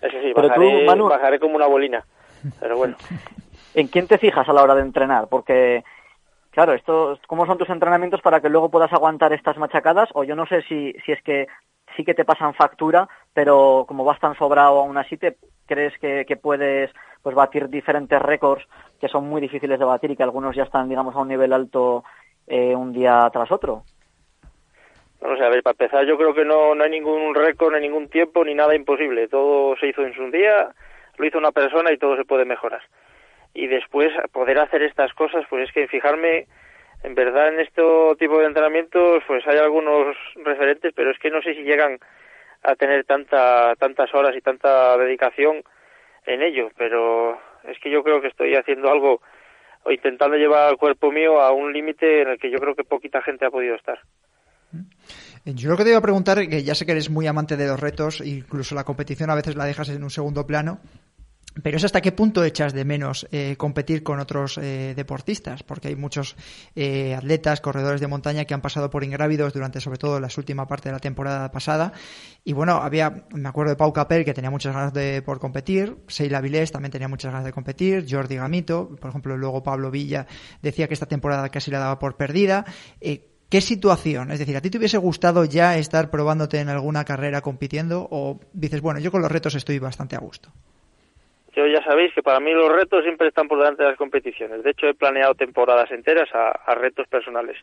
Eso 0.01 0.17
sí, 0.21 0.33
bajaré, 0.33 0.85
bajaré 0.85 1.39
como 1.39 1.55
una 1.55 1.67
bolina, 1.67 2.03
pero 2.59 2.77
bueno. 2.77 2.95
¿En 3.73 3.87
quién 3.87 4.07
te 4.07 4.17
fijas 4.17 4.47
a 4.47 4.53
la 4.53 4.61
hora 4.61 4.75
de 4.75 4.81
entrenar? 4.81 5.27
Porque, 5.29 5.83
claro, 6.51 6.73
esto, 6.73 7.17
¿cómo 7.25 7.45
son 7.45 7.57
tus 7.57 7.69
entrenamientos 7.69 8.21
para 8.21 8.39
que 8.39 8.49
luego 8.49 8.69
puedas 8.69 8.91
aguantar 8.93 9.33
estas 9.33 9.57
machacadas? 9.57 10.09
O 10.13 10.23
yo 10.23 10.35
no 10.35 10.45
sé 10.45 10.61
si, 10.63 10.93
si 11.05 11.11
es 11.11 11.21
que 11.23 11.47
sí 11.95 12.03
que 12.03 12.13
te 12.13 12.25
pasan 12.25 12.53
factura, 12.53 13.07
pero 13.33 13.85
como 13.87 14.03
vas 14.03 14.19
tan 14.19 14.35
sobrado 14.35 14.81
aún 14.81 14.97
así, 14.97 15.17
¿te 15.17 15.37
crees 15.65 15.97
que, 15.99 16.25
que 16.27 16.35
puedes 16.35 16.91
pues 17.21 17.35
batir 17.35 17.69
diferentes 17.69 18.21
récords 18.21 18.65
que 18.99 19.07
son 19.07 19.27
muy 19.27 19.41
difíciles 19.41 19.79
de 19.79 19.85
batir 19.85 20.11
y 20.11 20.15
que 20.15 20.23
algunos 20.23 20.55
ya 20.55 20.63
están, 20.63 20.89
digamos, 20.89 21.15
a 21.15 21.19
un 21.19 21.29
nivel 21.29 21.53
alto 21.53 22.03
eh, 22.45 22.75
un 22.75 22.91
día 22.91 23.29
tras 23.31 23.51
otro? 23.51 23.83
No 25.23 25.37
sé, 25.37 25.43
a 25.45 25.49
ver, 25.49 25.63
para 25.63 25.71
empezar, 25.71 26.05
yo 26.05 26.17
creo 26.17 26.33
que 26.33 26.43
no, 26.43 26.75
no 26.75 26.83
hay 26.83 26.89
ningún 26.89 27.33
récord, 27.33 27.73
ni 27.73 27.79
ningún 27.79 28.09
tiempo, 28.09 28.43
ni 28.43 28.53
nada 28.53 28.75
imposible. 28.75 29.29
Todo 29.29 29.77
se 29.77 29.87
hizo 29.87 30.03
en 30.03 30.13
su 30.13 30.29
día, 30.31 30.69
lo 31.17 31.25
hizo 31.25 31.37
una 31.37 31.53
persona 31.53 31.93
y 31.93 31.97
todo 31.97 32.17
se 32.17 32.25
puede 32.25 32.43
mejorar. 32.43 32.81
Y 33.53 33.67
después, 33.67 34.11
poder 34.33 34.59
hacer 34.59 34.83
estas 34.83 35.13
cosas, 35.13 35.45
pues 35.49 35.69
es 35.69 35.73
que 35.73 35.87
fijarme, 35.87 36.47
en 37.03 37.15
verdad, 37.15 37.47
en 37.47 37.61
este 37.61 37.81
tipo 38.19 38.37
de 38.39 38.47
entrenamientos, 38.47 39.23
pues 39.25 39.47
hay 39.47 39.59
algunos 39.59 40.17
referentes, 40.43 40.91
pero 40.93 41.11
es 41.11 41.19
que 41.19 41.31
no 41.31 41.41
sé 41.41 41.55
si 41.55 41.63
llegan 41.63 41.99
a 42.61 42.75
tener 42.75 43.05
tanta, 43.05 43.75
tantas 43.77 44.13
horas 44.13 44.35
y 44.35 44.41
tanta 44.41 44.97
dedicación 44.97 45.63
en 46.25 46.41
ello. 46.41 46.69
Pero 46.77 47.39
es 47.63 47.79
que 47.79 47.89
yo 47.89 48.03
creo 48.03 48.19
que 48.19 48.27
estoy 48.27 48.55
haciendo 48.55 48.91
algo 48.91 49.21
o 49.83 49.91
intentando 49.91 50.35
llevar 50.35 50.67
al 50.67 50.77
cuerpo 50.77 51.13
mío 51.13 51.39
a 51.39 51.51
un 51.53 51.71
límite 51.71 52.23
en 52.23 52.27
el 52.27 52.39
que 52.39 52.49
yo 52.49 52.59
creo 52.59 52.75
que 52.75 52.83
poquita 52.83 53.21
gente 53.21 53.45
ha 53.45 53.51
podido 53.51 53.75
estar. 53.75 53.99
Yo 55.45 55.69
lo 55.69 55.77
que 55.77 55.83
te 55.83 55.89
iba 55.89 55.99
a 55.99 56.01
preguntar, 56.01 56.47
que 56.47 56.63
ya 56.63 56.75
sé 56.75 56.85
que 56.85 56.93
eres 56.93 57.09
muy 57.09 57.27
amante 57.27 57.57
de 57.57 57.67
los 57.67 57.79
retos, 57.79 58.21
incluso 58.21 58.75
la 58.75 58.83
competición 58.83 59.29
a 59.29 59.35
veces 59.35 59.55
la 59.55 59.65
dejas 59.65 59.89
en 59.89 60.03
un 60.03 60.09
segundo 60.09 60.47
plano, 60.47 60.79
pero 61.61 61.77
es 61.77 61.83
hasta 61.83 62.01
qué 62.01 62.11
punto 62.11 62.43
echas 62.43 62.73
de 62.73 62.83
menos 62.83 63.27
eh, 63.31 63.55
competir 63.57 64.01
con 64.01 64.19
otros 64.19 64.57
eh, 64.57 64.93
deportistas, 64.95 65.61
porque 65.61 65.89
hay 65.89 65.95
muchos 65.95 66.35
eh, 66.75 67.13
atletas, 67.13 67.61
corredores 67.61 68.01
de 68.01 68.07
montaña 68.07 68.45
que 68.45 68.55
han 68.55 68.61
pasado 68.61 68.89
por 68.89 69.03
ingrávidos 69.03 69.53
durante 69.53 69.79
sobre 69.79 69.99
todo 69.99 70.19
la 70.19 70.29
última 70.35 70.67
parte 70.67 70.89
de 70.89 70.93
la 70.93 70.99
temporada 70.99 71.51
pasada. 71.51 71.93
Y 72.43 72.53
bueno, 72.53 72.77
había, 72.77 73.25
me 73.33 73.49
acuerdo 73.49 73.71
de 73.71 73.75
Pau 73.75 73.93
Capel 73.93 74.25
que 74.25 74.33
tenía 74.33 74.49
muchas 74.49 74.73
ganas 74.73 74.93
de 74.93 75.21
por 75.21 75.39
competir, 75.39 75.97
Seila 76.07 76.41
Vilés 76.41 76.71
también 76.71 76.91
tenía 76.91 77.07
muchas 77.07 77.31
ganas 77.31 77.45
de 77.45 77.51
competir, 77.51 78.07
Jordi 78.09 78.35
Gamito, 78.35 78.95
por 78.99 79.11
ejemplo, 79.11 79.37
luego 79.37 79.61
Pablo 79.61 79.91
Villa 79.91 80.25
decía 80.61 80.87
que 80.87 80.95
esta 80.95 81.05
temporada 81.05 81.49
casi 81.49 81.69
la 81.69 81.79
daba 81.79 81.99
por 81.99 82.17
perdida. 82.17 82.65
¿Qué 83.53 83.61
situación? 83.61 84.31
Es 84.31 84.39
decir, 84.39 84.57
¿a 84.57 84.61
ti 84.61 84.71
te 84.71 84.79
hubiese 84.79 84.97
gustado 84.97 85.45
ya 85.45 85.77
estar 85.77 86.09
probándote 86.09 86.57
en 86.57 86.69
alguna 86.69 87.05
carrera 87.05 87.41
compitiendo 87.41 88.07
o 88.09 88.39
dices, 88.51 88.81
bueno, 88.81 88.99
yo 88.99 89.11
con 89.11 89.21
los 89.21 89.31
retos 89.31 89.53
estoy 89.53 89.77
bastante 89.77 90.15
a 90.15 90.19
gusto? 90.19 90.49
Yo 91.55 91.67
ya 91.67 91.83
sabéis 91.83 92.11
que 92.15 92.23
para 92.23 92.39
mí 92.39 92.51
los 92.51 92.71
retos 92.71 93.03
siempre 93.03 93.27
están 93.27 93.47
por 93.47 93.59
delante 93.59 93.83
de 93.83 93.89
las 93.89 93.97
competiciones. 93.99 94.63
De 94.63 94.71
hecho, 94.71 94.87
he 94.87 94.95
planeado 94.95 95.35
temporadas 95.35 95.91
enteras 95.91 96.27
a, 96.33 96.73
retos 96.73 97.07
personales. 97.07 97.55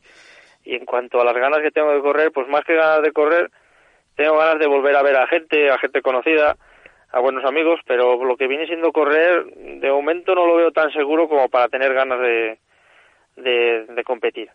Y 0.65 0.77
en 0.77 0.87
cuanto 0.87 1.21
a 1.21 1.25
las 1.25 1.35
ganas 1.35 1.59
que 1.59 1.73
tengo 1.73 1.93
de 1.93 2.01
correr, 2.01 2.31
pues 2.31 2.47
más 2.47 2.63
que 2.65 2.77
ganas 2.77 3.03
de 3.03 3.11
correr, 3.11 3.51
tengo 4.15 4.39
ganas 4.39 4.61
de 4.61 4.69
volver 4.69 4.95
a 4.95 5.03
ver 5.03 5.17
a 5.17 5.27
gente, 5.27 5.71
a 5.71 5.79
gente 5.79 6.03
conocida, 6.03 6.55
a 7.11 7.19
buenos 7.19 7.45
amigos, 7.45 7.81
pero 7.85 8.25
lo 8.25 8.37
que 8.37 8.47
viene 8.47 8.69
siendo 8.69 8.93
correr, 8.93 9.45
de 9.45 9.91
momento 9.91 10.37
no 10.37 10.47
lo 10.47 10.55
veo 10.55 10.71
tan 10.71 10.93
seguro 10.93 11.29
como 11.29 11.49
para 11.49 11.67
tener 11.67 11.93
ganas 11.93 12.21
de, 12.21 12.59
de 13.35 14.05
competir 14.05 14.51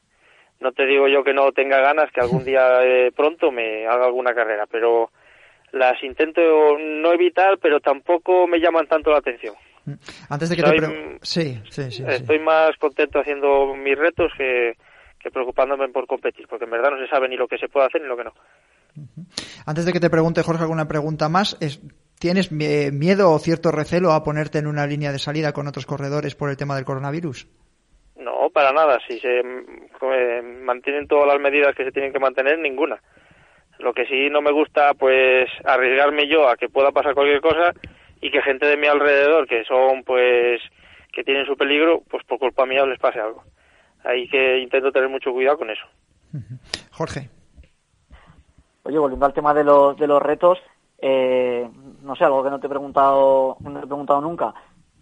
no 0.60 0.72
te 0.72 0.86
digo 0.86 1.08
yo 1.08 1.24
que 1.24 1.34
no 1.34 1.52
tenga 1.52 1.80
ganas 1.80 2.12
que 2.12 2.22
algún 2.22 2.44
día 2.44 2.84
eh, 2.84 3.12
pronto 3.16 3.52
me 3.52 3.86
haga 3.88 4.06
alguna 4.06 4.34
carrera, 4.34 4.66
pero 4.70 5.12
las 5.72 6.02
intento 6.04 6.42
no 6.80 7.12
evitar, 7.12 7.58
pero 7.62 7.80
tampoco 7.80 8.48
me 8.48 8.60
llaman 8.60 8.88
tanto 8.88 9.12
la 9.12 9.18
atención. 9.18 9.56
Mm. 9.86 9.94
Antes 10.30 10.50
de 10.50 10.56
que 10.56 10.64
te 10.64 11.20
sí, 11.22 11.62
sí, 11.70 11.92
sí, 11.92 12.04
Estoy 12.08 12.40
más 12.40 12.76
contento 12.78 13.20
haciendo 13.20 13.76
mis 13.76 13.98
retos 13.98 14.32
que, 14.38 14.78
que 15.20 15.30
preocupándome 15.30 15.90
por 15.90 16.08
competir, 16.08 16.48
porque 16.48 16.66
en 16.66 16.72
verdad 16.72 16.92
no 16.92 16.98
se 16.98 17.08
sabe 17.08 17.28
ni 17.28 17.36
lo 17.36 17.48
que 17.48 17.58
se 17.58 17.68
puede 17.68 17.88
hacer 17.88 18.02
ni 18.02 18.08
lo 18.08 18.18
que 18.18 18.24
no. 18.24 18.34
Antes 19.66 19.86
de 19.86 19.92
que 19.92 20.00
te 20.00 20.10
pregunte, 20.10 20.42
Jorge, 20.42 20.64
alguna 20.64 20.88
pregunta 20.88 21.28
más, 21.28 21.58
es, 21.60 21.82
¿tienes 22.20 22.52
miedo 22.52 23.32
o 23.32 23.40
cierto 23.40 23.72
recelo 23.72 24.14
a 24.14 24.24
ponerte 24.24 24.60
en 24.60 24.68
una 24.68 24.88
línea 24.88 25.12
de 25.12 25.20
salida 25.20 25.52
con 25.52 25.68
otros 25.68 25.86
corredores 25.86 26.36
por 26.36 26.50
el 26.50 26.58
tema 26.58 26.76
del 26.76 26.86
coronavirus? 26.86 27.48
No, 28.18 28.50
para 28.50 28.72
nada. 28.72 29.00
Si 29.08 29.20
se 29.20 29.44
mantienen 30.64 31.08
todas 31.08 31.28
las 31.28 31.40
medidas 31.40 31.76
que 31.76 31.84
se 31.84 31.92
tienen 31.92 32.14
que 32.14 32.20
mantener, 32.20 32.60
ninguna. 32.60 33.02
Lo 33.80 33.94
que 33.94 34.06
sí 34.06 34.30
no 34.30 34.42
me 34.42 34.52
gusta, 34.52 34.94
pues, 34.94 35.50
arriesgarme 35.66 36.28
yo 36.28 36.48
a 36.48 36.56
que 36.56 36.70
pueda 36.70 36.92
pasar 36.92 37.14
cualquier 37.14 37.42
cosa 37.42 37.74
y 38.22 38.32
que 38.32 38.42
gente 38.42 38.66
de 38.66 38.78
mi 38.78 38.88
alrededor, 38.88 39.48
que 39.48 39.66
son, 39.66 40.04
pues, 40.04 40.62
que 41.12 41.24
tienen 41.24 41.46
su 41.46 41.58
peligro, 41.58 42.04
pues 42.10 42.24
por 42.26 42.40
culpa 42.40 42.66
mía 42.66 42.86
les 42.86 43.00
pase 43.00 43.20
algo. 43.20 43.44
Ahí 44.04 44.28
que 44.30 44.60
intento 44.60 44.92
tener 44.92 45.10
mucho 45.10 45.32
cuidado 45.32 45.58
con 45.58 45.70
eso. 45.70 45.86
Jorge. 46.92 47.30
Oye, 48.84 49.00
volviendo 49.00 49.26
al 49.26 49.34
tema 49.34 49.54
de 49.54 49.64
los, 49.64 49.98
de 49.98 50.08
los 50.08 50.22
retos, 50.22 50.60
eh, 51.00 51.68
no 52.04 52.16
sé, 52.16 52.24
algo 52.24 52.44
que 52.44 52.50
no 52.50 52.60
te 52.60 52.68
he 52.68 52.70
preguntado, 52.70 53.58
no 53.62 53.80
te 53.80 53.86
he 53.86 53.88
preguntado 53.88 54.22
nunca. 54.22 54.54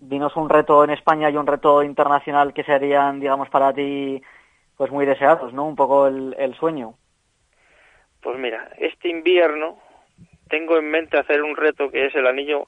Dinos 0.06 0.36
un 0.36 0.50
reto 0.50 0.84
en 0.84 0.90
España 0.90 1.30
y 1.30 1.38
un 1.38 1.48
reto 1.48 1.82
internacional 1.82 2.54
que 2.54 2.64
serían, 2.64 3.20
digamos, 3.20 3.50
para 3.50 3.74
ti, 3.74 4.22
pues 4.76 4.92
muy 4.92 5.06
deseados, 5.06 5.54
¿no? 5.54 5.66
Un 5.66 5.76
poco 5.76 6.08
el, 6.08 6.36
el 6.38 6.54
sueño. 6.56 6.96
Pues 8.22 8.38
mira, 8.38 8.70
este 8.78 9.10
invierno 9.10 9.80
tengo 10.50 10.78
en 10.78 10.90
mente 10.90 11.18
hacer 11.18 11.42
un 11.42 11.56
reto 11.56 11.90
que 11.90 12.06
es 12.06 12.16
el 12.16 12.28
anillo 12.28 12.68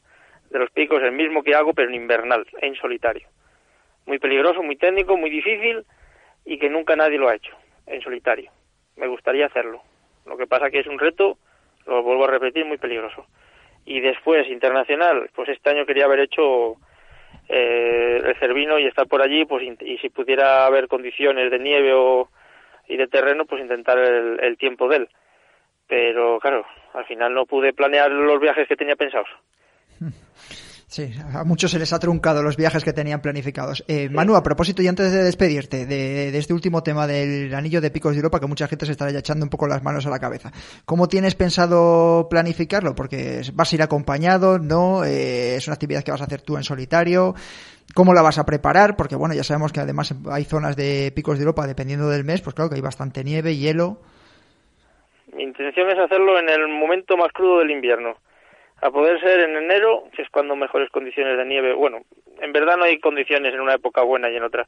de 0.49 0.59
los 0.59 0.71
picos, 0.71 1.01
el 1.01 1.11
mismo 1.11 1.43
que 1.43 1.55
hago, 1.55 1.73
pero 1.73 1.89
en 1.89 1.95
invernal, 1.95 2.45
en 2.61 2.75
solitario. 2.75 3.27
Muy 4.05 4.17
peligroso, 4.19 4.63
muy 4.63 4.77
técnico, 4.77 5.17
muy 5.17 5.29
difícil 5.29 5.85
y 6.45 6.57
que 6.57 6.69
nunca 6.69 6.95
nadie 6.95 7.17
lo 7.17 7.27
ha 7.27 7.35
hecho, 7.35 7.55
en 7.85 8.01
solitario. 8.01 8.51
Me 8.95 9.07
gustaría 9.07 9.47
hacerlo. 9.47 9.81
Lo 10.25 10.37
que 10.37 10.47
pasa 10.47 10.69
que 10.69 10.79
es 10.79 10.87
un 10.87 10.99
reto, 10.99 11.37
lo 11.85 12.01
vuelvo 12.01 12.23
a 12.25 12.31
repetir, 12.31 12.65
muy 12.65 12.77
peligroso. 12.77 13.25
Y 13.85 13.99
después, 13.99 14.47
internacional, 14.47 15.29
pues 15.35 15.49
este 15.49 15.69
año 15.69 15.85
quería 15.85 16.05
haber 16.05 16.21
hecho 16.21 16.77
eh, 17.49 18.21
el 18.23 18.35
Cervino 18.39 18.79
y 18.79 18.85
estar 18.85 19.07
por 19.07 19.21
allí, 19.21 19.45
pues 19.45 19.63
y 19.81 19.97
si 19.97 20.09
pudiera 20.09 20.65
haber 20.65 20.87
condiciones 20.87 21.51
de 21.51 21.59
nieve 21.59 21.93
o, 21.93 22.29
y 22.87 22.97
de 22.97 23.07
terreno, 23.07 23.45
pues 23.45 23.61
intentar 23.61 23.97
el, 23.97 24.39
el 24.41 24.57
tiempo 24.57 24.87
de 24.87 24.97
él 24.97 25.09
pero 25.87 26.39
claro, 26.39 26.65
al 26.93 27.05
final 27.05 27.33
no 27.33 27.45
pude 27.45 27.73
planear 27.73 28.11
los 28.11 28.39
viajes 28.39 28.67
que 28.67 28.75
tenía 28.75 28.95
pensados. 28.95 29.27
Sí, 30.95 31.11
a 31.33 31.43
muchos 31.43 31.71
se 31.71 31.77
les 31.77 31.91
ha 31.91 31.99
truncado 31.99 32.41
los 32.41 32.55
viajes 32.55 32.81
que 32.81 32.93
tenían 32.93 33.21
planificados. 33.21 33.83
Eh, 33.89 34.07
Manu, 34.07 34.37
a 34.37 34.43
propósito, 34.43 34.81
y 34.81 34.87
antes 34.87 35.11
de 35.11 35.23
despedirte 35.23 35.85
de, 35.85 36.29
este 36.37 36.53
último 36.53 36.83
tema 36.83 37.05
del 37.05 37.53
anillo 37.53 37.81
de 37.81 37.91
picos 37.91 38.13
de 38.13 38.19
Europa, 38.19 38.39
que 38.39 38.47
mucha 38.47 38.69
gente 38.69 38.85
se 38.85 38.93
estará 38.93 39.11
echando 39.11 39.43
un 39.43 39.49
poco 39.49 39.67
las 39.67 39.83
manos 39.83 40.05
a 40.07 40.09
la 40.09 40.19
cabeza, 40.19 40.53
¿cómo 40.85 41.09
tienes 41.09 41.35
pensado 41.35 42.29
planificarlo? 42.29 42.95
Porque 42.95 43.41
vas 43.53 43.73
a 43.73 43.75
ir 43.75 43.81
acompañado, 43.81 44.57
¿no? 44.57 45.03
Eh, 45.03 45.57
es 45.57 45.67
una 45.67 45.73
actividad 45.73 46.01
que 46.01 46.11
vas 46.11 46.21
a 46.21 46.27
hacer 46.27 46.43
tú 46.43 46.55
en 46.55 46.63
solitario. 46.63 47.35
¿Cómo 47.93 48.13
la 48.13 48.21
vas 48.21 48.39
a 48.39 48.45
preparar? 48.45 48.95
Porque 48.95 49.17
bueno, 49.17 49.35
ya 49.35 49.43
sabemos 49.43 49.73
que 49.73 49.81
además 49.81 50.15
hay 50.31 50.45
zonas 50.45 50.77
de 50.77 51.11
picos 51.13 51.37
de 51.37 51.43
Europa, 51.43 51.67
dependiendo 51.67 52.07
del 52.07 52.23
mes, 52.23 52.39
pues 52.39 52.55
claro 52.55 52.69
que 52.69 52.77
hay 52.77 52.81
bastante 52.81 53.25
nieve, 53.25 53.57
hielo. 53.57 53.97
Mi 55.33 55.43
intención 55.43 55.89
es 55.89 55.99
hacerlo 55.99 56.39
en 56.39 56.47
el 56.47 56.69
momento 56.69 57.17
más 57.17 57.33
crudo 57.33 57.59
del 57.59 57.71
invierno. 57.71 58.15
A 58.85 58.91
poder 58.91 59.19
ser 59.19 59.39
en 59.39 59.57
enero, 59.57 60.03
que 60.15 60.21
es 60.21 60.29
cuando 60.29 60.55
mejores 60.55 60.91
condiciones 60.91 61.39
de 61.39 61.45
nieve. 61.45 61.73
Bueno, 61.73 62.01
en 62.39 62.53
verdad 62.53 62.77
no 62.77 62.83
hay 62.83 62.99
condiciones 62.99 63.51
en 63.51 63.59
una 63.59 63.73
época 63.73 64.03
buena 64.03 64.29
y 64.29 64.35
en 64.35 64.43
otra. 64.43 64.67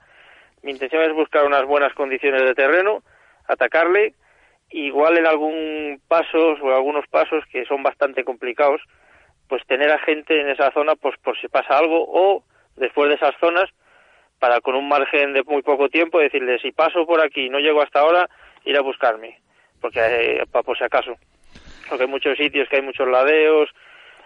Mi 0.63 0.71
intención 0.71 1.03
es 1.03 1.13
buscar 1.13 1.45
unas 1.45 1.63
buenas 1.65 1.93
condiciones 1.93 2.41
de 2.41 2.56
terreno, 2.56 3.03
atacarle, 3.47 4.15
igual 4.71 5.19
en 5.19 5.27
algún 5.27 6.01
pasos 6.08 6.60
o 6.63 6.73
algunos 6.73 7.06
pasos 7.06 7.43
que 7.51 7.65
son 7.65 7.84
bastante 7.84 8.23
complicados, 8.23 8.82
pues 9.47 9.63
tener 9.67 9.91
a 9.91 9.99
gente 9.99 10.41
en 10.41 10.49
esa 10.49 10.71
zona 10.71 10.95
pues 10.95 11.15
por 11.19 11.39
si 11.39 11.47
pasa 11.47 11.77
algo 11.77 12.03
o 12.08 12.43
después 12.75 13.10
de 13.10 13.15
esas 13.17 13.36
zonas 13.39 13.69
para 14.39 14.62
con 14.62 14.73
un 14.73 14.88
margen 14.88 15.34
de 15.34 15.43
muy 15.43 15.62
poco 15.62 15.89
tiempo 15.89 16.17
decirle 16.17 16.58
si 16.58 16.71
paso 16.71 17.06
por 17.06 17.23
aquí 17.23 17.45
y 17.45 17.49
no 17.49 17.60
llego 17.60 17.84
hasta 17.84 17.99
ahora 17.99 18.27
ir 18.65 18.75
a 18.77 18.82
buscarme 18.82 19.39
porque 19.80 19.99
hay, 19.99 20.39
por 20.47 20.75
si 20.75 20.84
acaso. 20.84 21.15
Porque 21.88 22.06
hay 22.06 22.10
muchos 22.10 22.36
sitios 22.36 22.67
que 22.67 22.77
hay 22.77 22.82
muchos 22.82 23.08
ladeos, 23.08 23.69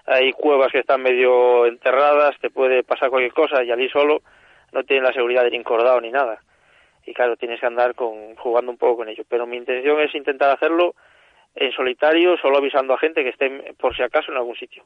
hay 0.06 0.32
cuevas 0.34 0.72
que 0.72 0.80
están 0.80 1.02
medio 1.02 1.66
enterradas, 1.66 2.36
te 2.42 2.50
puede 2.50 2.84
pasar 2.84 3.10
cualquier 3.10 3.34
cosa 3.34 3.64
y 3.64 3.72
allí 3.72 3.90
solo 3.90 4.22
no 4.72 4.84
tienes 4.84 5.08
la 5.08 5.14
seguridad 5.14 5.42
de 5.42 5.50
ir 5.50 5.56
encordado 5.56 6.00
ni 6.02 6.12
nada. 6.12 6.40
Y 7.06 7.14
claro, 7.14 7.36
tienes 7.36 7.60
que 7.60 7.66
andar 7.66 7.96
con, 7.96 8.36
jugando 8.36 8.72
un 8.72 8.78
poco 8.78 8.98
con 8.98 9.10
ello. 9.10 9.24
Pero 9.28 9.48
mi 9.48 9.58
intención 9.58 10.00
es 10.02 10.14
intentar 10.14 10.52
hacerlo 10.52 10.94
en 11.56 11.72
solitario, 11.74 12.38
solo 12.38 12.60
avisando 12.60 12.94
a 12.94 12.98
gente 12.98 13.24
que 13.24 13.30
esté 13.30 13.74
por 13.78 13.96
si 13.96 14.04
acaso 14.04 14.32
en 14.32 14.38
algún 14.38 14.56
sitio. 14.56 14.84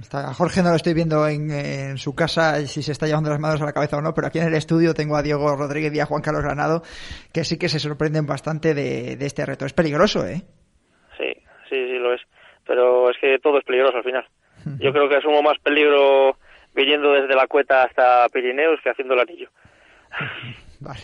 Está, 0.00 0.28
a 0.28 0.34
Jorge 0.34 0.62
no 0.62 0.70
lo 0.70 0.76
estoy 0.76 0.94
viendo 0.94 1.26
en, 1.26 1.50
en, 1.50 1.98
su 1.98 2.14
casa 2.14 2.60
si 2.66 2.82
se 2.82 2.92
está 2.92 3.06
llevando 3.06 3.30
las 3.30 3.40
manos 3.40 3.60
a 3.60 3.64
la 3.64 3.72
cabeza 3.72 3.96
o 3.96 4.02
no, 4.02 4.14
pero 4.14 4.28
aquí 4.28 4.38
en 4.38 4.46
el 4.46 4.54
estudio 4.54 4.94
tengo 4.94 5.16
a 5.16 5.22
Diego 5.22 5.56
Rodríguez 5.56 5.92
y 5.92 6.00
a 6.00 6.06
Juan 6.06 6.22
Carlos 6.22 6.44
Granado 6.44 6.82
que 7.32 7.42
sí 7.42 7.58
que 7.58 7.68
se 7.68 7.80
sorprenden 7.80 8.26
bastante 8.26 8.74
de, 8.74 9.16
de 9.16 9.26
este 9.26 9.44
reto. 9.44 9.66
Es 9.66 9.72
peligroso, 9.72 10.24
¿eh? 10.24 10.42
Sí, 11.18 11.32
sí, 11.68 11.86
sí 11.88 11.98
lo 11.98 12.14
es. 12.14 12.20
Pero 12.64 13.10
es 13.10 13.16
que 13.20 13.38
todo 13.42 13.58
es 13.58 13.64
peligroso 13.64 13.96
al 13.96 14.04
final. 14.04 14.24
Yo 14.80 14.92
creo 14.92 15.08
que 15.08 15.16
asumo 15.16 15.42
más 15.42 15.58
peligro 15.58 16.36
viniendo 16.74 17.12
desde 17.12 17.34
la 17.34 17.46
cueta 17.46 17.84
hasta 17.84 18.28
Pirineos 18.30 18.80
que 18.82 18.90
haciendo 18.90 19.14
el 19.14 19.20
anillo. 19.20 19.48
Vale. 20.80 21.00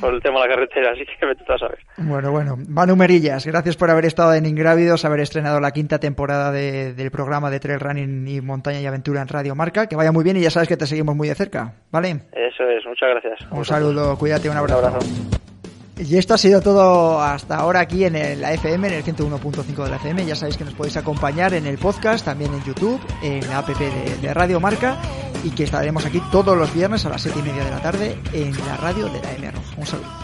Por 0.00 0.14
el 0.14 0.22
tema 0.22 0.40
de 0.40 0.48
la 0.48 0.54
carretera, 0.54 0.92
así 0.92 1.04
que 1.04 1.26
me 1.26 1.32
a 1.32 1.58
saber. 1.58 1.78
Bueno, 1.96 2.30
bueno. 2.30 2.56
Manu 2.68 2.96
Merillas, 2.96 3.46
gracias 3.46 3.76
por 3.76 3.90
haber 3.90 4.04
estado 4.04 4.34
en 4.34 4.46
Ingrávidos, 4.46 5.04
haber 5.04 5.20
estrenado 5.20 5.60
la 5.60 5.72
quinta 5.72 5.98
temporada 5.98 6.52
de, 6.52 6.94
del 6.94 7.10
programa 7.10 7.50
de 7.50 7.60
Trail 7.60 7.80
Running 7.80 8.28
y 8.28 8.40
Montaña 8.40 8.80
y 8.80 8.86
Aventura 8.86 9.22
en 9.22 9.28
Radio 9.28 9.54
Marca. 9.54 9.86
Que 9.86 9.96
vaya 9.96 10.12
muy 10.12 10.24
bien 10.24 10.36
y 10.36 10.42
ya 10.42 10.50
sabes 10.50 10.68
que 10.68 10.76
te 10.76 10.86
seguimos 10.86 11.14
muy 11.16 11.28
de 11.28 11.34
cerca, 11.34 11.74
¿vale? 11.90 12.20
Eso 12.32 12.64
es, 12.68 12.84
muchas 12.86 13.10
gracias. 13.10 13.50
Un 13.50 13.64
saludo, 13.64 14.16
cuídate, 14.18 14.48
un 14.48 14.56
abrazo. 14.56 14.78
Un 14.78 14.84
abrazo. 14.86 15.44
Y 15.96 16.16
esto 16.16 16.34
ha 16.34 16.38
sido 16.38 16.60
todo 16.60 17.20
hasta 17.20 17.56
ahora 17.56 17.80
aquí 17.80 18.04
en 18.04 18.40
la 18.40 18.52
FM, 18.52 18.88
en 18.88 18.94
el 18.94 19.04
101.5 19.04 19.84
de 19.84 19.90
la 19.90 19.96
FM. 19.96 20.26
Ya 20.26 20.34
sabéis 20.34 20.56
que 20.56 20.64
nos 20.64 20.74
podéis 20.74 20.96
acompañar 20.96 21.54
en 21.54 21.66
el 21.66 21.78
podcast, 21.78 22.24
también 22.24 22.52
en 22.52 22.64
YouTube, 22.64 23.00
en 23.22 23.46
la 23.48 23.58
app 23.58 23.68
de, 23.68 24.16
de, 24.20 24.34
Radio 24.34 24.58
Marca 24.58 24.96
y 25.44 25.50
que 25.50 25.64
estaremos 25.64 26.04
aquí 26.04 26.20
todos 26.32 26.56
los 26.56 26.72
viernes 26.74 27.04
a 27.06 27.10
las 27.10 27.22
7 27.22 27.38
y 27.38 27.42
media 27.42 27.64
de 27.64 27.70
la 27.70 27.80
tarde 27.80 28.18
en 28.32 28.52
la 28.66 28.76
radio 28.76 29.06
de 29.06 29.20
la 29.20 29.32
M 29.34 29.50
Roja. 29.52 29.74
Un 29.76 29.86
saludo. 29.86 30.23